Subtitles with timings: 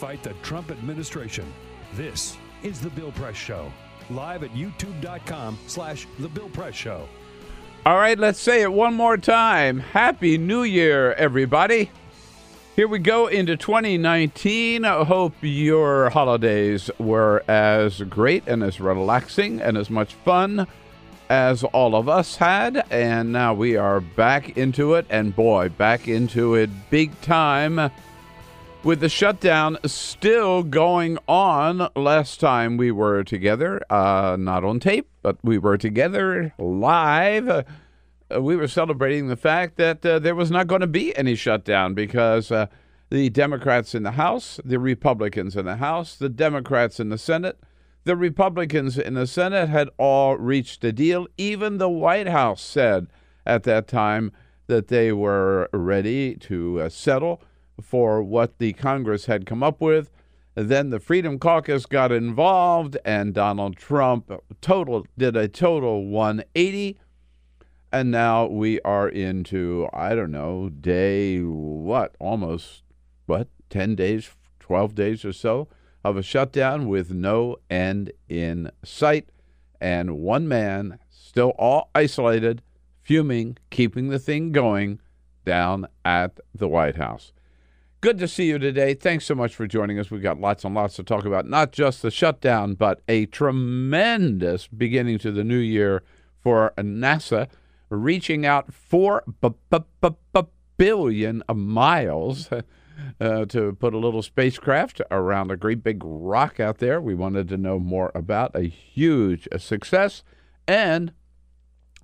[0.00, 1.44] fight the Trump administration.
[1.92, 3.70] This is The Bill Press Show,
[4.08, 7.06] live at youtube.com slash The Bill Press Show.
[7.84, 9.78] All right, let's say it one more time.
[9.78, 11.90] Happy New Year, everybody.
[12.76, 14.86] Here we go into 2019.
[14.86, 20.66] I hope your holidays were as great and as relaxing and as much fun
[21.28, 22.86] as all of us had.
[22.90, 27.90] And now we are back into it, and boy, back into it big time.
[28.82, 35.06] With the shutdown still going on, last time we were together, uh, not on tape,
[35.20, 37.46] but we were together live.
[37.46, 41.34] Uh, we were celebrating the fact that uh, there was not going to be any
[41.34, 42.68] shutdown because uh,
[43.10, 47.60] the Democrats in the House, the Republicans in the House, the Democrats in the Senate,
[48.04, 51.26] the Republicans in the Senate had all reached a deal.
[51.36, 53.08] Even the White House said
[53.44, 54.32] at that time
[54.68, 57.42] that they were ready to uh, settle
[57.80, 60.10] for what the Congress had come up with.
[60.54, 64.30] Then the Freedom Caucus got involved, and Donald Trump
[64.60, 66.98] total did a total 180.
[67.92, 72.82] And now we are into I don't know day what almost
[73.26, 74.30] what ten days,
[74.60, 75.68] twelve days or so
[76.04, 79.28] of a shutdown with no end in sight,
[79.80, 82.62] and one man still all isolated,
[83.02, 85.00] fuming, keeping the thing going
[85.44, 87.32] down at the White House.
[88.02, 88.94] Good to see you today.
[88.94, 90.10] Thanks so much for joining us.
[90.10, 94.66] We've got lots and lots to talk about, not just the shutdown, but a tremendous
[94.68, 96.02] beginning to the new year
[96.42, 97.50] for NASA,
[97.90, 100.40] reaching out 4 b- b- b-
[100.78, 102.48] billion miles
[103.20, 107.02] uh, to put a little spacecraft around a great big rock out there.
[107.02, 110.22] We wanted to know more about a huge success
[110.66, 111.12] and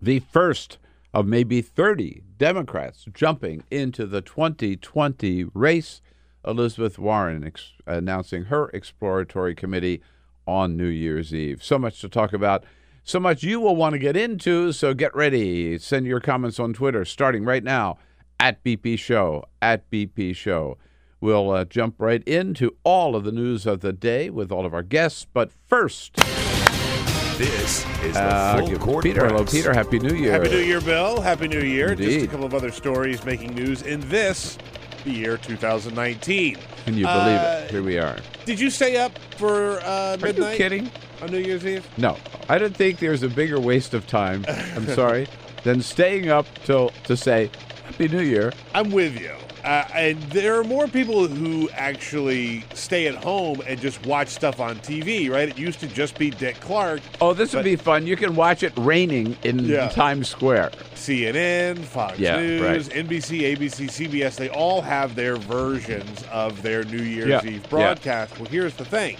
[0.03, 0.77] the first
[1.15, 6.00] of maybe 30 Democrats jumping into the 2020 race.
[6.47, 10.00] Elizabeth Warren ex- announcing her exploratory committee
[10.47, 11.62] on New Year's Eve.
[11.62, 12.64] So much to talk about,
[13.02, 14.72] so much you will want to get into.
[14.72, 15.78] So get ready.
[15.78, 17.98] Send your comments on Twitter starting right now
[18.38, 20.78] at BP Show, at BP Show.
[21.20, 24.74] We'll uh, jump right into all of the news of the day with all of
[24.74, 25.26] our guests.
[25.32, 26.16] But first,
[27.38, 29.32] This is the uh, full court Peter, press.
[29.32, 29.72] hello, Peter.
[29.74, 30.32] Happy New Year.
[30.32, 31.20] Happy New Year, Bill.
[31.20, 31.94] Happy New Year.
[31.94, 34.56] Just a couple of other stories making news in this,
[35.04, 36.56] the year 2019.
[36.86, 37.70] Can you believe Uh, it?
[37.70, 38.16] Here we are.
[38.47, 40.91] Did you stay up for uh, Are you midnight kidding?
[41.20, 41.86] on New Year's Eve?
[41.98, 42.16] No,
[42.48, 44.44] I don't think there's a bigger waste of time.
[44.74, 45.26] I'm sorry,
[45.62, 47.50] than staying up till to say
[47.84, 48.54] Happy New Year.
[48.74, 49.34] I'm with you.
[49.66, 54.60] Uh, and there are more people who actually stay at home and just watch stuff
[54.60, 55.48] on TV, right?
[55.48, 58.07] It used to just be Dick Clark, Oh, this would be fun.
[58.07, 59.89] You can watch it raining in Yeah.
[59.89, 60.71] Times Square.
[60.95, 62.97] CNN, Fox Yeah, News, right.
[63.07, 68.39] NBC, ABC, CBS, they all have their versions of their New Year's Yeah, Eve broadcast.
[68.39, 69.16] Well, here's the thing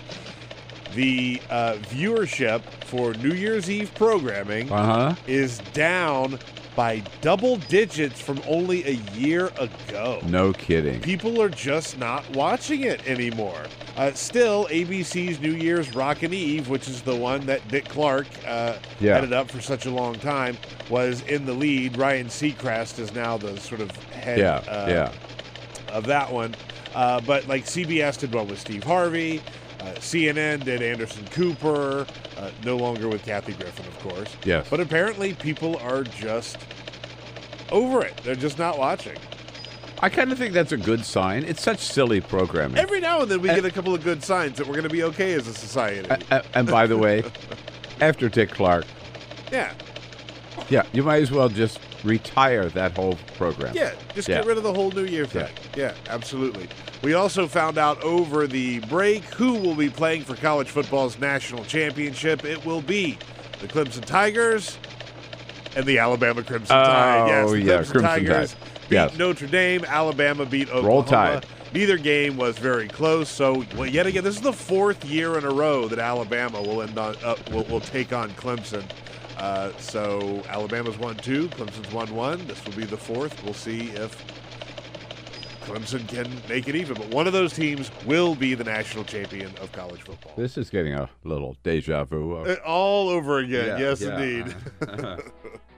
[0.95, 5.15] the uh, viewership for New Year's Eve programming Uh huh.
[5.27, 6.39] is down
[6.77, 10.21] by double digits from only a year ago.
[10.27, 11.01] No kidding.
[11.01, 13.63] People are just not watching it anymore.
[13.97, 18.75] Uh, still, ABC's New Year's Rockin' Eve, which is the one that Dick Clark uh,
[19.01, 19.15] Yeah.
[19.15, 20.59] headed up for such a long time,
[20.91, 21.97] was in the lead.
[21.97, 25.13] Ryan Seacrest is now the sort of head Yeah, uh, yeah.
[25.97, 26.55] of that one.
[26.95, 29.41] Uh, but like CBS did one with Steve Harvey.
[29.87, 32.07] Uh, CNN did Anderson Cooper,
[32.37, 34.37] uh, no longer with Kathy Griffin, of course.
[34.45, 34.67] Yes.
[34.69, 36.59] But apparently, people are just
[37.71, 38.17] over it.
[38.25, 39.17] They're just not watching.
[40.01, 41.45] I kind of think that's a good sign.
[41.45, 42.79] It's such silly programming.
[42.79, 44.85] Every now and then, we And- get a couple of good signs that we're going
[44.89, 46.09] to be okay as a society.
[46.11, 47.23] A- a- and by the way,
[48.01, 48.87] after Dick Clark,
[49.53, 49.73] yeah,
[50.69, 53.75] yeah, you might as well just retire that whole program.
[53.75, 53.93] yeah.
[54.15, 54.37] Just Yeah.
[54.37, 55.49] get rid of the whole New Year thing.
[55.77, 55.93] Yeah.
[56.09, 56.69] absolutely.
[57.03, 61.65] We also found out over the break who will be playing for college football's national
[61.65, 62.45] championship.
[62.45, 63.19] It will be
[63.61, 64.79] the Clemson Tigers
[65.77, 67.29] and the Alabama Crimson Tide.
[67.29, 68.61] Yes, Oh, the yeah, Clemson, Crimson Tigers Tide.
[68.89, 69.19] beat Yes.
[69.19, 69.85] Notre Dame.
[69.85, 70.89] Alabama beat Oklahoma.
[70.89, 71.47] Roll Tide.
[71.75, 73.29] Neither game was very close.
[73.29, 76.81] So, well, yet again, this is the fourth year in a row that Alabama will
[76.81, 78.85] end on uh, will, will take on Clemson.
[79.37, 82.47] Uh, so Alabama's won two, Clemson's won one.
[82.47, 83.43] This will be the fourth.
[83.45, 84.25] We'll see if
[85.67, 86.95] Clemson can make it even.
[86.97, 90.33] But one of those teams will be the national champion of college football.
[90.37, 92.37] This is getting a little deja vu.
[92.37, 93.79] Uh, All over again.
[93.79, 94.19] Yeah, yes, yeah.
[94.19, 94.55] indeed.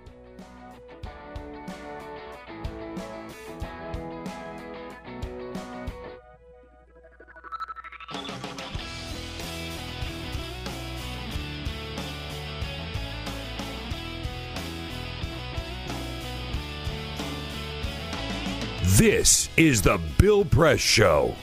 [18.97, 21.37] This is the Bill Press Show.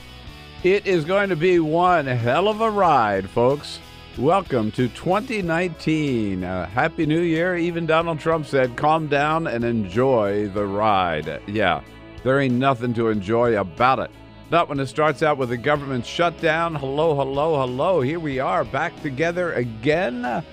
[0.64, 3.78] It is going to be one hell of a ride, folks.
[4.18, 6.42] Welcome to 2019.
[6.42, 7.56] Uh, Happy New Year.
[7.56, 11.40] Even Donald Trump said, calm down and enjoy the ride.
[11.46, 11.82] Yeah,
[12.24, 14.10] there ain't nothing to enjoy about it.
[14.50, 16.74] Not when it starts out with a government shutdown.
[16.74, 18.00] Hello, hello, hello.
[18.00, 20.44] Here we are back together again.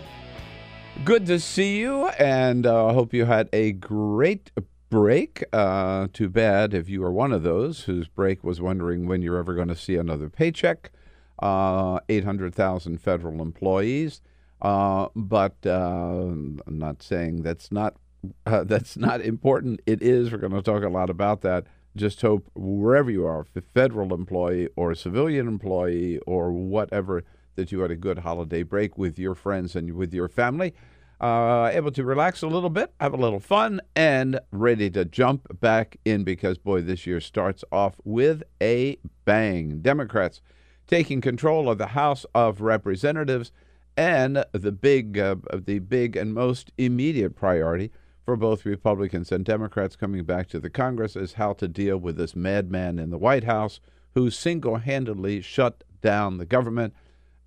[1.04, 4.52] Good to see you, and I uh, hope you had a great
[4.94, 5.44] break.
[5.52, 9.40] Uh, too bad if you are one of those whose break was wondering when you're
[9.40, 10.92] ever going to see another paycheck.
[11.40, 14.22] Uh, 800,000 federal employees.
[14.62, 17.96] Uh, but uh, I'm not saying that's not
[18.46, 19.82] uh, that's not important.
[19.88, 20.32] It is.
[20.32, 21.66] We're going to talk a lot about that.
[21.96, 27.24] Just hope wherever you are, federal employee or civilian employee or whatever,
[27.56, 30.76] that you had a good holiday break with your friends and with your family
[31.24, 35.48] uh, able to relax a little bit, have a little fun, and ready to jump
[35.62, 39.80] back in because, boy, this year starts off with a bang.
[39.80, 40.42] Democrats
[40.86, 43.54] taking control of the House of Representatives,
[43.96, 47.90] and the big, uh, the big and most immediate priority
[48.26, 52.18] for both Republicans and Democrats coming back to the Congress is how to deal with
[52.18, 53.80] this madman in the White House
[54.14, 56.94] who single-handedly shut down the government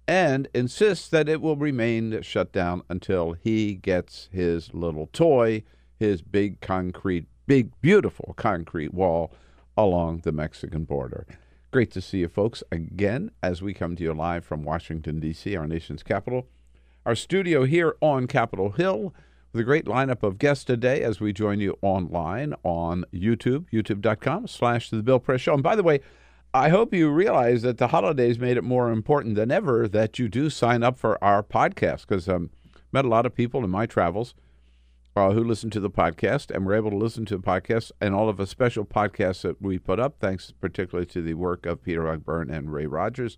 [0.09, 5.63] and insists that it will remain shut down until he gets his little toy,
[5.99, 9.33] his big concrete, big, beautiful concrete wall
[9.77, 11.27] along the Mexican border.
[11.73, 15.57] Great to see you folks again as we come to you live from Washington, D.C.,
[15.57, 16.47] our nation's capital.
[17.05, 19.13] Our studio here on Capitol Hill
[19.53, 24.47] with a great lineup of guests today as we join you online on YouTube, youtube.com
[24.47, 25.55] slash The Bill Press Show.
[25.55, 26.01] And by the way,
[26.57, 30.27] I hope you realize that the holidays made it more important than ever that you
[30.27, 32.49] do sign up for our podcast because um,
[32.91, 34.35] met a lot of people in my travels
[35.15, 38.15] uh, who listen to the podcast and were able to listen to the podcast and
[38.15, 41.83] all of the special podcasts that we put up, thanks particularly to the work of
[41.83, 43.37] Peter Ogburn and Ray Rogers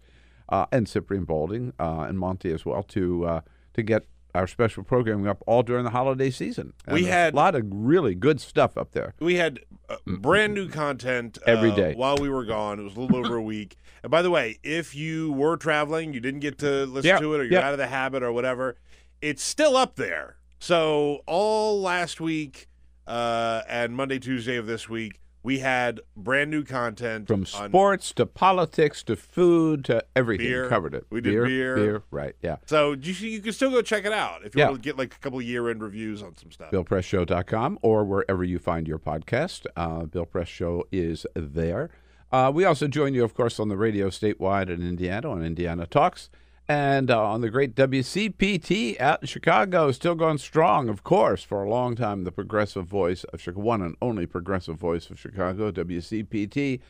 [0.49, 3.41] uh, and Cyprian Balding uh, and Monty as well to uh,
[3.75, 4.07] to get
[4.39, 6.73] our special programming up all during the holiday season.
[6.91, 9.15] We had- a lot of really good stuff up there.
[9.19, 11.95] We had uh, brand new content uh, Every day.
[11.95, 12.79] while we were gone.
[12.79, 13.77] It was a little over a week.
[14.05, 17.35] And by the way, if you were traveling, you didn't get to listen Yeah, to
[17.35, 17.67] it, or you're yeah.
[17.67, 18.77] out of the habit, or whatever,
[19.21, 20.37] it's still up there.
[20.61, 22.69] So all last week
[23.09, 28.27] uh, and Monday, Tuesday of this week, we had brand new content From sports to
[28.27, 30.69] politics to food to everything, Beer.
[30.69, 31.07] covered it.
[31.11, 31.77] We did beer, beer.
[31.77, 32.35] beer, right?
[32.43, 32.57] Yeah.
[32.67, 34.71] So you, you can still go check it out if you Yeah.
[34.71, 36.71] want to get like a couple year end reviews on some stuff.
[36.73, 39.67] BillPressShow.com or wherever you find your podcast.
[39.77, 41.91] Uh, Bill Press Show is there.
[42.31, 45.87] Uh, we also join you, of course, on the radio statewide in Indiana on Indiana
[45.87, 46.29] Talks
[46.69, 51.65] and uh, on the great WCPT out in Chicago, still going strong, of course, for
[51.65, 52.25] a long time.
[52.25, 56.81] The progressive voice of Chicago, one and only progressive voice of Chicago, WCPT.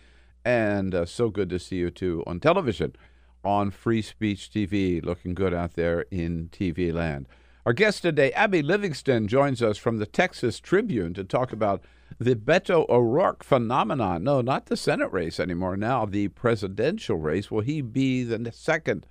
[0.44, 2.96] And uh, so good to see you too on television
[3.44, 5.04] on Free Speech TV.
[5.04, 7.28] Looking good out there in TV land.
[7.64, 11.84] Our guest today, Abby Livingston, joins us from the Texas Tribune to talk about
[12.18, 14.24] the Beto O'Rourke phenomenon.
[14.24, 15.76] No, not the Senate race anymore.
[15.76, 17.50] Now, the presidential race.
[17.50, 19.06] Will he be the second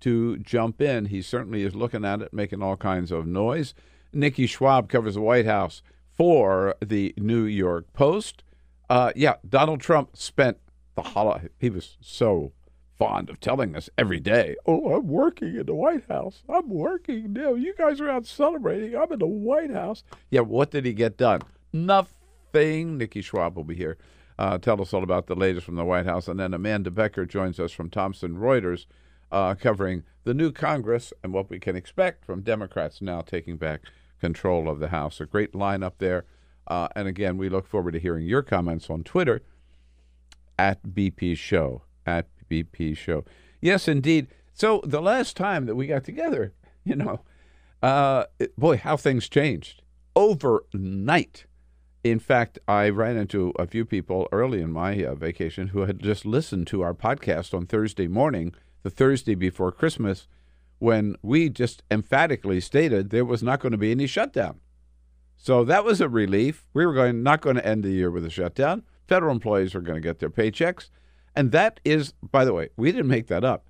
[0.00, 1.06] to jump in?
[1.06, 3.74] He certainly is looking at it, making all kinds of noise.
[4.12, 5.82] Nikki Schwab covers the White House
[6.16, 8.42] for the New York Post.
[8.88, 10.58] Uh, yeah, Donald Trump spent
[10.96, 11.48] the holiday.
[11.58, 12.52] He was so
[12.98, 16.42] fond of telling us every day, "Oh, I'm working in the White House.
[16.48, 17.54] I'm working now.
[17.54, 18.94] You guys are out celebrating.
[18.96, 21.40] I'm in the White House." Yeah, what did he get done?
[21.72, 22.98] Nothing.
[22.98, 23.96] Nikki Schwab will be here.
[24.38, 27.26] Uh, tell us all about the latest from the White House, and then Amanda Becker
[27.26, 28.86] joins us from Thomson Reuters,
[29.32, 33.80] uh, covering the new Congress and what we can expect from Democrats now taking back
[34.20, 35.20] control of the House.
[35.20, 36.24] A great lineup there.
[36.66, 39.42] Uh, and again, we look forward to hearing your comments on Twitter
[40.58, 41.82] at BP Show.
[42.06, 43.24] At BP Show.
[43.60, 44.28] Yes, indeed.
[44.52, 46.52] So the last time that we got together,
[46.84, 47.20] you know,
[47.82, 49.82] uh, it- boy, how things changed
[50.14, 51.46] overnight.
[52.02, 56.00] In fact, I ran into a few people early in my uh, vacation who had
[56.00, 60.26] just listened to our podcast on Thursday morning, the Thursday before Christmas,
[60.78, 64.60] when we just emphatically stated there was not going to be any shutdown.
[65.36, 66.66] So that was a relief.
[66.74, 68.82] We were going not going to end the year with a shutdown.
[69.06, 70.90] Federal employees were going to get their paychecks.
[71.34, 73.66] And that is, by the way, we didn't make that up.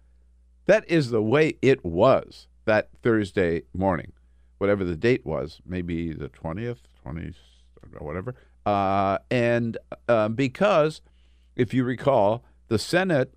[0.67, 4.13] That is the way it was that Thursday morning,
[4.59, 7.35] whatever the date was, maybe the 20th, 20th,
[7.99, 8.35] or whatever.
[8.67, 11.01] Uh, and uh, because,
[11.57, 13.35] if you recall, the Senate,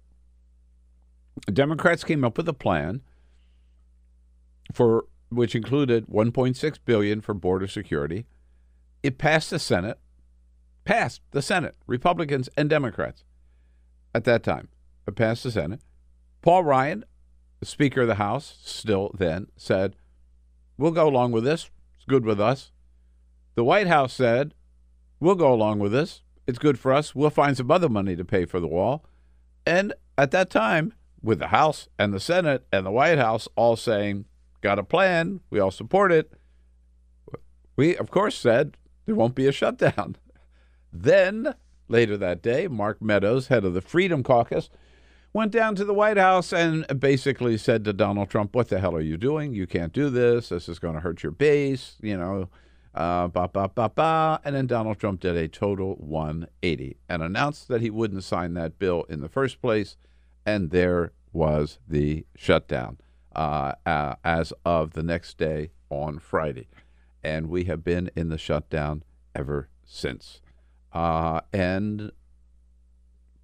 [1.51, 3.01] Democrats came up with a plan
[4.71, 8.25] for which included 1.6 billion for border security.
[9.01, 9.99] It passed the Senate,
[10.85, 13.23] passed the Senate, Republicans and Democrats
[14.13, 14.69] at that time.
[15.07, 15.81] It passed the Senate.
[16.41, 17.03] Paul Ryan,
[17.59, 19.95] the Speaker of the House, still then said,
[20.77, 21.69] "We'll go along with this.
[21.95, 22.71] It's good with us."
[23.55, 24.53] The White House said,
[25.19, 26.21] "We'll go along with this.
[26.45, 27.15] It's good for us.
[27.15, 29.05] We'll find some other money to pay for the wall."
[29.65, 33.75] And at that time, with the House and the Senate and the White House all
[33.75, 34.25] saying,
[34.61, 36.31] got a plan, we all support it,
[37.75, 40.17] we, of course, said there won't be a shutdown.
[40.95, 41.55] Then,
[41.87, 44.69] later that day, Mark Meadows, head of the Freedom Caucus,
[45.33, 48.95] went down to the White House and basically said to Donald Trump, What the hell
[48.95, 49.55] are you doing?
[49.55, 50.49] You can't do this.
[50.49, 52.47] This is going to hurt your base, you know,
[52.93, 54.39] uh, ba, ba, ba, ba.
[54.45, 58.77] And then Donald Trump did a total 180 and announced that he wouldn't sign that
[58.77, 59.97] bill in the first place.
[60.45, 62.97] And there was the shutdown
[63.35, 66.67] uh, uh, as of the next day on Friday.
[67.23, 70.41] And we have been in the shutdown ever since.
[70.91, 72.11] Uh, and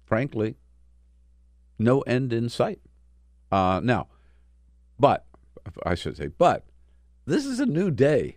[0.04, 0.56] frankly,
[1.78, 2.80] no end in sight.
[3.50, 4.06] Uh, now,
[4.98, 5.24] but
[5.84, 6.64] I should say, but
[7.26, 8.36] this is a new day.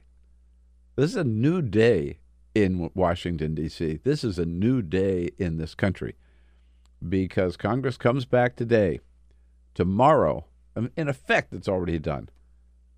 [0.96, 2.20] This is a new day
[2.56, 4.00] in Washington, D.C.
[4.04, 6.16] This is a new day in this country
[7.10, 9.00] because Congress comes back today.
[9.74, 10.46] Tomorrow,
[10.96, 12.30] in effect, it's already done.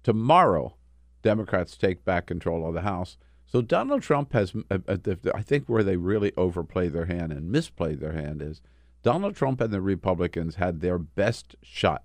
[0.04, 0.76] Tomorrow,
[1.22, 3.18] Democrats take back control of the House.
[3.46, 4.98] So Donald Trump has, uh, uh,
[5.34, 8.62] I think, where they really overplayed their hand and misplayed their hand is
[9.04, 12.04] Donald Trump and the Republicans had their best shot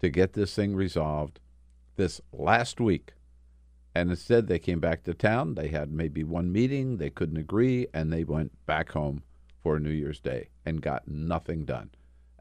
[0.00, 1.40] to get this thing resolved
[1.96, 3.14] this last week.
[3.94, 5.54] And instead, they came back to town.
[5.54, 6.98] They had maybe one meeting.
[6.98, 9.22] They couldn't agree, and they went back home
[9.62, 11.90] for New Year's Day and got nothing done.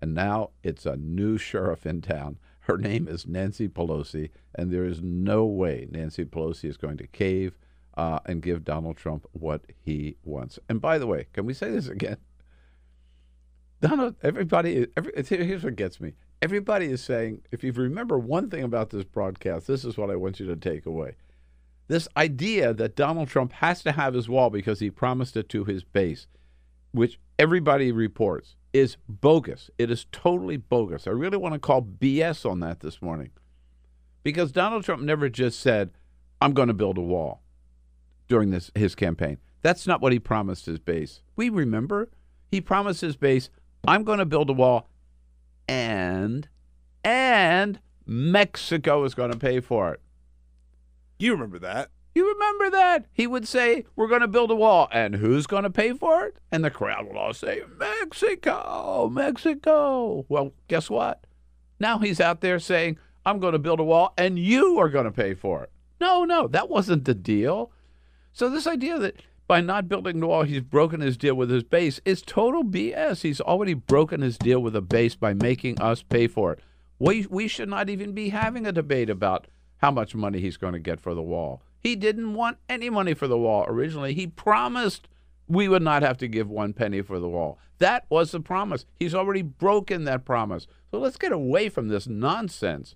[0.01, 2.37] And now it's a new sheriff in town.
[2.61, 7.07] Her name is Nancy Pelosi, and there is no way Nancy Pelosi is going to
[7.07, 7.57] cave
[7.97, 10.59] uh, and give Donald Trump what he wants.
[10.69, 12.17] And by the way, can we say this again?
[13.81, 16.13] Donald, everybody, every, here's what gets me.
[16.41, 20.15] Everybody is saying, if you remember one thing about this broadcast, this is what I
[20.15, 21.15] want you to take away.
[21.87, 25.65] This idea that Donald Trump has to have his wall because he promised it to
[25.65, 26.27] his base,
[26.91, 29.69] which everybody reports, is bogus.
[29.77, 31.07] It is totally bogus.
[31.07, 33.31] I really want to call BS on that this morning.
[34.23, 35.91] Because Donald Trump never just said,
[36.41, 37.41] I'm going to build a wall
[38.27, 39.37] during this his campaign.
[39.61, 41.21] That's not what he promised his base.
[41.35, 42.09] We remember
[42.51, 43.49] he promised his base,
[43.87, 44.89] I'm going to build a wall
[45.67, 46.47] and
[47.03, 50.01] and Mexico is going to pay for it.
[51.17, 51.89] You remember that?
[52.15, 53.05] You remember that?
[53.13, 54.89] He would say, We're going to build a wall.
[54.91, 56.37] And who's going to pay for it?
[56.51, 60.25] And the crowd will all say, Mexico, Mexico.
[60.27, 61.25] Well, guess what?
[61.79, 65.05] Now he's out there saying, I'm going to build a wall and you are going
[65.05, 65.71] to pay for it.
[66.01, 67.71] No, no, that wasn't the deal.
[68.33, 71.63] So, this idea that by not building the wall, he's broken his deal with his
[71.63, 73.21] base is total BS.
[73.21, 76.59] He's already broken his deal with the base by making us pay for it.
[76.99, 79.47] We, we should not even be having a debate about
[79.77, 81.61] how much money he's going to get for the wall.
[81.81, 84.13] He didn't want any money for the wall originally.
[84.13, 85.07] He promised
[85.47, 87.57] we would not have to give one penny for the wall.
[87.79, 88.85] That was the promise.
[88.99, 90.67] He's already broken that promise.
[90.91, 92.95] So let's get away from this nonsense.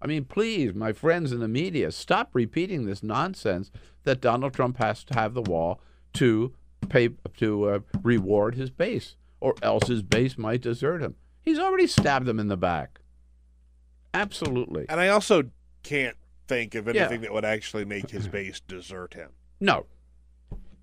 [0.00, 3.70] I mean, please, my friends in the media, stop repeating this nonsense
[4.04, 5.80] that Donald Trump has to have the wall
[6.14, 6.54] to
[6.88, 9.16] pay to uh, reward his base.
[9.40, 11.16] or else his base might desert him.
[11.42, 13.00] He's already stabbed them in the back.
[14.12, 14.86] Absolutely.
[14.88, 15.44] And I also
[15.82, 16.16] can't
[16.50, 17.02] think of Yeah.
[17.02, 19.30] anything that would actually make his base desert him.
[19.60, 19.86] No.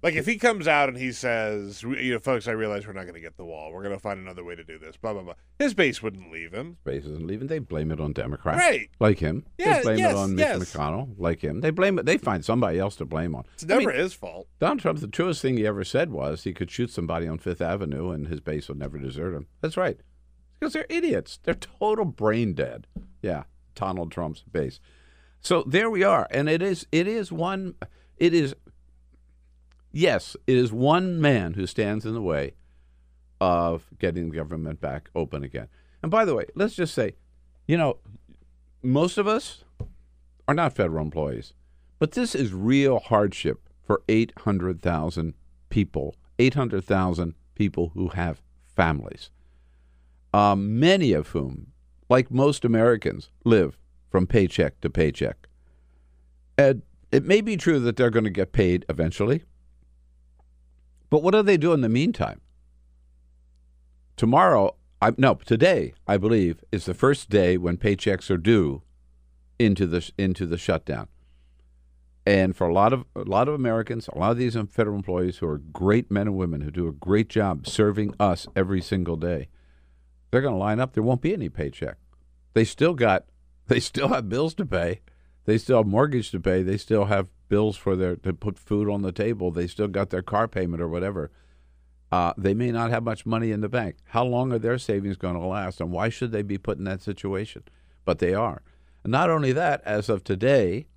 [0.04, 3.04] Like if he comes out and he says, "You know, folks, I realize we're not
[3.04, 3.74] going to get the wall.
[3.74, 5.34] We're going to find another way to do this." Blah blah blah.
[5.58, 6.78] His base wouldn't leave him.
[6.86, 7.48] His base isn't leaving.
[7.48, 8.60] They blame it on Democrats.
[8.60, 8.90] Right.
[9.00, 9.46] Like him.
[9.58, 10.60] Yeah, they blame yes, it on Mitch yes.
[10.60, 11.16] McConnell.
[11.18, 11.62] Like him.
[11.62, 12.06] They blame it.
[12.06, 13.46] They find somebody else to blame on.
[13.56, 14.48] It's I never mean, his fault.
[14.60, 17.62] Donald Trump, the truest thing he ever said was he could shoot somebody on Fifth
[17.62, 19.48] Avenue and his base would never desert him.
[19.62, 20.00] That's right.
[20.60, 21.40] Because they're idiots.
[21.44, 22.86] They're total brain dead.
[23.22, 23.44] Yeah,
[23.74, 24.80] Donald Trump's base.
[25.48, 26.28] So there we are.
[26.30, 27.76] And it is it is one
[28.18, 28.54] it is
[29.94, 32.56] yes, it is one man who stands in the way
[33.40, 35.70] of getting the government back open again.
[36.02, 37.16] And by the way, let's just say,
[37.66, 38.00] you know,
[38.84, 39.64] most of us
[40.50, 41.54] are not federal employees.
[41.98, 45.34] But this is real hardship for 800,000
[45.70, 48.42] people, 800,000 people who have
[48.76, 49.30] families,
[50.34, 51.68] um, many of whom,
[52.10, 53.78] like most Americans, live
[54.10, 55.48] from paycheck to paycheck.
[56.58, 59.44] And it may be true that they're going to get paid eventually,
[61.10, 62.42] but what do they do in the meantime?
[64.18, 68.82] Tomorrow, I, no, today, I believe, is the first day when paychecks are due
[69.60, 71.08] into the into the shutdown.
[72.26, 75.38] And for a lot of a lot of Americans, a lot of these federal employees
[75.38, 79.16] who are great men and women who do a great job serving us every single
[79.16, 79.50] day,
[80.32, 80.94] they're going to line up.
[80.94, 81.98] There won't be any paycheck.
[82.54, 83.26] They still got,
[83.68, 85.02] they still have bills to pay.
[85.46, 86.62] They still have mortgage to pay.
[86.62, 89.52] They still have bills for their to put food on the table.
[89.52, 91.32] They still got their car payment or whatever.
[92.12, 93.98] Uh, they may not have much money in the bank.
[94.06, 96.86] How long are their savings going to last, and why should they be put in
[96.86, 97.64] that situation?
[98.06, 98.62] But they are.
[99.04, 100.88] And not only that, as of today,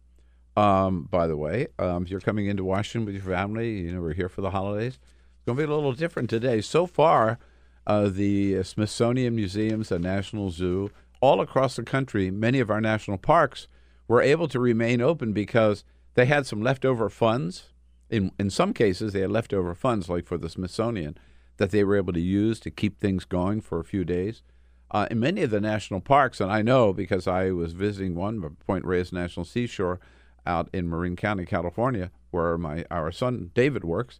[0.57, 4.01] um, by the way, um, if you're coming into Washington with your family, you know
[4.01, 4.99] we're here for the holidays.
[4.99, 6.61] It's going to be a little different today.
[6.61, 7.39] So far,
[7.87, 13.19] uh, the Smithsonian museums, the National Zoo, all across the country, many of our national
[13.19, 13.69] parks
[14.09, 17.73] were able to remain open because they had some leftover funds.
[18.09, 21.17] In in some cases, they had leftover funds, like for the Smithsonian,
[21.59, 24.43] that they were able to use to keep things going for a few days.
[24.91, 28.41] Uh, in many of the national parks, and I know because I was visiting one,
[28.67, 30.01] Point Reyes National Seashore,
[30.45, 34.19] out in Marin County, California, where my our son David works.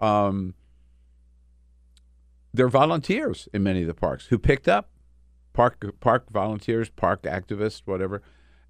[0.00, 0.54] Um,
[2.52, 4.90] they're volunteers in many of the parks who picked up
[5.52, 8.22] park park volunteers, park activists, whatever,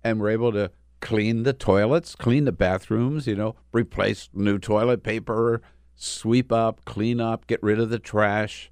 [0.03, 5.03] and were able to clean the toilets, clean the bathrooms, you know, replace new toilet
[5.03, 5.62] paper,
[5.95, 8.71] sweep up, clean up, get rid of the trash,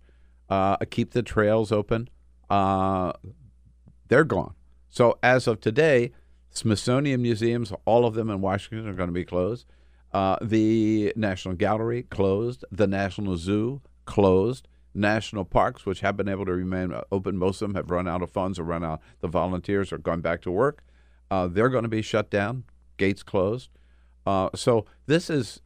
[0.48, 2.08] uh, keep the trails open.
[2.50, 3.12] Uh,
[4.08, 4.54] they're gone.
[4.88, 6.12] So as of today,
[6.50, 9.66] Smithsonian museums, all of them in Washington, are going to be closed.
[10.12, 12.64] Uh, the National Gallery closed.
[12.72, 14.66] The National Zoo closed.
[14.98, 18.22] National parks, which have been able to remain open, most of them have run out
[18.22, 19.00] of funds or run out.
[19.20, 20.82] The volunteers are going back to work.
[21.30, 22.64] Uh, they're going to be shut down.
[22.96, 23.70] Gates closed.
[24.26, 25.62] Uh, so this is,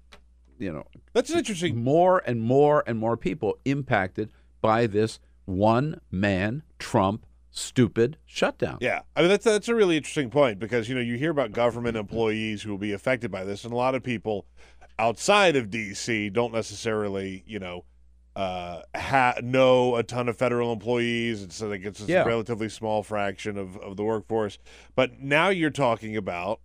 [0.58, 1.82] you know, That's interesting.
[1.82, 8.78] more and more and more people impacted by this one man Trump stupid shutdown.
[8.80, 11.52] Yeah, I mean that's that's a really interesting point because you know you hear about
[11.52, 14.46] government employees who will be affected by this, and a lot of people
[14.98, 17.84] outside of DC don't necessarily you know
[18.34, 22.24] uh, ha- know a ton of federal employees, and so like it's a Yeah.
[22.24, 24.58] relatively small fraction of of the workforce.
[24.94, 26.60] But now you're talking about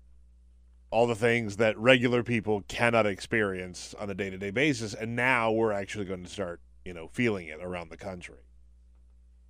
[0.89, 5.15] all the things that regular people cannot experience on a day to day basis, and
[5.15, 8.37] now we're actually going to start you know feeling it around the country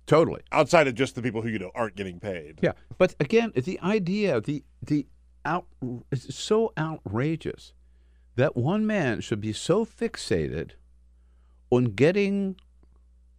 [0.06, 0.40] Totally.
[0.50, 2.58] outside of just the people who you know aren't getting paid.
[2.62, 5.06] Yeah, but again, the idea, the the
[5.44, 5.66] out,
[6.10, 7.72] it's so outrageous
[8.34, 10.72] that one man should be so fixated
[11.70, 12.56] on getting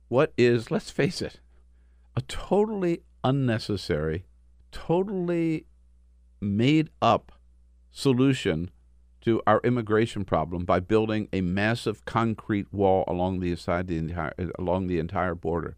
[0.08, 1.40] what is, let's face it,
[2.16, 4.26] a totally unnecessary,
[4.72, 5.66] totally
[6.42, 7.32] made up
[7.92, 8.72] solution
[9.22, 14.34] to our immigration problem by building a massive concrete wall along the side the entire
[14.58, 15.76] along the entire border.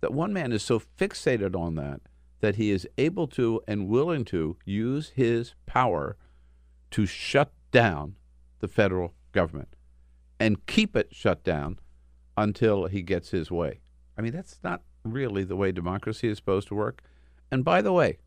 [0.00, 2.00] That one man is so fixated on that
[2.40, 6.16] that he is able to and willing to use his power
[6.90, 8.16] to shut down
[8.60, 9.74] the federal government
[10.38, 11.78] and keep it shut down
[12.36, 13.80] until he gets his way.
[14.16, 17.02] I mean, that's not really the way democracy is supposed to work.
[17.50, 18.18] And by the way,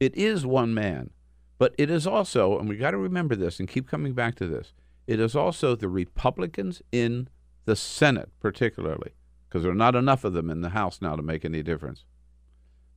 [0.00, 1.10] it is one man,
[1.58, 4.46] but it is also, and we got to remember this and keep coming back to
[4.46, 4.72] this,
[5.06, 7.28] it is also the Republicans in
[7.64, 9.12] the Senate, particularly,
[9.48, 12.04] because there are not enough of them in the House now to make any difference.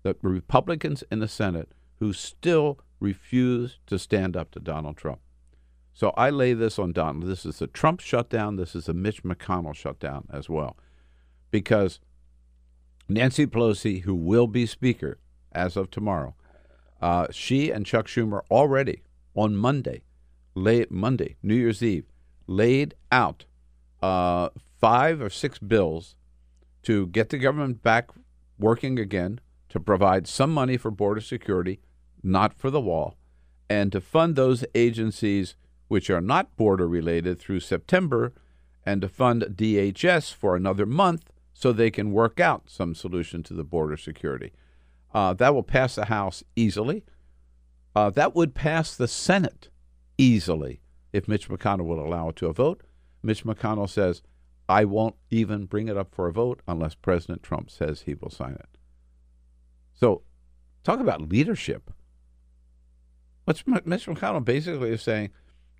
[0.04, 5.19] The Republicans in the Senate who still refuse to stand up to Donald Trump.
[5.93, 7.25] So I lay this on Donald.
[7.25, 8.56] This is a Trump shutdown.
[8.56, 10.77] This is a Mitch McConnell shutdown as well.
[11.51, 11.99] because
[13.08, 15.19] Nancy Pelosi, who will be Speaker
[15.51, 16.34] as of tomorrow,
[17.01, 19.01] uh, she and Chuck Schumer already
[19.36, 20.04] on Monday,
[20.56, 22.06] late Monday, New Year's Eve,
[22.47, 23.45] laid out
[24.01, 24.49] uh,
[24.80, 26.15] five or six bills
[26.84, 28.10] to get the government back
[28.58, 31.80] working again, to provide some money for border security,
[32.23, 33.15] not for the wall,
[33.69, 35.56] and to fund those agencies
[35.91, 38.32] which are not border related through September,
[38.86, 43.54] and to fund DHS for another month so they can work out some solution to
[43.54, 44.54] the border security.
[45.13, 47.04] Uh, that will pass the House easily.
[47.93, 49.67] Uh, that would pass the Senate
[50.17, 50.80] easily
[51.12, 52.84] if Mitch McConnell would allow it to a vote.
[53.21, 54.21] Mitch McConnell says,
[54.69, 58.30] I won't even bring it up for a vote unless President Trump says he will
[58.30, 58.77] sign it.
[59.93, 60.21] So,
[60.86, 61.91] talk about leadership.
[63.43, 65.32] What's Mitch McConnell basically is saying,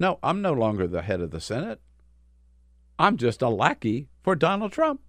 [0.02, 1.80] no, I'm no longer the head of the Senate.
[2.98, 5.00] I'm just a lackey for Donald Trump.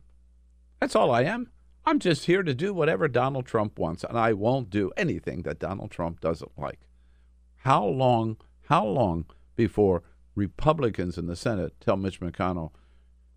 [0.81, 1.51] That's all I am.
[1.87, 5.59] I'm just here to do whatever Donald Trump wants, and I won't do anything that
[5.59, 6.81] Donald Trump doesn't like.
[7.57, 8.37] How long,
[8.69, 9.25] how long
[9.57, 10.03] before
[10.35, 12.73] Republicans in the Senate tell Mitch McConnell,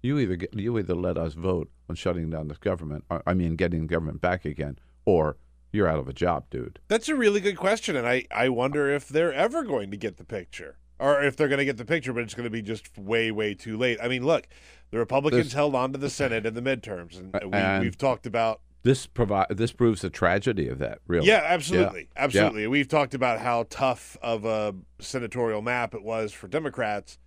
[0.01, 3.33] you either get, you either let us vote on shutting down this government, or, I
[3.33, 5.37] mean getting the government back again, or
[5.71, 6.79] you're out of a job, dude.
[6.89, 10.17] That's a really good question, and I, I wonder if they're ever going to get
[10.17, 10.79] the picture.
[10.99, 13.29] Or if they're going to get the picture, but it's going to be just way,
[13.31, 13.97] way too late.
[14.01, 14.47] I mean, look,
[14.91, 17.97] the Republicans There's- held on to the Senate in the midterms, and we, And- we've
[17.97, 20.99] talked about This provide this proves the tragedy of that.
[21.07, 22.67] Really, Yeah, absolutely, absolutely.
[22.67, 27.17] We've talked about how tough of a senatorial map it was for Democrats,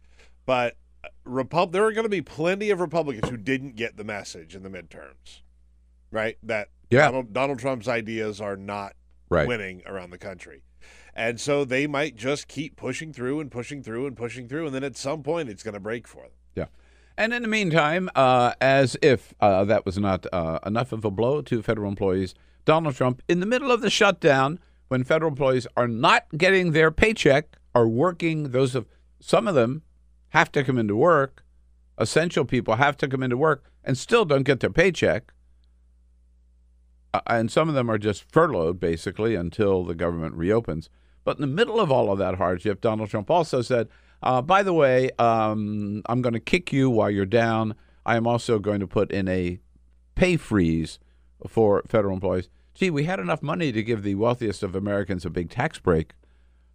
[0.46, 4.04] but uh, Repub- there are going to be plenty of Republicans who didn't get the
[4.04, 5.40] message in the midterms,
[6.10, 6.38] right?
[6.44, 7.06] That Yeah.
[7.06, 8.94] Donald, Donald Trump's ideas are not
[9.28, 9.46] right.
[9.46, 10.62] winning around the country.
[11.14, 14.74] And so they might just keep pushing through and pushing through and pushing through, and
[14.74, 16.32] then at some point it's going to break for them.
[16.54, 16.66] Yeah.
[17.16, 21.10] And in the meantime, uh, as if uh, that was not uh, enough of a
[21.10, 25.66] blow to federal employees, Donald Trump, in the middle of the shutdown, when federal employees
[25.76, 28.86] are not getting their paycheck, are working, those of
[29.20, 29.82] some of them
[30.30, 31.44] have to come into work,
[31.98, 35.32] essential people have to come into work and still don't get their paycheck.
[37.14, 40.90] Uh, and some of them are just furloughed basically until the government reopens.
[41.24, 43.88] But in the middle of all of that hardship, Donald Trump also said,
[44.22, 47.74] uh, by the way, um, I'm going to kick you while you're down.
[48.04, 49.60] I am also going to put in a
[50.14, 50.98] pay freeze
[51.46, 52.48] for federal employees.
[52.74, 56.12] Gee, we had enough money to give the wealthiest of Americans a big tax break,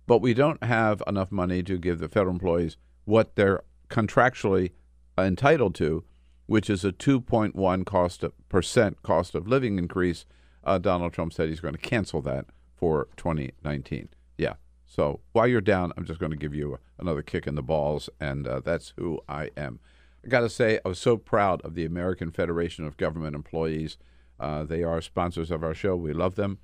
[0.06, 4.72] but we don't have enough money to give the federal employees what they're contractually
[5.18, 6.04] entitled to,
[6.46, 10.26] which is a 2.1 cost of, percent cost of living increase.
[10.64, 14.10] Uh, Donald Trump said he's going to cancel that for 2019.
[14.38, 14.54] Yeah.
[14.86, 18.10] So while you're down, I'm just going to give you another kick in the balls,
[18.20, 19.80] and uh, that's who I am.
[20.24, 23.98] I got to say, I was so proud of the American Federation of Government Employees.
[24.40, 25.96] Uh, they are sponsors of our show.
[25.96, 26.60] We love them.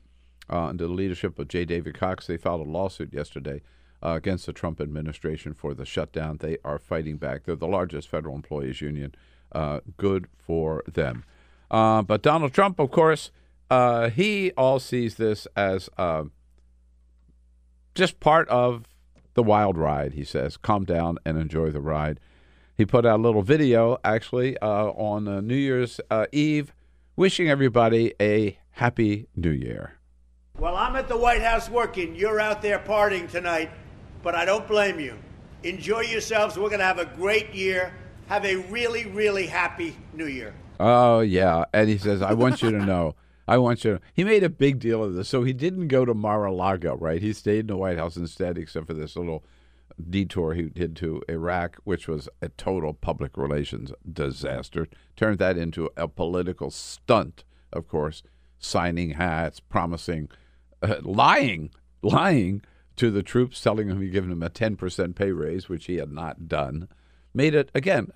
[0.49, 1.65] Uh, under the leadership of J.
[1.65, 3.61] David Cox, they filed a lawsuit yesterday
[4.01, 6.37] uh, against the Trump administration for the shutdown.
[6.37, 7.43] They are fighting back.
[7.43, 9.13] They're the largest federal employees union.
[9.51, 11.23] Uh, good for them.
[11.71, 13.31] Uh, but Donald Trump, of course,
[13.69, 16.23] uh, he all sees this as uh,
[17.93, 18.85] just part of
[19.33, 20.57] the wild ride, he says.
[20.57, 22.19] Calm down and enjoy the ride.
[22.75, 25.99] He put out a little video, actually, uh, on uh, New Year's
[26.31, 26.73] Eve,
[27.15, 29.99] wishing everybody a happy New Year.
[30.57, 32.15] Well, I'm at the White House working.
[32.15, 33.69] You're out there partying tonight,
[34.23, 35.17] but I don't blame you.
[35.63, 36.57] Enjoy yourselves.
[36.57, 37.93] We're going to have a great year.
[38.29, 40.53] Have a really, really happy New Year.
[40.79, 43.15] Oh yeah, and he says, "I want you to know."
[43.47, 44.01] I want you to.
[44.13, 47.19] He made a big deal of this, so he didn't go to Mar-a-Lago, right?
[47.19, 49.43] He stayed in the White House instead, except for this little
[50.07, 54.87] detour he did to Iraq, which was a total public relations disaster.
[55.15, 58.21] Turned that into a political stunt, of course,
[58.59, 60.29] signing hats, promising,
[60.83, 61.71] uh, lying,
[62.03, 62.61] lying
[62.95, 66.11] to the troops, telling them he'd given them a 10% pay raise, which he had
[66.11, 66.87] not done.
[67.33, 68.11] Made it, again,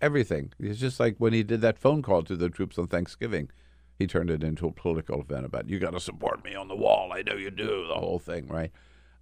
[0.00, 0.52] everything.
[0.58, 3.50] It's just like when he did that phone call to the troops on Thanksgiving.
[3.98, 6.74] He turned it into a political event about, you got to support me on the
[6.74, 7.12] wall.
[7.12, 8.72] I know you do, the whole thing, right?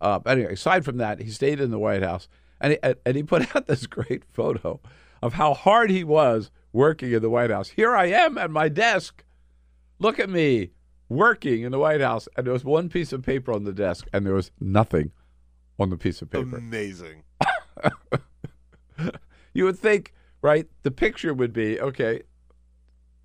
[0.00, 2.26] Uh, but anyway, aside from that, he stayed in the White House
[2.60, 4.80] and he, and he put out this great photo
[5.20, 7.70] of how hard he was working in the White House.
[7.70, 9.24] Here I am at my desk.
[9.98, 10.70] Look at me
[11.08, 12.28] working in the White House.
[12.36, 15.12] And there was one piece of paper on the desk, and there was nothing
[15.78, 16.56] on the piece of paper.
[16.56, 17.24] Amazing.
[19.54, 20.66] You would think, right?
[20.82, 22.22] The picture would be okay.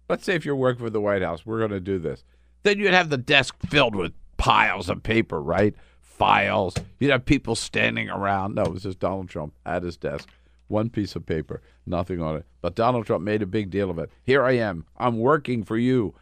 [0.09, 2.25] Let's say if you're working for the White House, we're going to do this.
[2.63, 5.73] Then you'd have the desk filled with piles of paper, right?
[6.01, 6.75] Files.
[6.99, 8.55] You'd have people standing around.
[8.55, 10.27] No, it was just Donald Trump at his desk
[10.67, 12.45] one piece of paper, nothing on it.
[12.61, 14.09] But Donald Trump made a big deal of it.
[14.23, 14.85] Here I am.
[14.97, 16.15] I'm working for you,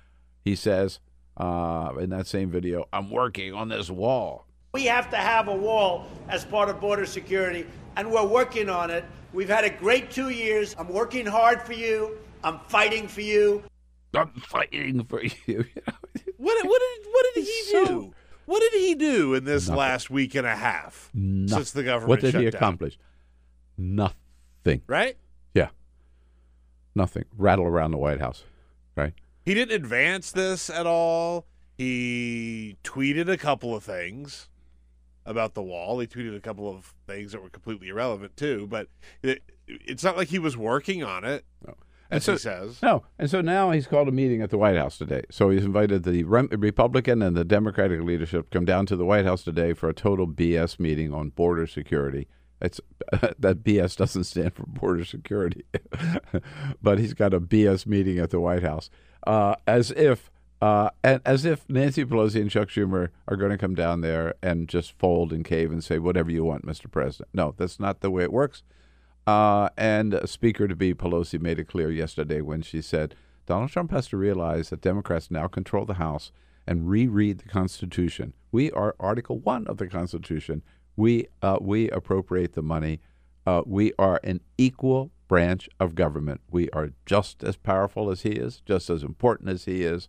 [0.43, 0.99] he says
[1.37, 2.87] uh, in that same video.
[2.93, 4.44] I'm working on this wall.
[4.75, 8.91] We have to have a wall as part of border security, and we're working on
[8.91, 9.05] it.
[9.31, 10.75] We've had a great two years.
[10.77, 12.17] I'm working hard for you.
[12.43, 13.63] I'm fighting for you.
[14.13, 15.63] I'm fighting for you.
[16.37, 18.13] What, what did what did he So- do?
[18.45, 19.79] What did he do in this Nothing.
[19.79, 21.47] last week and a half Nothing.
[21.57, 22.57] since the government What did shut he down?
[22.57, 22.99] accomplish?
[23.77, 24.81] Nothing.
[24.87, 25.15] Right?
[25.53, 25.69] Yeah.
[26.95, 27.23] Nothing.
[27.37, 28.43] Rattle around the White House.
[28.97, 29.13] Right.
[29.45, 31.45] He didn't advance this at all.
[31.77, 34.49] He tweeted a couple of things
[35.25, 35.99] about the wall.
[35.99, 38.67] He tweeted a couple of things that were completely irrelevant too.
[38.67, 38.87] But
[39.21, 41.75] it, it's not like he was working on it, And
[42.11, 42.81] as so, he says.
[42.81, 45.23] No, and so now he's called a meeting at the White House today.
[45.31, 49.25] So he's invited the Rem- Republican and the Democratic leadership come down to the White
[49.25, 52.27] House today for a total BS meeting on border security.
[52.61, 52.79] It's
[53.39, 55.65] that BS doesn't stand for border security,
[56.81, 58.89] but he's got a BS meeting at the White House,
[59.27, 63.57] uh, as if uh, and as if Nancy Pelosi and Chuck Schumer are going to
[63.57, 66.89] come down there and just fold and cave and say whatever you want, Mr.
[66.89, 67.29] President.
[67.33, 68.63] No, that's not the way it works.
[69.27, 73.15] Uh, and Speaker to be Pelosi made it clear yesterday when she said
[73.45, 76.31] Donald Trump has to realize that Democrats now control the House
[76.67, 78.33] and reread the Constitution.
[78.51, 80.63] We are Article One of the Constitution.
[80.95, 83.01] We uh, we appropriate the money.
[83.45, 86.41] Uh, we are an equal branch of government.
[86.49, 90.07] We are just as powerful as he is, just as important as he is.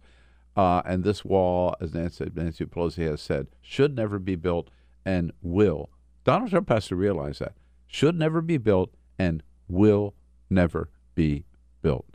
[0.56, 4.70] Uh, and this wall, as Nancy, Nancy Pelosi has said, should never be built
[5.04, 5.90] and will.
[6.24, 7.54] Donald Trump has to realize that
[7.86, 10.14] should never be built and will
[10.50, 11.44] never be
[11.82, 12.06] built.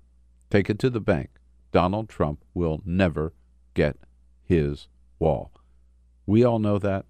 [0.50, 1.30] Take it to the bank.
[1.72, 3.34] Donald Trump will never
[3.74, 3.98] get
[4.44, 4.88] his
[5.20, 5.52] wall.
[6.26, 7.06] We all know that.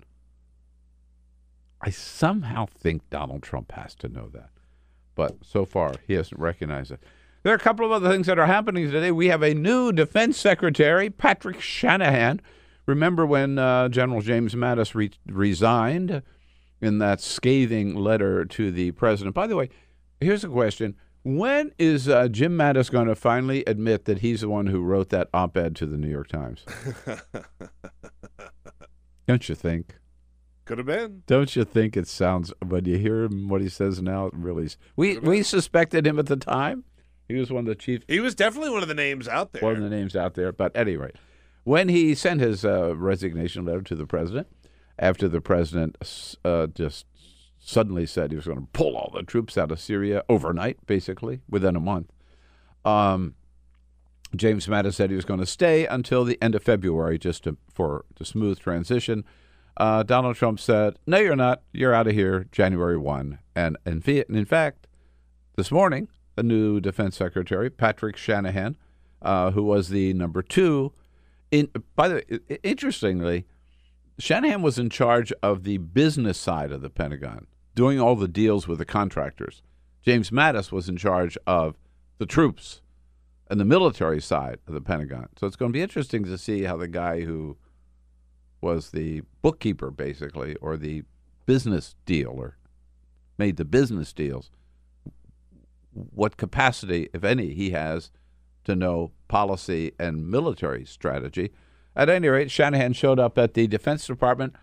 [1.81, 4.49] I somehow think Donald Trump has to know that.
[5.15, 7.03] But so far, he hasn't recognized it.
[7.43, 9.11] There are a couple of other things that are happening today.
[9.11, 12.39] We have a new defense secretary, Patrick Shanahan.
[12.85, 16.21] Remember when uh, General James Mattis re- resigned
[16.81, 19.33] in that scathing letter to the president?
[19.35, 19.69] By the way,
[20.19, 20.95] here's a question.
[21.23, 25.09] When is uh, Jim Mattis going to finally admit that he's the one who wrote
[25.09, 26.65] that op ed to the New York Times?
[29.27, 29.95] Don't you think?
[30.65, 31.23] Could have been.
[31.27, 34.27] Don't you think it sounds when you hear him what he says now?
[34.27, 36.83] It really, s- we we suspected him at the time.
[37.31, 39.61] He was one of the chief, He was definitely one of the names out there.
[39.61, 40.51] one of the names out there.
[40.51, 41.15] But at any rate,
[41.63, 44.47] when he sent his uh, resignation letter to the president,
[44.99, 45.97] after the president
[46.43, 47.05] uh, just
[47.59, 51.41] suddenly said he was going to pull all the troops out of Syria overnight, basically
[51.49, 52.11] within a month,
[52.83, 53.35] um,
[54.35, 57.57] James Mattis said he was going to stay until the end of February, just to,
[57.73, 59.23] for the smooth transition.
[59.77, 61.61] Uh, Donald Trump said, "No, you're not.
[61.71, 64.87] You're out of here January one." And in, in fact,
[65.55, 66.07] this morning,
[66.43, 68.77] new Defense Secretary, Patrick Shanahan,
[69.21, 70.91] uh, who was the number two,
[71.51, 73.45] in by the interestingly,
[74.17, 78.67] Shanahan was in charge of the business side of the Pentagon, doing all the deals
[78.67, 79.61] with the contractors.
[80.03, 81.75] James Mattis was in charge of
[82.17, 82.81] the troops
[83.49, 85.27] and the military side of the Pentagon.
[85.37, 87.57] So it's going to be interesting to see how the guy who
[88.61, 91.03] was the bookkeeper, basically, or the
[91.45, 92.57] business dealer,
[93.37, 94.51] made the business deals,
[95.93, 98.11] what capacity, if any, he has
[98.63, 101.51] to know policy and military strategy.
[101.95, 104.55] At any rate, Shanahan showed up at the Defense Department.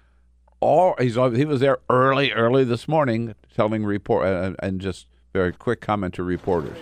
[0.60, 5.52] All he's he was there early, early this morning, telling report uh, and just very
[5.52, 6.78] quick comment to reporters.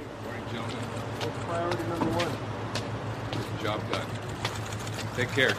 [3.62, 4.06] Job done.
[5.16, 5.54] Take care.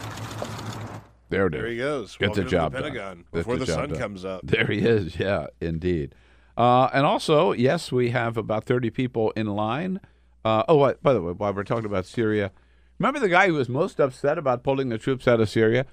[1.30, 1.72] There it there is.
[1.74, 2.16] he goes.
[2.18, 2.84] Get Welcome the job the done.
[2.92, 4.00] Pentagon Get before the the, sun done.
[4.00, 4.42] comes up.
[4.44, 5.20] There he is.
[5.20, 6.16] Yeah, indeed.
[6.58, 10.00] Uh, and also, yes, we have about 30 people in line.
[10.44, 12.52] Uh, oh, by the way, while we're talking about Syria,
[12.98, 15.86] remember the guy who was most upset about pulling the troops out of Syria?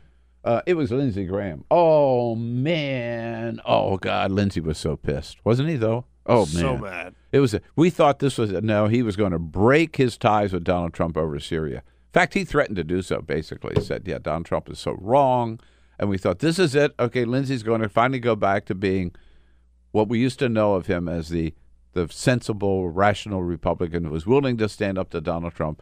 [0.42, 1.64] Uh, it was Lindsey Graham.
[1.70, 3.60] Oh, man.
[3.64, 4.30] Oh, God.
[4.30, 5.38] Lindsey was so pissed.
[5.44, 6.06] Wasn't he, though?
[6.26, 6.46] Oh, man.
[6.46, 7.14] So mad.
[7.32, 7.54] It was.
[7.54, 8.86] A, we thought this was no.
[8.86, 11.78] He was going to break his ties with Donald Trump over Syria.
[11.78, 13.20] In fact, he threatened to do so.
[13.20, 15.60] Basically, he said, "Yeah, Donald Trump is so wrong,"
[15.98, 16.94] and we thought this is it.
[16.98, 19.14] Okay, Lindsey's going to finally go back to being
[19.94, 21.54] what we used to know of him as the
[21.92, 25.80] the sensible, rational Republican who was willing to stand up to Donald Trump.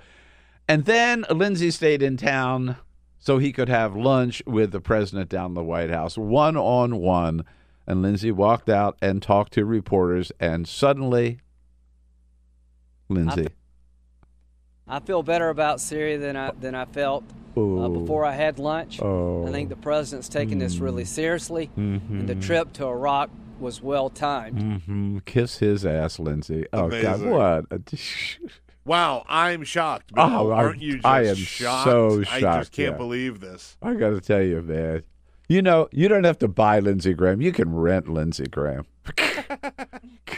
[0.69, 2.77] And then Lindsey stayed in town
[3.19, 7.45] so he could have lunch with the president down the White House, one on one.
[7.87, 11.41] And Lindsey walked out and talked to reporters, and suddenly,
[13.09, 13.49] Lindsey,
[14.87, 17.25] I feel better about Syria than I than I felt
[17.57, 17.89] uh, Oh.
[18.01, 19.01] before I had lunch.
[19.03, 19.47] Oh.
[19.47, 22.27] I think the president's taking this really seriously, and Mm-hmm.
[22.27, 23.31] the trip to Iraq
[23.63, 24.83] was well timed.
[24.83, 26.67] hmm Kiss his ass, Lindsey.
[26.73, 27.65] Oh God, what?
[27.71, 27.81] a-
[28.85, 30.13] Wow, I'm shocked.
[30.13, 30.25] Bill.
[30.25, 31.85] Oh, I'm- aren't you just I am shocked?
[31.89, 32.43] so shocked.
[32.43, 32.97] I just can't yeah.
[32.99, 33.77] believe this.
[33.81, 35.05] I got to tell you, man.
[35.49, 37.41] You know, you don't have to buy Lindsey Graham.
[37.41, 38.87] You can rent Lindsey Graham.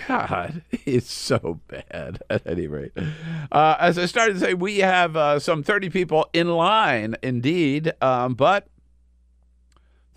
[0.09, 2.23] God, it's so bad.
[2.29, 2.93] At any rate,
[3.51, 7.93] uh, as I started to say, we have uh, some 30 people in line, indeed.
[8.03, 8.67] Um, but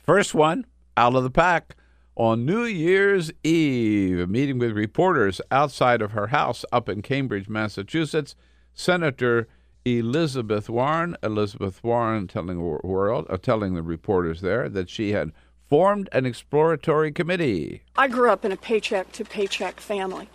[0.03, 0.65] first one
[0.97, 1.76] out of the pack
[2.17, 8.35] on New Year's Eve, meeting with reporters outside of her house up in Cambridge, Massachusetts.
[8.73, 9.47] Senator
[9.85, 15.31] Elizabeth Warren, Elizabeth Warren, telling the world, uh, telling the reporters there that she had
[15.67, 17.83] formed an exploratory committee.
[17.95, 20.29] I grew up in a paycheck to paycheck family.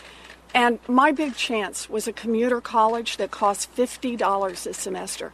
[0.54, 5.32] And my big chance was a commuter college that cost $50 a semester.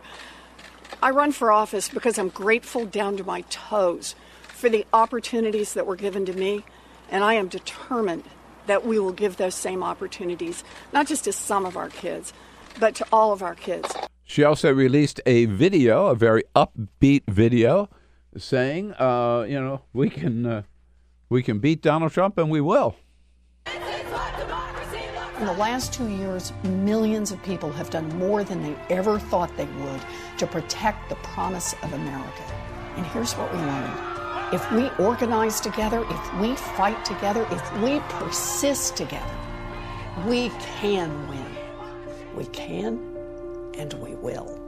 [1.02, 4.14] I run for office because I'm grateful down to my toes
[4.58, 6.64] for the opportunities that were given to me,
[7.10, 8.24] and I am determined
[8.66, 12.32] that we will give those same opportunities, not just to some of our kids,
[12.80, 13.94] but to all of our kids.
[14.24, 17.88] She also released a video, a very upbeat video,
[18.36, 20.62] saying, uh, you know, we can uh,
[21.28, 22.96] we can beat Donald Trump and we will.
[23.66, 29.56] In the last two years, millions of people have done more than they ever thought
[29.56, 30.00] they would
[30.38, 32.42] to protect the promise of America.
[32.96, 34.17] And here's what we learned.
[34.52, 39.36] If we organize together, if we fight together, if we persist together,
[40.26, 40.48] we
[40.80, 41.56] can win.
[42.34, 43.16] We can
[43.78, 44.58] and we will.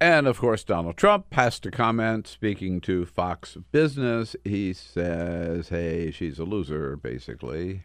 [0.00, 2.26] And of course, Donald Trump has to comment.
[2.26, 7.82] Speaking to Fox Business, he says, "Hey, she's a loser, basically."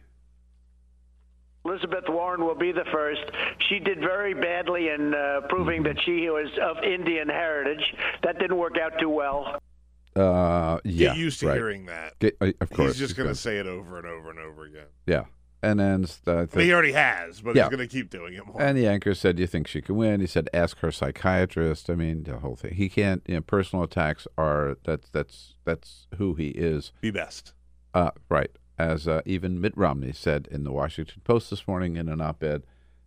[1.66, 3.22] Elizabeth Warren will be the first.
[3.68, 7.82] She did very badly in uh, proving that she was of Indian heritage.
[8.22, 9.58] That didn't work out too well.
[10.16, 11.56] Uh, yeah, Get used to right.
[11.56, 12.18] hearing that.
[12.18, 14.64] Get- uh, of course, He's just going gonna- say it over and over and over
[14.64, 14.86] again.
[15.06, 15.24] Yeah,
[15.62, 17.64] and then uh, he already has, but Yeah.
[17.64, 18.60] he's going to keep doing it more.
[18.60, 21.90] And the anchor said, "Do you think she can win?" He said, "Ask her psychiatrist."
[21.90, 22.74] I mean, the whole thing.
[22.74, 23.22] He can't.
[23.26, 26.92] You know, personal attacks are that's that's that's who he is.
[27.00, 27.52] Be best.
[27.94, 28.50] Uh, right.
[28.78, 32.62] As uh, even Mitt Romney said in the Washington Post this morning in an op-ed,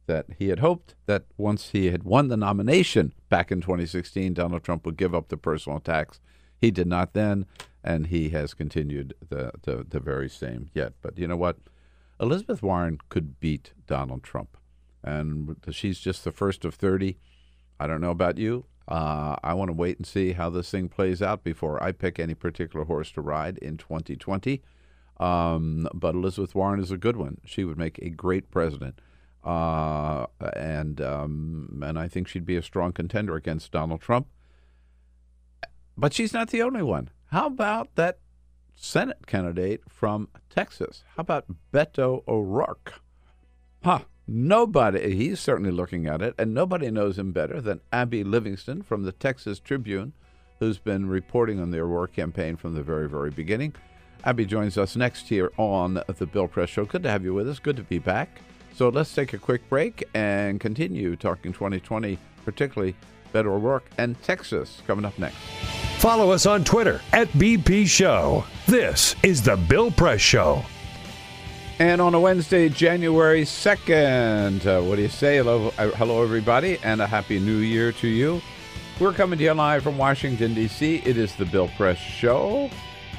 [0.08, 4.64] that he had hoped that once he had won the nomination back in 2016, Donald
[4.64, 6.20] Trump would give up the personal attacks.
[6.60, 7.46] He did not then,
[7.84, 10.94] and he has continued the the, the very same yet.
[11.02, 11.58] But you know what?
[12.20, 14.58] Elizabeth Warren could beat Donald Trump,
[15.04, 17.18] and she's just the first of 30.
[17.80, 18.66] I don't know about you.
[18.90, 22.20] Uh, I want to wait and see how this thing plays out before I pick
[22.20, 24.62] any particular horse to ride in 2020.
[25.20, 27.38] Um, but Elizabeth Warren is a good one.
[27.46, 29.00] She would make a great president,
[29.44, 34.28] uh, and um, and I think she'd be a strong contender against Donald Trump.
[36.00, 37.10] But she's not the only one.
[37.32, 38.20] How about that
[38.74, 41.04] Senate candidate from Texas?
[41.16, 42.94] How about Beto O'Rourke?
[43.84, 44.00] Huh.
[44.32, 49.02] Nobody, he's certainly looking at it, and nobody knows him better than Abby Livingston from
[49.02, 50.14] the Texas Tribune,
[50.60, 53.74] who's been reporting on the O'Rourke campaign from the very, very beginning.
[54.24, 56.86] Abby joins us next here on the Bill Press Show.
[56.86, 57.58] Good to have you with us.
[57.58, 58.40] Good to be back.
[58.76, 62.96] So let's take a quick break and continue talking 2020, particularly
[63.34, 65.38] Beto O'Rourke and Texas coming up next.
[66.00, 68.46] Follow us on Twitter at BP Show.
[68.68, 70.64] This is The Bill Press Show.
[71.78, 75.36] And on a Wednesday, January 2nd, uh, what do you say?
[75.36, 78.42] Hello, uh, hello, everybody, and a Happy New Year to you.
[78.98, 81.02] We're coming to you live from Washington, D.C.
[81.04, 82.70] It is the Bill Press Show.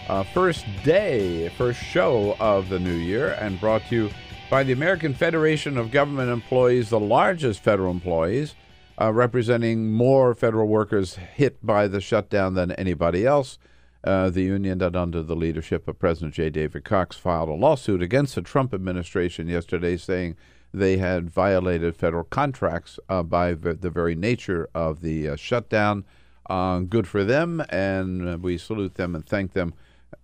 [0.08, 4.10] Uh, first day, first show of the new year, and brought to you
[4.48, 8.54] by the American Federation of Government Employees, the largest federal employees,
[9.00, 13.58] uh, representing more federal workers hit by the shutdown than anybody else.
[14.02, 16.50] Uh, the union that, under the leadership of President J.
[16.50, 20.36] David Cox, filed a lawsuit against the Trump administration yesterday, saying
[20.72, 26.04] they had violated federal contracts uh, by v- the very nature of the uh, shutdown.
[26.48, 29.74] Uh, good for them, and we salute them and thank them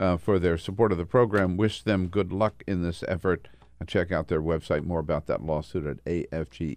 [0.00, 1.56] uh, for their support of the program.
[1.56, 3.48] Wish them good luck in this effort.
[3.86, 4.84] Check out their website.
[4.84, 6.76] More about that lawsuit at afge.org.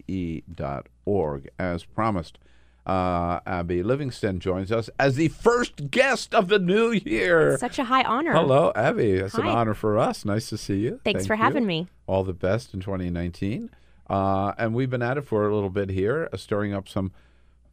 [1.57, 2.37] As promised,
[2.85, 7.57] uh, Abby Livingston joins us as the first guest of the new year.
[7.57, 8.33] Such a high honor.
[8.33, 9.11] Hello, Abby.
[9.13, 10.25] It's an honor for us.
[10.25, 10.99] Nice to see you.
[11.03, 11.41] Thanks Thank for you.
[11.43, 11.87] having me.
[12.07, 13.69] All the best in 2019.
[14.09, 17.11] Uh, and we've been at it for a little bit here, uh, stirring up some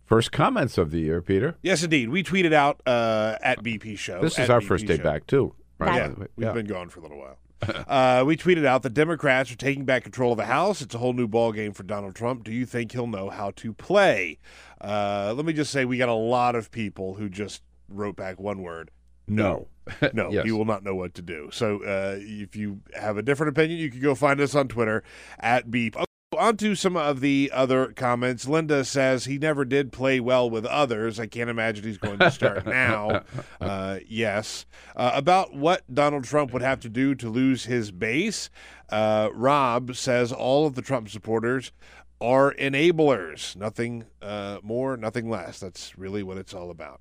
[0.05, 1.57] first comments of the year, Peter.
[1.63, 2.11] Yes, indeed.
[2.11, 4.21] We tweeted out uh, at BP Show.
[4.21, 5.03] This is our BP first day Show.
[5.03, 5.55] back, too.
[5.79, 5.95] Right?
[5.97, 6.27] Yeah, by the way.
[6.37, 6.53] we've Yeah.
[6.53, 7.39] been gone for a little while.
[7.89, 10.83] uh, we tweeted out the Democrats are taking back control of the House.
[10.83, 12.45] It's a whole new ball game for Donald Trump.
[12.45, 14.39] Do you think he'll know how to play?
[14.81, 18.39] Uh, let me just say, we got a lot of people who just wrote back
[18.39, 18.91] one word:
[19.27, 19.69] No.
[20.13, 20.45] No, Yes.
[20.45, 21.49] he will not know what to do.
[21.53, 25.05] So uh, if you have a different opinion, you can go find us on Twitter
[25.39, 25.97] at Beep.
[26.33, 28.49] On to some of the other comments.
[28.49, 31.21] Linda says he never did play well with others.
[31.21, 33.23] I can't imagine he's going to start now.
[33.61, 34.67] Uh, yes.
[34.95, 38.51] Uh, about what Donald Trump would have to do to lose his base,
[38.91, 41.73] uh, Rob says all of the Trump supporters
[42.21, 43.57] are enablers.
[43.57, 45.59] Nothing uh, more, nothing less.
[45.61, 47.01] That's really what it's all about.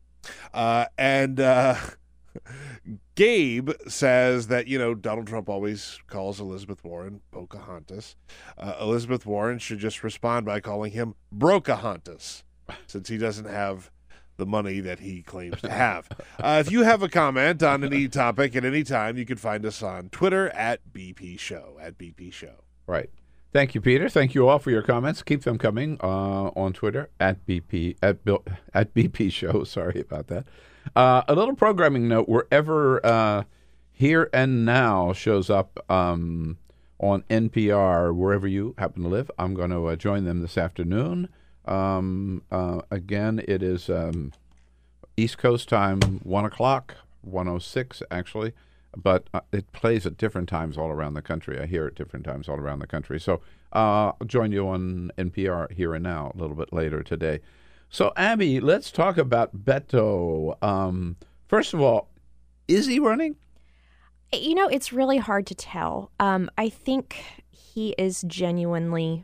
[0.54, 1.76] Uh, and uh,
[3.16, 8.16] Gabe says that, you know, Donald Trump always calls Elizabeth Warren Pocahontas.
[8.58, 12.44] Uh, Elizabeth Warren should just respond by calling him Brocahontas,
[12.88, 13.92] since he doesn't have
[14.38, 16.10] the money that he claims to have.
[16.40, 19.66] Uh, if you have a comment on any topic at any time, you can find
[19.66, 22.64] us on Twitter at BP Show, at BP Show.
[22.88, 23.10] Right.
[23.54, 24.10] Thank you, Peter.
[24.10, 25.24] Thank you all for your comments.
[25.24, 28.18] Keep them coming uh, on Twitter at BP at
[28.74, 29.64] at BP Show.
[29.64, 30.46] Sorry about that.
[30.96, 33.44] Uh, a little programming note: wherever uh,
[33.92, 36.58] "Here and Now" shows up um,
[37.00, 41.30] on NPR, wherever you happen to live, I'm going to uh, join them this afternoon.
[41.66, 44.32] Um, uh, again, it is um,
[45.18, 48.54] East Coast time, one o'clock, one o six actually,
[48.96, 51.60] but uh, it plays at different times all around the country.
[51.60, 53.20] I hear at different times all around the country.
[53.20, 53.42] So
[53.74, 57.40] uh, I'll join you on NPR here and now a little bit later today.
[57.96, 60.62] So Abby, let's talk about Beto.
[60.62, 61.16] Um,
[61.48, 62.10] first of all,
[62.68, 63.38] is he running?
[64.34, 66.12] You know, it's really hard to tell.
[66.20, 69.24] Um, I think he is genuinely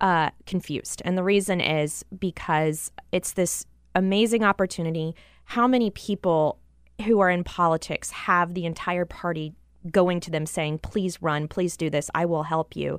[0.00, 1.00] uh, confused.
[1.04, 5.14] And the reason is because it's this amazing opportunity.
[5.44, 6.58] How many people
[7.04, 9.54] who are in politics have the entire party
[9.92, 12.98] going to them saying, please run, please do this, I will help you.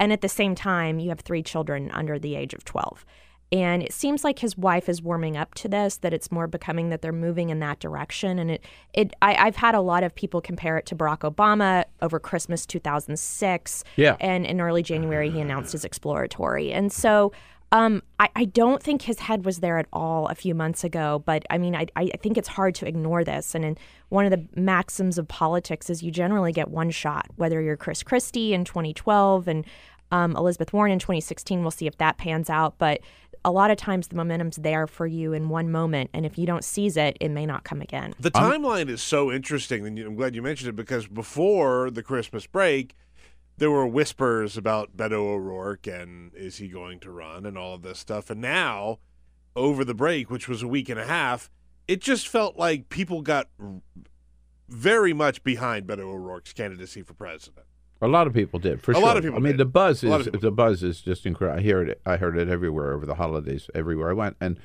[0.00, 3.04] And at the same time, you have three children under the age of 12.
[3.52, 6.90] And it seems like his wife is warming up to this, that it's more becoming
[6.90, 8.38] that they're moving in that direction.
[8.38, 11.84] And it, it I, I've had a lot of people compare it to Barack Obama
[12.02, 13.84] over Christmas 2006.
[13.96, 14.16] Yeah.
[14.20, 16.72] And in early January, he announced his exploratory.
[16.72, 17.32] And so
[17.72, 21.22] um, I, I don't think his head was there at all a few months ago,
[21.26, 23.54] but I mean, I, I think it's hard to ignore this.
[23.54, 23.78] And in,
[24.08, 28.02] one of the maxims of politics is you generally get one shot, whether you're Chris
[28.02, 29.64] Christie in 2012 and
[30.12, 31.62] um, Elizabeth Warren in 2016.
[31.62, 32.78] We'll see if that pans out.
[32.78, 33.00] But
[33.46, 36.10] a lot of times the momentum's there for you in one moment.
[36.12, 38.12] And if you don't seize it, it may not come again.
[38.18, 42.44] The timeline is so interesting, and I'm glad you mentioned it because before the Christmas
[42.46, 42.96] break,
[43.56, 47.82] there were whispers about Beto O'Rourke and is he going to run and all of
[47.82, 48.30] this stuff.
[48.30, 48.98] And now,
[49.54, 51.48] over the break, which was a week and a half,
[51.86, 53.46] it just felt like people got
[54.68, 57.66] very much behind Beto O'Rourke's candidacy for president.
[58.02, 58.82] A lot of people did.
[58.82, 59.02] For A sure.
[59.02, 59.58] lot of people I mean, did.
[59.58, 61.58] the buzz is the buzz is just incredible.
[61.58, 62.00] I hear it.
[62.04, 64.36] I heard it everywhere over the holidays, everywhere I went.
[64.40, 64.58] And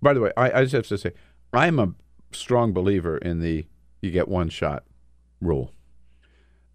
[0.00, 1.12] by the way, I, I just have to say,
[1.52, 1.92] I'm a
[2.32, 3.66] strong believer in the
[4.00, 4.84] you get one shot
[5.40, 5.72] rule,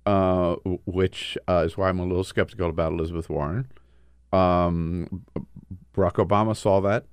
[0.05, 3.69] uh, which uh, is why I'm a little skeptical about Elizabeth Warren.
[4.33, 5.25] Um,
[5.95, 7.05] Barack Obama saw that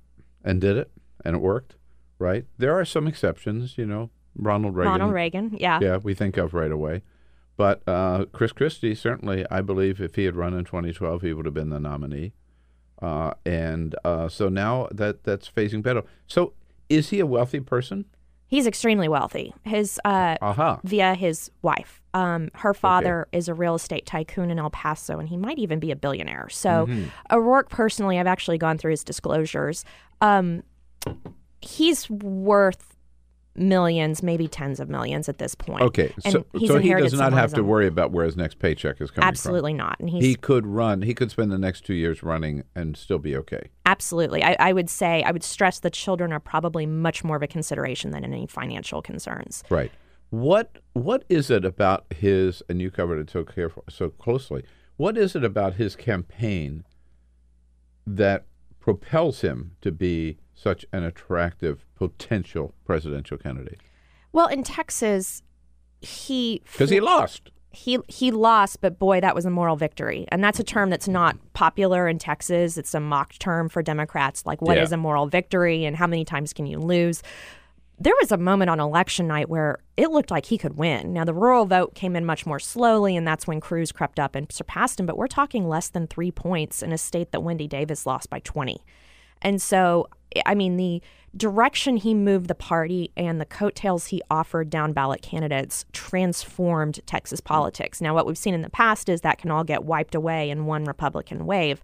[0.43, 0.91] and did it,
[1.23, 1.75] and it worked.
[2.19, 2.45] Right?
[2.57, 4.09] There are some exceptions, you know.
[4.37, 4.91] Ronald Reagan.
[4.91, 5.79] Ronald Reagan, yeah.
[5.81, 7.03] Yeah, we think of right away.
[7.57, 11.45] But uh, Chris Christie, certainly, I believe if he had run in 2012, he would
[11.45, 12.33] have been the nominee.
[13.01, 16.05] Uh, and uh, so now that that's facing Beto.
[16.27, 16.53] So
[16.89, 18.05] is he a wealthy person?
[18.47, 19.53] He's extremely wealthy.
[19.63, 20.79] His uh, Aha.
[20.83, 22.01] via his wife.
[22.13, 25.79] Um, her father is a real estate tycoon in El Paso, and he might even
[25.79, 26.47] be a billionaire.
[26.49, 27.09] So, Mhm.
[27.31, 29.83] O'Rourke personally, I've actually gone through his disclosures.
[30.21, 30.61] Um,
[31.61, 32.94] he's worth
[33.55, 35.81] millions, maybe tens of millions at this point.
[35.81, 37.67] Okay, and so, he's so he does not have to own.
[37.67, 39.77] worry about where his next paycheck is coming Absolutely from.
[39.77, 39.99] not.
[39.99, 41.01] And he's he could run.
[41.01, 43.69] He could spend the next two years running and still be okay.
[43.85, 44.43] Absolutely.
[44.43, 47.47] I, I would say, I would stress the children are probably much more of a
[47.47, 49.63] consideration than any financial concerns.
[49.69, 49.91] Right.
[50.29, 52.61] What What is it about his?
[52.67, 54.63] And you covered it so careful, so closely.
[54.97, 56.83] What is it about his campaign
[58.07, 58.45] that
[58.79, 63.79] propels him to be such an attractive potential presidential candidate?
[64.31, 65.43] Well, in Texas,
[66.01, 67.51] he Because he lost.
[67.71, 71.07] he he lost, but boy, that was a moral victory, and that's a term that's
[71.07, 72.77] not popular in Texas.
[72.77, 74.95] It's a mock term for Democrats, like what is Yeah.
[74.95, 77.21] a moral victory and how many times can you lose.
[77.97, 81.13] There was a moment on election night where it looked like he could win.
[81.13, 84.35] Now the rural vote came in much more slowly, and that's when Cruz crept up
[84.35, 85.05] and surpassed him.
[85.05, 88.39] But we're talking less than three points in a state that Wendy Davis lost by
[88.39, 88.81] twenty.
[89.45, 90.07] And so,
[90.47, 91.03] I mean, the
[91.37, 97.41] direction he moved the party and the coattails he offered down ballot candidates transformed Texas
[97.41, 97.45] mm.
[97.45, 98.01] politics.
[98.01, 100.65] Now, what we've seen in the past is that can all get wiped away in
[100.65, 101.83] one Republican wave.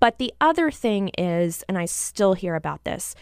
[0.00, 3.14] But the other thing is, and I still hear about this,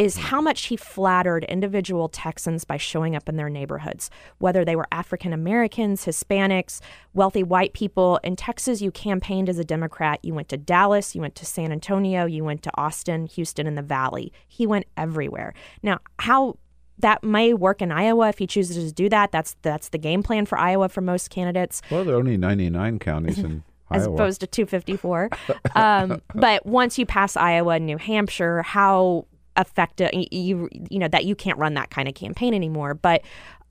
[0.00, 4.74] is how much he flattered individual Texans by showing up in their neighborhoods, whether they
[4.74, 6.80] were African Americans, Hispanics,
[7.12, 8.18] wealthy white people.
[8.24, 10.18] In Texas, you campaigned as a Democrat.
[10.22, 13.76] You went to Dallas, you went to San Antonio, you went to Austin, Houston, and
[13.76, 14.32] the Valley.
[14.48, 15.52] He went everywhere.
[15.82, 16.56] Now, how
[17.00, 19.32] that may work in Iowa if he chooses to do that.
[19.32, 21.82] That's that's the game plan for Iowa for most candidates.
[21.90, 24.14] Well, there are only 99 counties in as Iowa.
[24.14, 25.30] opposed to 254.
[25.74, 29.26] um, but once you pass Iowa and New Hampshire, how
[29.56, 32.94] effective you you know that you can't run that kind of campaign anymore.
[32.94, 33.22] But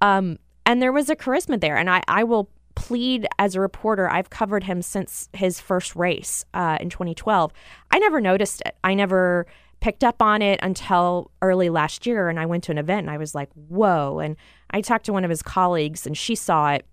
[0.02, 4.10] um, and there was a charisma there, and I I will plead as a reporter.
[4.10, 7.52] I've covered him since his first race uh, in 2012.
[7.92, 8.76] I never noticed it.
[8.84, 9.48] I never
[9.82, 13.12] picked up on it until early last year and I went to an event and
[13.12, 14.36] I was like, "Whoa." And
[14.72, 16.86] I talked to one of his colleagues and she saw it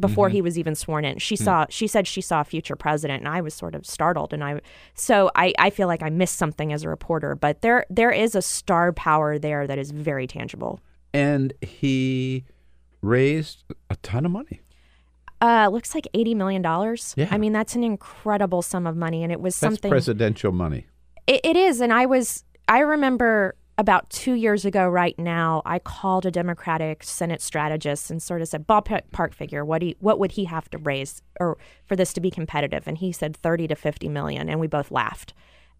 [0.00, 0.32] before Mhm.
[0.32, 1.18] he was even sworn in.
[1.18, 1.44] She Hmm.
[1.44, 4.42] saw she said she saw a future president and I was sort of startled and
[4.44, 4.60] I
[4.94, 8.34] so I, I feel like I missed something as a reporter, but there there is
[8.34, 10.80] a star power there that is very tangible.
[11.14, 12.44] and he
[13.00, 14.60] raised a ton of money.
[15.40, 17.14] Uh looks like 80 million dollars.
[17.16, 17.28] Yeah.
[17.30, 20.86] I mean, that's an incredible sum of money and it was That's something presidential money.
[21.26, 22.44] It, it is, and I was.
[22.68, 28.20] I remember about two years ago, right now, I called a Democratic Senate strategist and
[28.20, 31.56] sort of said, "Ballpark figure, what do you, what would he have to raise or
[31.86, 34.90] for this to be competitive?" And he said thirty to fifty million, and we both
[34.90, 35.32] laughed.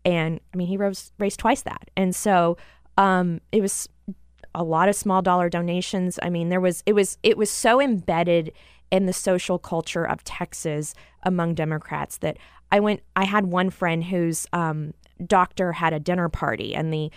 [0.04, 2.56] And I mean, he rose, raised twice that, and so
[2.96, 3.88] um, it was
[4.54, 6.20] a lot of small dollar donations.
[6.22, 8.52] I mean, there was it was it was so embedded
[8.92, 10.94] in the social culture of Texas
[11.24, 12.38] among Democrats that
[12.70, 13.00] I went.
[13.16, 14.94] I had one friend whose um,
[15.26, 17.10] doctor had a dinner party, and the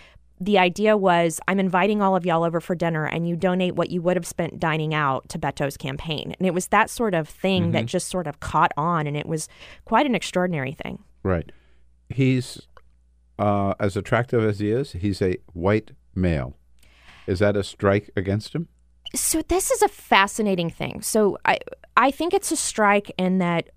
[0.44, 3.90] the idea was I'm inviting all of y'all over for dinner, and you donate what
[3.90, 6.34] you would have spent dining out to Beto's campaign.
[6.38, 7.88] And it was that sort of thing that Mhm.
[7.88, 9.48] just sort of caught on, and it was
[9.84, 10.98] quite an extraordinary thing.
[11.22, 11.50] Right.
[12.08, 12.66] He's
[13.38, 14.92] uh, as attractive as he is.
[14.92, 16.54] He's a white male.
[17.26, 18.68] Is that a strike against him?
[19.14, 21.02] So this is a fascinating thing.
[21.02, 21.58] So I
[21.96, 23.70] I think it's a strike in that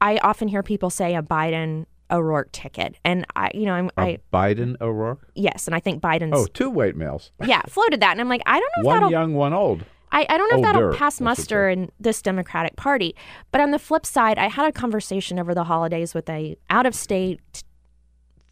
[0.00, 4.02] I often hear people say a Biden O'Rourke ticket, and I you know I'm A
[4.02, 5.26] I Biden O'Rourke.
[5.34, 7.32] yes, and I think Biden's Oh, two white males.
[7.44, 9.84] yeah floated that, and I'm like I don't know if one that'll young, one old.
[10.14, 13.16] I, I don't know if that'll pass muster in this Democratic Party.
[13.50, 16.84] But on the flip side, I had a conversation over the holidays with a out
[16.84, 17.64] of state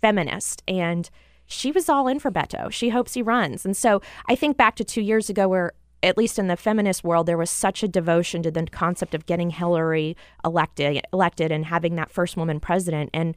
[0.00, 1.10] feminist and
[1.44, 2.70] she was all in for Beto.
[2.70, 3.66] She hopes he runs.
[3.66, 5.72] And so I think back to two years ago where
[6.02, 9.26] at least in the feminist world, there was such a devotion to the concept of
[9.26, 13.10] getting Hillary elected elected and having that first woman president.
[13.12, 13.36] And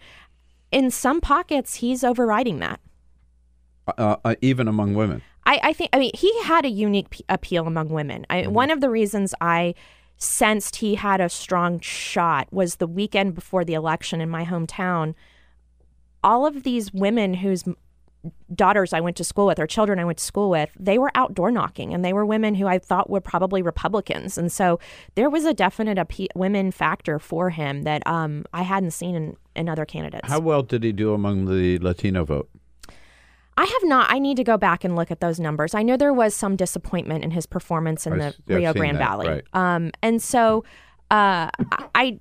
[0.72, 2.80] in some pockets, he's overriding that.
[3.88, 5.22] Uh, uh, even among women.
[5.46, 8.26] I, I think I mean he had a unique p- appeal among women.
[8.30, 9.76] I, One of the reasons I
[10.18, 15.16] sensed he had a strong shot was the weekend before the election in my hometown.
[16.24, 17.66] All of these women whose
[18.56, 21.12] daughters I went to school with or children I went to school with, they were
[21.16, 24.80] outdoor knocking, and they were women who I thought were probably Republicans, and so
[25.16, 29.38] there was a definite appe- women factor for him that um, I hadn't seen in,
[29.56, 30.30] in other candidates.
[30.30, 32.50] How well did he do among the Latino vote?
[33.56, 34.10] I have not.
[34.10, 35.76] I need to go back and look at those numbers.
[35.76, 38.98] I know there was some disappointment in his performance in I the I've Rio Grande
[38.98, 39.44] that, Valley, right.
[39.54, 40.64] um, and so
[41.12, 41.50] uh,
[41.94, 42.20] I,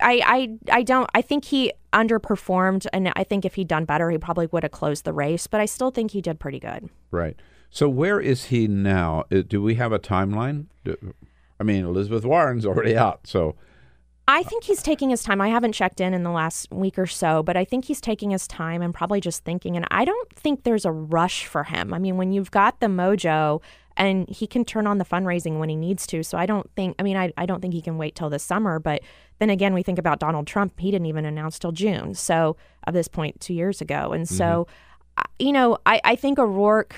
[0.00, 0.22] I,
[0.70, 1.08] I, I don't.
[1.14, 4.72] I think he underperformed, and I think if he'd done better, he probably would have
[4.72, 5.46] closed the race.
[5.46, 6.88] But I still think he did pretty good.
[7.10, 7.36] Right.
[7.70, 9.24] So where is he now?
[9.32, 10.66] Uh, Do we have a timeline?
[10.84, 11.14] Do,
[11.60, 13.56] I mean, Elizabeth Warren's already out, so
[14.30, 15.40] I think he's taking his time.
[15.40, 18.28] I haven't checked in in the last week or so, but I think he's taking
[18.28, 19.74] his time and probably just thinking.
[19.74, 21.94] And I don't think there's a rush for him.
[21.94, 23.62] I mean, when you've got the mojo
[23.96, 26.22] and he can turn on the fundraising when he needs to.
[26.22, 28.38] So I don't think, I mean, I, I don't think he can wait till the
[28.38, 28.78] summer.
[28.78, 29.00] But
[29.38, 30.78] then again, we think about Donald Trump.
[30.78, 32.14] He didn't even announce till June.
[32.14, 34.12] So of this point, two years ago.
[34.12, 35.20] And so, mm-hmm.
[35.20, 36.94] I- you know, I, I think O'Rourke,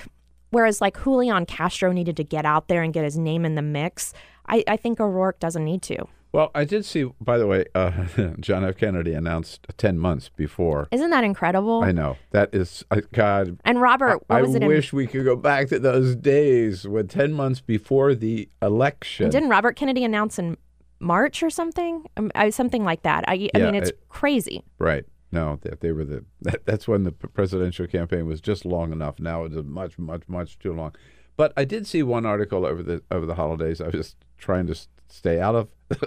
[0.49, 3.61] whereas like Julian Castro needed to get out there and get his name in the
[3.61, 4.13] mix,
[4.47, 6.05] I, I think O'Rourke doesn't need to.
[6.33, 7.91] Well, I did see, by the way, uh,
[8.39, 8.77] John F.
[8.77, 10.87] Kennedy announced 10 months before.
[10.91, 11.83] Isn't that incredible?
[11.83, 12.15] I know.
[12.31, 13.59] That is, uh, God.
[13.65, 14.61] And Robert, what I was it?
[14.63, 19.29] in- wish we could go back to those days when 10 months before the election.
[19.29, 20.55] didn't Robert Kennedy announce in
[21.01, 22.05] March or something?
[22.15, 23.25] Um, I, something like that.
[23.27, 24.63] I, I Yeah, mean, it's it- crazy.
[24.79, 25.05] Right.
[25.33, 26.23] No, they, they were the.
[26.41, 29.19] That, that's when the presidential campaign was just long enough.
[29.19, 30.93] Now it's much, much, much too long.
[31.37, 33.79] But I did see one article over the over the holidays.
[33.79, 34.75] I was trying to
[35.11, 35.67] stay out of,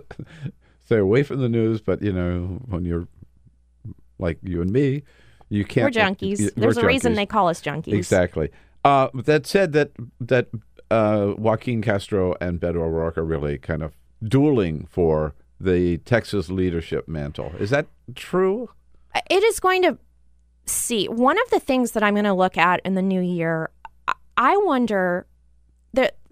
[0.84, 1.80] stay away from the news.
[1.80, 3.06] But you know, when you're
[4.18, 5.02] like you and me,
[5.48, 5.94] you can't.
[5.94, 6.40] We're junkies.
[6.40, 7.92] y- There's we're a reason they call us junkies.
[7.94, 8.50] Exactly.
[8.84, 9.90] Uh, that said, that
[10.20, 10.48] that
[10.90, 17.08] uh, Joaquin Castro and Beto O'Rourke are really kind of dueling for the Texas leadership
[17.08, 17.52] mantle.
[17.58, 18.68] Is that true?
[19.30, 19.96] It is going to
[20.66, 21.06] see.
[21.06, 23.70] One of the things that I'm going to look at in the new year,
[24.36, 25.26] I- wonder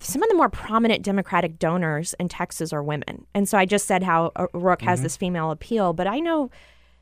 [0.02, 3.26] some of the more prominent Democratic donors in Texas are women.
[3.34, 5.04] And so I just said how O'Rourke has mm-hmm.
[5.04, 6.50] this female appeal, but I know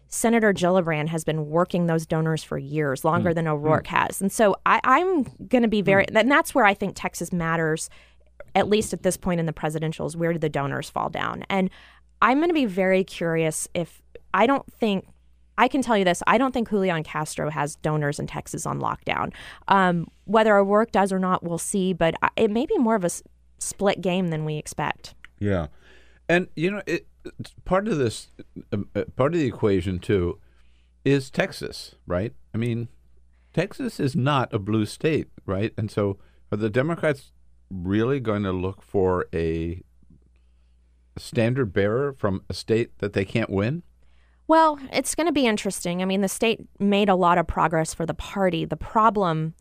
[0.09, 3.35] Senator Gillibrand has been working those donors for years, longer mm.
[3.37, 4.09] than O'Rourke mm.
[4.09, 4.21] has.
[4.21, 6.21] And so I, I'm going to be very, mm.
[6.21, 7.89] and that's where I think Texas matters,
[8.57, 10.17] at least at this point in the presidentials.
[10.17, 11.45] Where do the donors fall down?
[11.49, 11.71] And
[12.21, 14.03] I'm going to be very curious if
[14.35, 15.07] I don't think.
[15.61, 18.81] I can tell you this: I don't think Julian Castro has donors in Texas on
[18.81, 19.33] lockdown.
[19.69, 21.93] Um, whether O'Rourke does or not, we'll see.
[21.93, 23.23] But it may be more of a s-
[23.59, 25.15] split game than we expect.
[25.39, 25.67] Yeah,
[26.31, 27.07] and you know, it,
[27.67, 28.29] part of this,
[28.73, 30.39] um, uh, part of the equation too,
[31.05, 32.33] is Texas, right?
[32.55, 32.89] I mean,
[33.53, 35.75] Texas is not a blue state, right?
[35.77, 36.19] And so,
[36.51, 37.33] are the Democrats
[37.71, 39.83] really going to look for a
[41.19, 43.83] standard bearer from a state that they can't win?
[44.51, 46.03] Well, it's going to be interesting.
[46.03, 48.65] I mean, the state made a lot of progress for the party.
[48.65, 49.55] The problem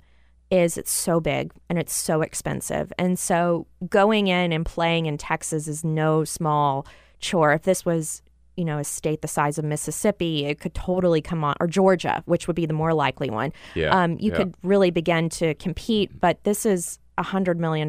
[0.49, 2.91] is it's so big and it's so expensive.
[2.97, 6.87] And so going in and playing in Texas is no small
[7.19, 7.53] chore.
[7.53, 8.23] If this was,
[8.57, 12.23] you know, a state the size of Mississippi, it could totally come on, or Georgia,
[12.25, 13.53] which would be the more likely one.
[13.75, 14.37] Yeah, Um, you yeah.
[14.37, 17.87] could really begin to compete, but this is a $100 million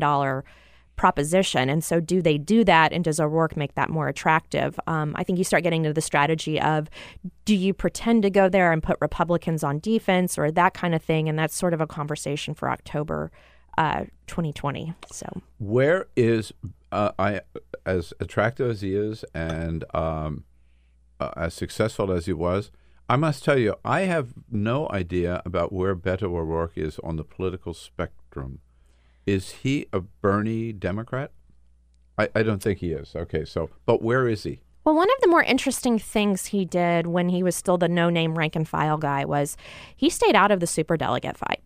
[1.00, 1.70] proposition.
[1.70, 2.92] And so, do they do that?
[2.92, 4.78] And does O'Rourke make that more attractive?
[4.86, 6.90] Um, I think you start getting to the strategy of
[7.46, 11.02] do you pretend to go there and put Republicans on defense or that kind of
[11.02, 11.26] thing?
[11.26, 13.32] And that's sort of a conversation for October
[13.78, 14.92] uh, 2020.
[15.10, 15.26] So,
[15.58, 16.52] Where is
[16.92, 17.40] uh, I
[17.86, 20.44] as attractive as he is and um,
[21.18, 22.70] uh, as successful as he was?
[23.08, 27.24] I must tell you, I have no idea about where Beto O'Rourke is on the
[27.24, 28.60] political spectrum.
[29.30, 31.30] Is he a Bernie Democrat?
[32.18, 33.14] I, I don't think he is.
[33.14, 34.58] Okay, so but where is he?
[34.82, 38.10] Well, one of the more interesting things he did when he was still the no
[38.10, 39.56] name rank and file guy was
[39.94, 41.62] he stayed out of the superdelegate fight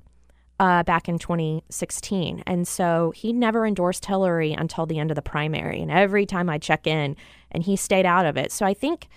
[0.60, 2.42] uh, back in 2016.
[2.46, 5.80] And so he never endorsed Hillary until the end of the primary.
[5.80, 7.16] And every time I check in,
[7.50, 8.52] and he stayed out of it.
[8.52, 9.08] So I think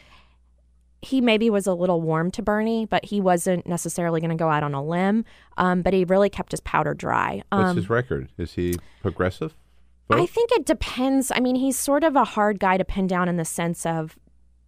[1.01, 4.49] he maybe was a little warm to Bernie, but he wasn't necessarily going to go
[4.49, 5.25] out on a limb.
[5.57, 7.43] Um, but he really kept his powder dry.
[7.49, 8.29] What's Um, his record?
[8.37, 9.55] Is he progressive?
[10.09, 11.31] I think it depends.
[11.35, 14.17] I mean, he's sort of a hard guy to pin down in the sense of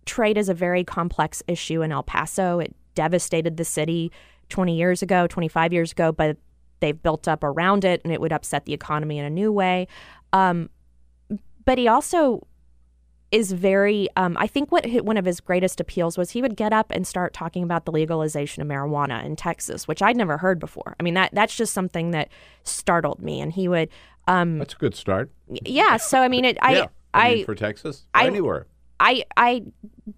[0.05, 2.59] trade is a very complex issue in El Paso.
[2.59, 4.11] It devastated the city
[4.49, 6.37] 20 years ago, 25 years ago, but
[6.81, 9.87] they've built up around it and it would upset the economy in a new way.
[10.33, 10.69] Um,
[11.65, 12.45] but he also
[13.31, 16.73] is very um, i think what one of his greatest appeals was he would get
[16.73, 20.59] up and start talking about the legalization of marijuana in texas which i'd never heard
[20.59, 20.95] before.
[20.99, 22.29] I mean that that's just something that
[22.63, 23.41] startled me.
[23.41, 23.89] And he would
[24.27, 25.31] um, That's a good start.
[25.47, 28.67] yeah so i mean it i yeah, I, I, mean, for Texas, I- anywhere
[28.99, 29.63] I i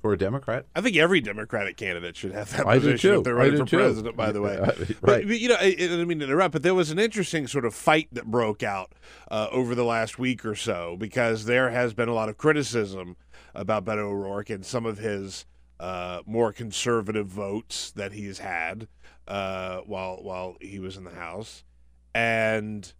[0.02, 0.66] for a Democrat.
[0.76, 3.18] I think every Democratic candidate should have that I do position too.
[3.20, 3.78] if they're I running do for too.
[3.78, 4.16] president.
[4.16, 5.28] By the way, But- right.
[5.28, 7.66] but, you know, I, I didn't mean to interrupt, but there was an interesting sort
[7.66, 8.94] of fight that broke out
[9.30, 13.18] uh, over the last week or so because there has been a lot of criticism
[13.54, 15.46] about Beto O'Rourke and some of his
[15.80, 18.88] uh, more conservative votes that he's had
[19.28, 21.64] uh, while while he was in the House,
[22.16, 22.94] and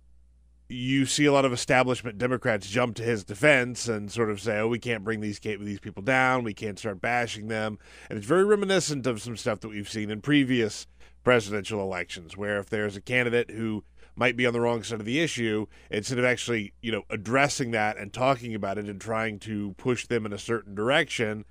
[0.72, 4.58] you see a lot of establishment Democrats jump to his defense and sort of say,
[4.60, 6.44] "Oh, we can't bring these these people down.
[6.44, 7.78] We can't start bashing them."
[8.10, 10.88] And it's very reminiscent of some stuff that we've seen in previous
[11.24, 13.84] presidential elections, where if there's a candidate who
[14.16, 17.72] might be on the wrong side of the issue, instead of actually, you know, addressing
[17.72, 21.46] that and talking about it and trying to push them in a certain direction,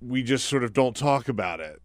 [0.00, 1.80] we just sort of don't talk about it.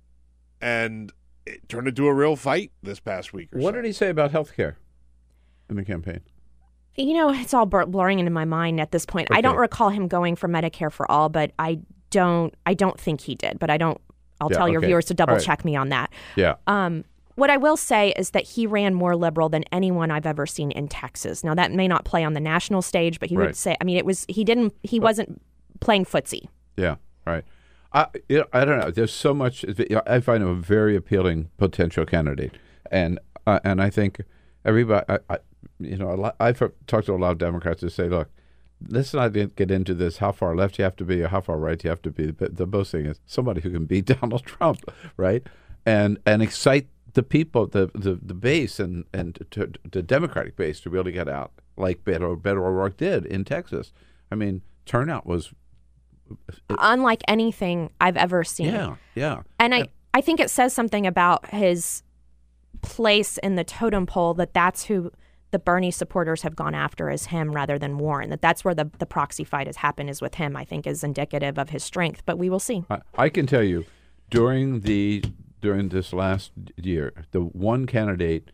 [0.61, 1.11] And
[1.45, 3.75] it turned into a real fight this past week or What so.
[3.77, 4.77] did he say about health care
[5.69, 6.21] in the campaign?
[6.95, 9.87] you know it's all blur- blurring into my mind at this point i don't recall
[9.89, 13.69] him going for medicare for all but i don't i don't think he did but
[13.69, 14.01] i don't
[14.41, 15.43] i'll Yeah, tell your viewers to double right.
[15.43, 16.55] check me on that Yeah.
[16.67, 17.05] Um,
[17.35, 20.71] what I will say is that he ran more liberal than anyone I've ever seen
[20.71, 21.41] in Texas.
[21.41, 23.45] Now that may not play on the national stage, but he Right.
[23.47, 25.41] would say, I mean, it was he didn't he wasn't
[25.79, 26.49] playing footsie.
[26.75, 26.95] Yeah,
[27.25, 27.45] right.
[27.93, 28.91] I you know, I don't know.
[28.91, 29.63] There's so much.
[30.05, 32.57] I find him a very appealing potential candidate,
[32.91, 34.19] and uh, and I think
[34.65, 35.05] everybody.
[35.07, 35.37] I, I,
[35.79, 38.29] you know, a lot, I've talked to a lot of Democrats who say, look.
[38.87, 40.19] Let's not get get into this.
[40.19, 42.31] How far left you have to be, or how far right you have to be.
[42.31, 44.79] But the most thing is somebody who can beat Donald Trump,
[45.17, 45.43] right?
[45.85, 50.79] And and excite the people, the the, the base, and and to, the Democratic base
[50.79, 53.91] to really get out, like Beto Beto O'Rourke did in Texas.
[54.31, 55.51] I mean, turnout was
[56.31, 56.35] uh,
[56.69, 58.67] uh, Unlike anything I've ever seen.
[58.67, 59.41] yeah, yeah.
[59.59, 62.03] And I, I think it says something about his
[62.81, 65.11] place in the totem pole that that's who
[65.51, 68.29] the Bernie supporters have gone after is him rather than Warren.
[68.29, 71.03] That that's where the, the proxy fight has happened is with him, I think is
[71.03, 72.23] indicative of his strength.
[72.25, 72.83] But we will see.
[72.89, 73.85] I, I can tell you,
[74.29, 75.23] during the
[75.61, 78.51] during this last year, the one candidate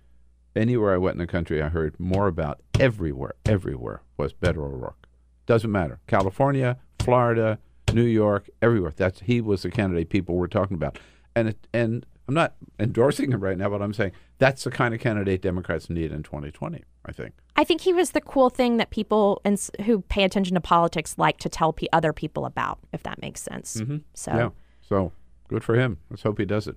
[0.56, 5.08] anywhere I went in the country I heard more about everywhere, everywhere was Beto O'Rourke.
[5.46, 6.00] Doesn't matter.
[6.08, 7.60] California, Florida,
[7.94, 8.94] New York, everywhere.
[8.96, 10.98] That's he was the candidate people were talking about.
[11.36, 14.94] And it, and I'm not endorsing him right now, but I'm saying that's the kind
[14.94, 16.84] of candidate Democrats need in 2020.
[17.06, 17.36] I think.
[17.56, 21.18] I think he was the cool thing that people and who pay attention to politics
[21.18, 23.78] like to tell p- other people about, if that makes sense.
[23.78, 23.98] Mm-hmm.
[24.14, 24.50] So yeah,
[24.82, 25.12] so
[25.48, 26.00] good for him.
[26.10, 26.76] Let's hope he does it.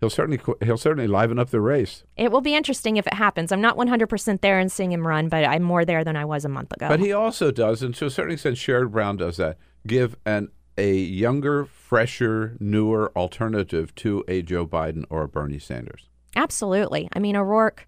[0.00, 2.04] He'll certainly he'll certainly liven up the race.
[2.16, 3.50] It will be interesting if it happens.
[3.50, 6.44] I'm not 100% there in seeing him run, but I'm more there than I was
[6.44, 6.88] a month ago.
[6.88, 9.56] But he also does, and to a certain extent, Sherrod Brown does that.
[9.86, 16.08] Give an a younger, fresher, newer alternative to a Joe Biden or a Bernie Sanders.
[16.34, 17.08] Absolutely.
[17.12, 17.86] I mean, O'Rourke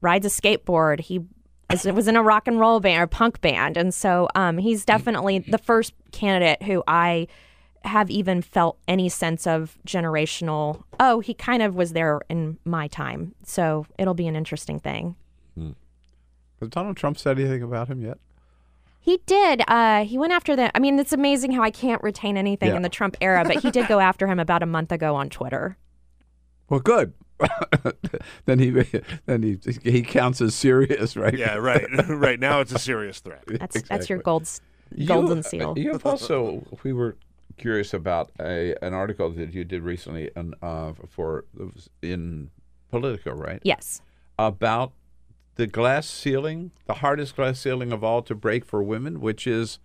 [0.00, 1.00] rides a skateboard.
[1.00, 1.20] He
[1.70, 5.38] was in a rock and roll band or punk band, and so um, he's definitely
[5.38, 7.26] the first candidate who I
[7.84, 10.82] have even felt any sense of generational.
[11.00, 15.16] Oh, he kind of was there in my time, so it'll be an interesting thing.
[15.54, 15.72] Hmm.
[16.60, 18.18] Has Donald Trump said anything about him yet?
[19.04, 19.62] He did.
[19.68, 20.74] Uh, he went after the.
[20.74, 22.76] I mean, it's amazing how I can't retain anything Yeah.
[22.76, 25.28] in the Trump era, but he did go after him about a month ago on
[25.28, 25.76] Twitter.
[26.70, 27.12] Well, good.
[28.46, 28.70] then he
[29.26, 31.36] then he he counts as serious, right?
[31.36, 31.84] Yeah, right.
[32.08, 33.44] right now, it's a serious threat.
[33.46, 34.62] That's that's your gold s-
[34.94, 35.74] You- seal.
[35.76, 37.16] You've also we were
[37.58, 41.44] curious about a an article that you did recently on, uh, for
[42.00, 42.50] in
[42.90, 43.60] Politico, right?
[43.64, 44.00] Yes.
[44.38, 44.92] About
[45.56, 49.78] the glass ceiling, the hardest glass ceiling of all to break for women, which is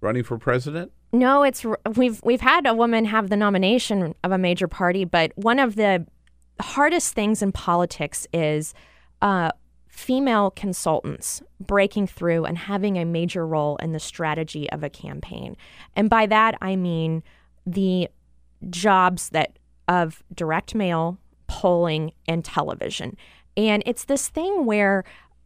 [0.00, 0.92] running for president.
[1.12, 1.64] No, it's
[1.94, 5.76] we've we've had a woman have the nomination of a major party, but one of
[5.76, 6.06] the
[6.60, 8.74] hardest things in politics is
[9.22, 9.50] uh,
[9.88, 15.56] female consultants breaking through and having a major role in the strategy of a campaign.
[15.94, 17.22] And by that I mean
[17.66, 18.08] the
[18.68, 19.58] jobs that
[19.88, 23.16] of direct mail, polling, and television.
[23.56, 25.04] And it's this thing where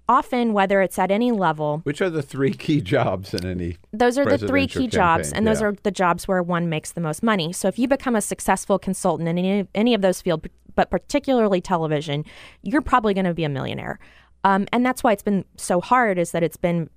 [0.08, 3.76] often, whether it's at any level, Which are the three key jobs in any?
[3.92, 5.38] those are the three key jobs, campaign?
[5.38, 5.68] and those Yeah.
[5.68, 7.52] are the jobs where one makes the most money.
[7.52, 11.61] So if you become a successful consultant in any, any of those fields, but particularly
[11.61, 12.24] television,
[12.62, 14.00] you're probably going to be a millionaire.
[14.42, 16.88] Um, and that's why it's been so hard is that it's been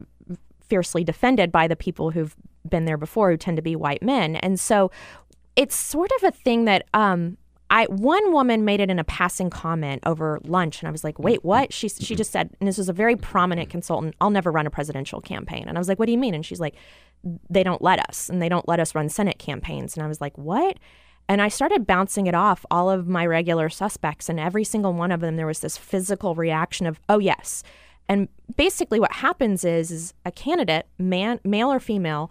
[0.62, 2.36] fiercely defended by the people who've
[2.68, 4.38] been there before, who tend to be white men.
[4.38, 4.90] And so
[5.56, 7.38] it's sort of a thing that um,
[7.74, 11.18] I one woman made it in a passing comment over lunch, and I was like,
[11.18, 11.48] "Wait, mm-hmm.
[11.48, 14.14] what?" She she just said, and this was a very prominent consultant.
[14.22, 16.46] I'll never run a presidential campaign, and I was like, "What do you mean?" And
[16.46, 16.76] she's like,
[17.50, 20.22] "They don't let us, and they don't let us run Senate campaigns." And I was
[20.22, 20.78] like, "What?"
[21.28, 25.12] And I started bouncing it off all of my regular suspects, and every single one
[25.12, 27.64] of them, there was this physical reaction of, "Oh yes."
[28.08, 32.30] And basically, what happens is, is a candidate, man, male or female,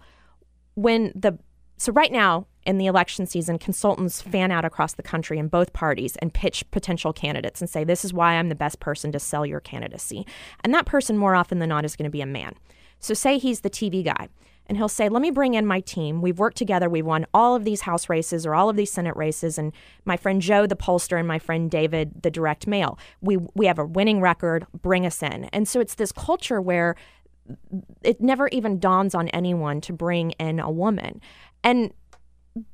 [0.75, 1.37] when the
[1.75, 5.73] so right now in the election season consultants fan out across the country in both
[5.73, 9.19] parties and pitch potential candidates and say this is why i'm the best person to
[9.19, 10.25] sell your candidacy.
[10.63, 12.55] And that person more often than not is going to be a man.
[12.99, 14.29] So say he's the tv guy
[14.67, 16.21] and he'll say let me bring in my team.
[16.21, 16.89] We've worked together.
[16.89, 19.73] We've won all of these house races or all of these senate races and
[20.05, 22.97] my friend joe the pollster and my friend david the direct mail.
[23.21, 24.65] We we have a winning record.
[24.81, 25.45] Bring us in.
[25.45, 26.95] And so it's this culture where
[28.03, 31.19] it never even dawns on anyone to bring in a woman.
[31.63, 31.93] And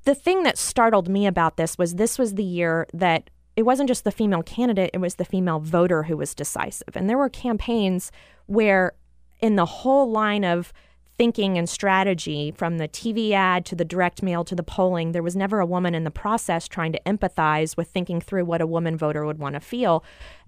[0.04, 3.88] the thing that startled me about this was this was the year that it wasn't
[3.88, 6.96] just the female candidate, it was the female voter who was decisive.
[6.96, 8.12] And there were campaigns
[8.46, 8.94] where,
[9.42, 10.72] in the whole line of
[11.18, 15.24] thinking and strategy, from the TV ad to the direct mail to the polling, there
[15.24, 18.68] was never a woman in the process trying to empathize with thinking through what a
[18.68, 20.04] woman voter would want to feel.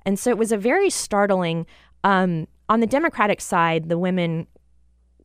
[0.05, 1.65] And so it was a very startling.
[2.05, 4.47] Um, on the Democratic side, the women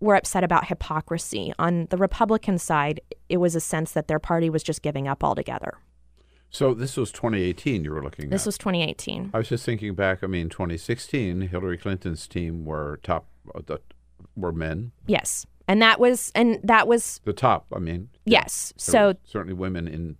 [0.00, 1.52] were upset about hypocrisy.
[1.58, 5.24] On the Republican side, it was a sense that their party was just giving up
[5.24, 5.78] altogether.
[6.50, 7.84] So this was 2018.
[7.84, 8.30] You were looking.
[8.30, 8.46] This at.
[8.46, 9.30] was 2018.
[9.34, 10.22] I was just thinking back.
[10.22, 13.26] I mean, 2016, Hillary Clinton's team were top.
[13.54, 13.80] Uh, the,
[14.36, 14.92] were men.
[15.06, 17.66] Yes, and that was and that was The top.
[17.74, 18.08] I mean.
[18.24, 18.72] yes.
[18.76, 20.16] So certainly women in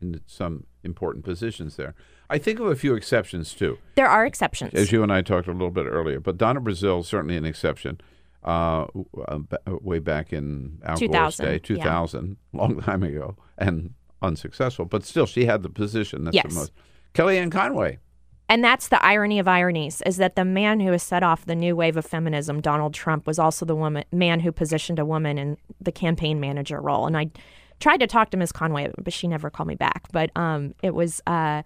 [0.00, 1.94] in some important positions there.
[2.28, 3.78] I think of a few exceptions too.
[3.94, 4.74] there are exceptions.
[4.74, 6.20] as you and I talked a little bit earlier.
[6.20, 8.00] But Donna Brazile is certainly an exception.
[8.46, 8.86] Uh,
[9.26, 12.20] uh, b- way back in Al Gore's 2000, day, yeah.
[12.60, 13.92] long time ago, and
[14.22, 14.84] unsuccessful.
[14.84, 16.24] But still, she had the position.
[16.24, 16.46] That's Yes.
[16.48, 16.72] the most.
[17.14, 17.98] Kellyanne Conway.
[18.48, 21.56] And that's the irony of ironies is that the man who has set off the
[21.56, 25.36] new wave of feminism, Donald Trump, was also the woman man who positioned a woman
[25.38, 27.06] in the campaign manager role.
[27.06, 27.30] And I
[27.80, 28.52] tried to talk to Ms.
[28.52, 30.06] Conway, but she never called me back.
[30.12, 31.20] But um, it was.
[31.26, 31.62] Uh,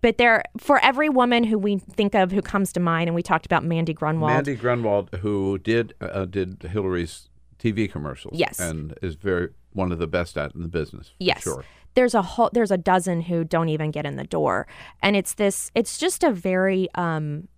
[0.00, 3.22] but there, for every woman who we think of who comes to mind, and we
[3.22, 4.32] talked about Mandy Grunwald.
[4.32, 7.28] Mandy Grunwald, who did uh, did Hillary's
[7.58, 8.38] TV commercials.
[8.38, 8.58] Yes.
[8.58, 11.12] And is very one of the best at in the business.
[11.18, 11.42] Yes.
[11.42, 11.64] Sure.
[11.94, 14.66] there's a whole there's a dozen who don't even get in the door,
[15.02, 17.48] and it's this it's just a very um,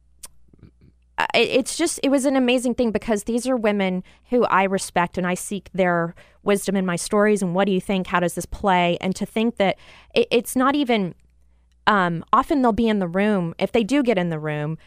[1.18, 5.16] uh, it's just it was an amazing thing because these are women who I respect
[5.16, 8.34] and I seek their wisdom in my stories and what do you think how does
[8.34, 9.78] this play and to think that
[10.12, 11.14] it, it's not even
[11.86, 13.54] um, often they'll be in the room.
[13.58, 14.78] If they do get in the room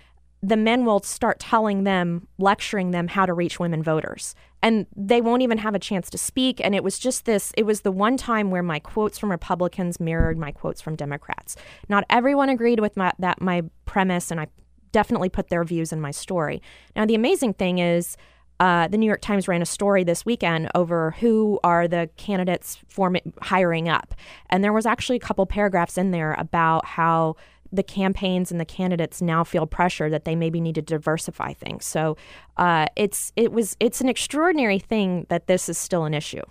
[0.48, 4.36] the men will start telling them lecturing them how to reach women voters.
[4.62, 6.62] And they won't even have a chance to speak.
[6.64, 10.00] And it was just this it was the one time where my quotes from republicans
[10.00, 11.56] mirrored my quotes from democrats.
[11.90, 14.48] Not everyone agreed with my, that my premise and i
[14.92, 16.62] definitely put their views in my story.
[16.96, 18.16] Now, the amazing thing is,
[18.60, 22.78] uh, the New York Times ran a story this weekend over who are the candidates
[22.88, 24.14] form- hiring up.
[24.50, 27.36] And there was actually a couple paragraphs in there about how
[27.72, 31.86] the campaigns and the candidates now feel pressure that they maybe need to diversify things.
[31.86, 32.16] So
[32.58, 36.44] uh, it's it was it's an extraordinary thing that this is still an issue.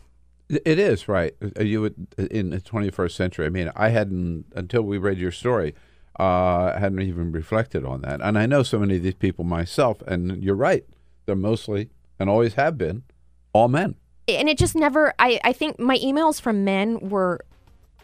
[0.50, 1.34] It is right.
[1.58, 1.94] Uh, you would
[2.30, 3.46] in the 21st century.
[3.46, 5.74] I mean, I hadn't until we read your story
[6.18, 8.20] uh, hadn't even reflected on that.
[8.20, 10.84] And I know so many of these people myself, and you're right.
[11.26, 13.02] They're mostly, and always have been,
[13.52, 13.96] all men.
[14.26, 17.44] And it just never, I, I think my emails from men were,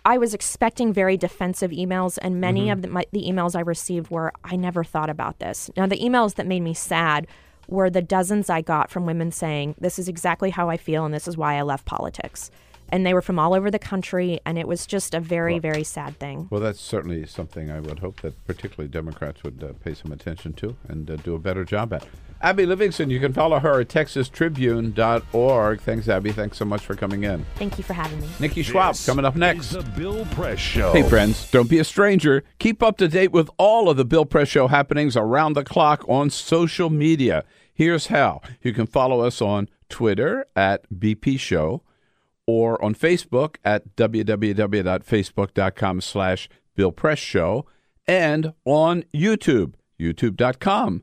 [0.04, 2.72] I was expecting very defensive emails, and many mm-hmm.
[2.72, 5.70] of the, my, the emails I received were, I never thought about this.
[5.76, 7.26] Now, the emails that made me sad
[7.68, 11.14] were the dozens I got from women saying, This is exactly how I feel, and
[11.14, 12.50] this is why I left politics
[12.90, 15.60] and they were from all over the country, and it was just a very, well,
[15.60, 16.48] very sad thing.
[16.50, 20.52] Well, that's certainly something I would hope that particularly Democrats would uh, pay some attention
[20.54, 22.06] to and uh, do a better job at.
[22.42, 25.80] Abby Livingston, you can follow her at texastribune.org.
[25.80, 26.32] Thanks, Abby.
[26.32, 27.44] Thanks so much for coming in.
[27.56, 28.28] Thank you for having me.
[28.40, 29.70] Nikki Schwab this coming up next.
[29.70, 30.92] the Bill Press Show.
[30.92, 32.42] Hey, friends, don't be a stranger.
[32.58, 36.02] Keep up to date with all of the Bill Press Show happenings around the clock
[36.08, 37.44] on social media.
[37.74, 41.82] Here's how you can follow us on Twitter at BP Show
[42.46, 47.66] or on Facebook at www.facebook.com slash Bill Press Show
[48.06, 51.02] and on YouTube, youtube.com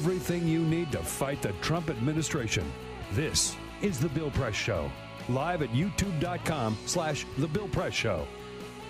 [0.00, 2.64] Everything you need to fight the Trump administration.
[3.12, 4.90] This is The Bill Press Show,
[5.28, 8.26] live at youtube.com slash The Bill Press Show.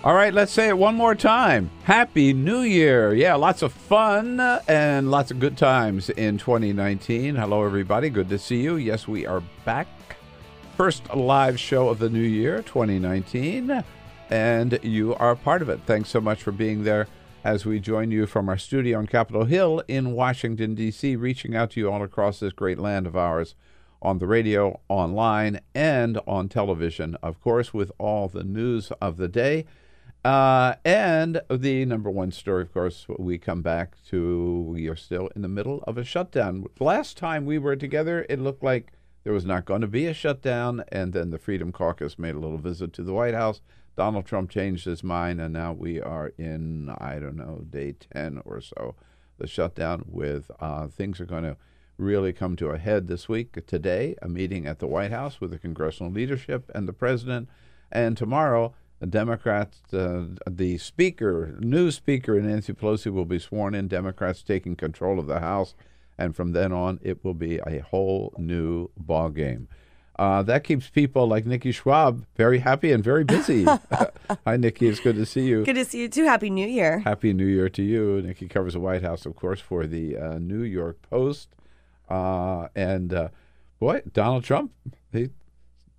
[0.05, 1.69] All right, let's say it one more time.
[1.83, 3.13] Happy New Year.
[3.13, 4.39] Yeah, lots of fun
[4.69, 7.35] and lots of good times in 2019.
[7.35, 8.09] Hello, everybody.
[8.09, 8.77] Good to see you.
[8.77, 9.87] Yes, we are back.
[10.77, 13.83] First live show of the new year, 2019.
[14.29, 15.81] And you are a part of it.
[15.85, 17.07] Thanks so much for being there
[17.43, 21.71] as we join you from our studio on Capitol Hill in Washington, D.C., reaching out
[21.71, 23.55] to you all across this great land of ours
[24.01, 29.27] on the radio, online, and on television, of course, with all the news of the
[29.27, 29.65] day.
[30.23, 35.29] Uh, and the number one story, of course, we come back to we are still
[35.35, 36.65] in the middle of a shutdown.
[36.79, 40.13] Last time we were together, it looked like there was not going to be a
[40.13, 43.61] shutdown, and then the Freedom Caucus made a little visit to the White House
[44.01, 48.41] Donald Trump changed his mind, and now we are in, I don't know, day 10
[48.45, 48.95] or so,
[49.37, 51.55] the shutdown with uh, things are going to
[51.99, 53.63] really come to a head this week.
[53.67, 57.47] Today, a meeting at the White House with the congressional leadership and the president,
[57.91, 63.87] and tomorrow, the Democrats, uh, the speaker, new speaker Nancy Pelosi will be sworn in.
[63.87, 65.75] Democrats taking control of the House,
[66.17, 69.67] and from then on, it will be a whole new ball game.
[70.21, 73.63] Uh, that keeps people like Nikki Schwab very happy and very busy.
[74.45, 74.87] Hi, Nikki.
[74.87, 75.65] It's good to see you.
[75.65, 76.25] Good to see you too.
[76.25, 76.99] Happy New Year.
[76.99, 78.21] Happy New Year to you.
[78.21, 81.55] Nikki covers the White House, of course, for the uh, New York Post.
[82.07, 83.29] Uh, and uh,
[83.79, 84.71] boy, Donald Trump,
[85.11, 85.29] he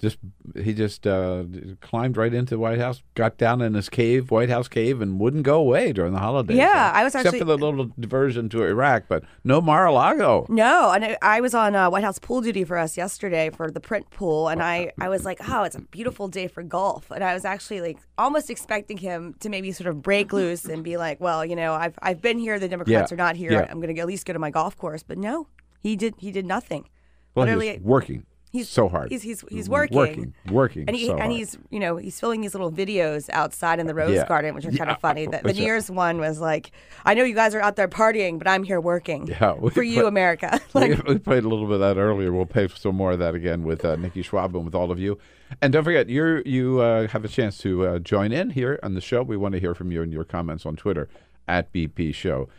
[0.03, 0.19] just
[0.61, 1.45] he just uh,
[1.81, 5.21] climbed right into the White House, got down in his cave, White House cave, and
[5.21, 6.57] wouldn't go away during the holidays.
[6.57, 10.47] Yeah, I was actually except for the little diversion to Iraq, but no Mar-a-Lago.
[10.49, 13.79] No, and I was on uh, White House pool duty for us yesterday for the
[13.79, 17.23] print pool, and I I was like, oh, it's a beautiful day for golf, and
[17.23, 20.97] I was actually like almost expecting him to maybe sort of break loose and be
[20.97, 23.67] like, well, you know, I've I've been here, the Democrats yeah, are not here, yeah.
[23.71, 25.47] I'm going to at least go to my golf course, but no,
[25.81, 26.89] he did he did nothing.
[27.37, 28.27] Well, Literally, he was working.
[28.53, 29.11] He's so hard.
[29.11, 31.33] He's he's he's working, working, working, and he so and hard.
[31.33, 34.27] he's you know he's filming these little videos outside in the rose Yeah.
[34.27, 35.25] garden, which are kind of funny.
[35.25, 35.57] The, the that?
[35.57, 36.71] Year's one was like,
[37.07, 40.07] I know you guys are out there partying, but I'm here working Yeah, for you,
[40.07, 40.61] America.
[40.75, 42.31] we, we played a little bit of that earlier.
[42.31, 44.99] We'll play some more of that again with uh, Nikki Schwab and with all of
[44.99, 45.19] you.
[45.63, 48.93] And don't forget, you you uh, have a chance to uh, join in here on
[48.93, 49.23] the show.
[49.23, 51.09] We want to hear from you and your comments on Twitter
[51.49, 52.51] at BP Show.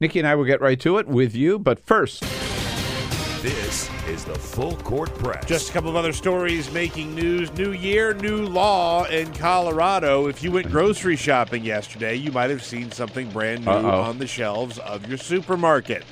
[0.00, 2.24] Nikki and I will get right to it with you, but first,
[3.44, 5.44] This is the Full Court Press.
[5.44, 7.52] Just a couple of other stories making news.
[7.52, 10.28] New year, new law in Colorado.
[10.28, 14.00] If you went grocery shopping yesterday, you might have seen something brand new Uh-oh.
[14.00, 16.04] on the shelves of your supermarket.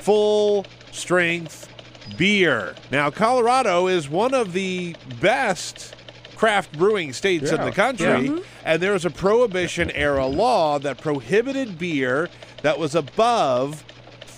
[0.00, 1.66] Full strength
[2.18, 2.74] beer.
[2.90, 5.96] Now, Colorado is one of the best
[6.36, 8.38] craft brewing states in the country, yeah.
[8.66, 12.28] And there was a prohibition era law that prohibited beer
[12.60, 13.82] that was above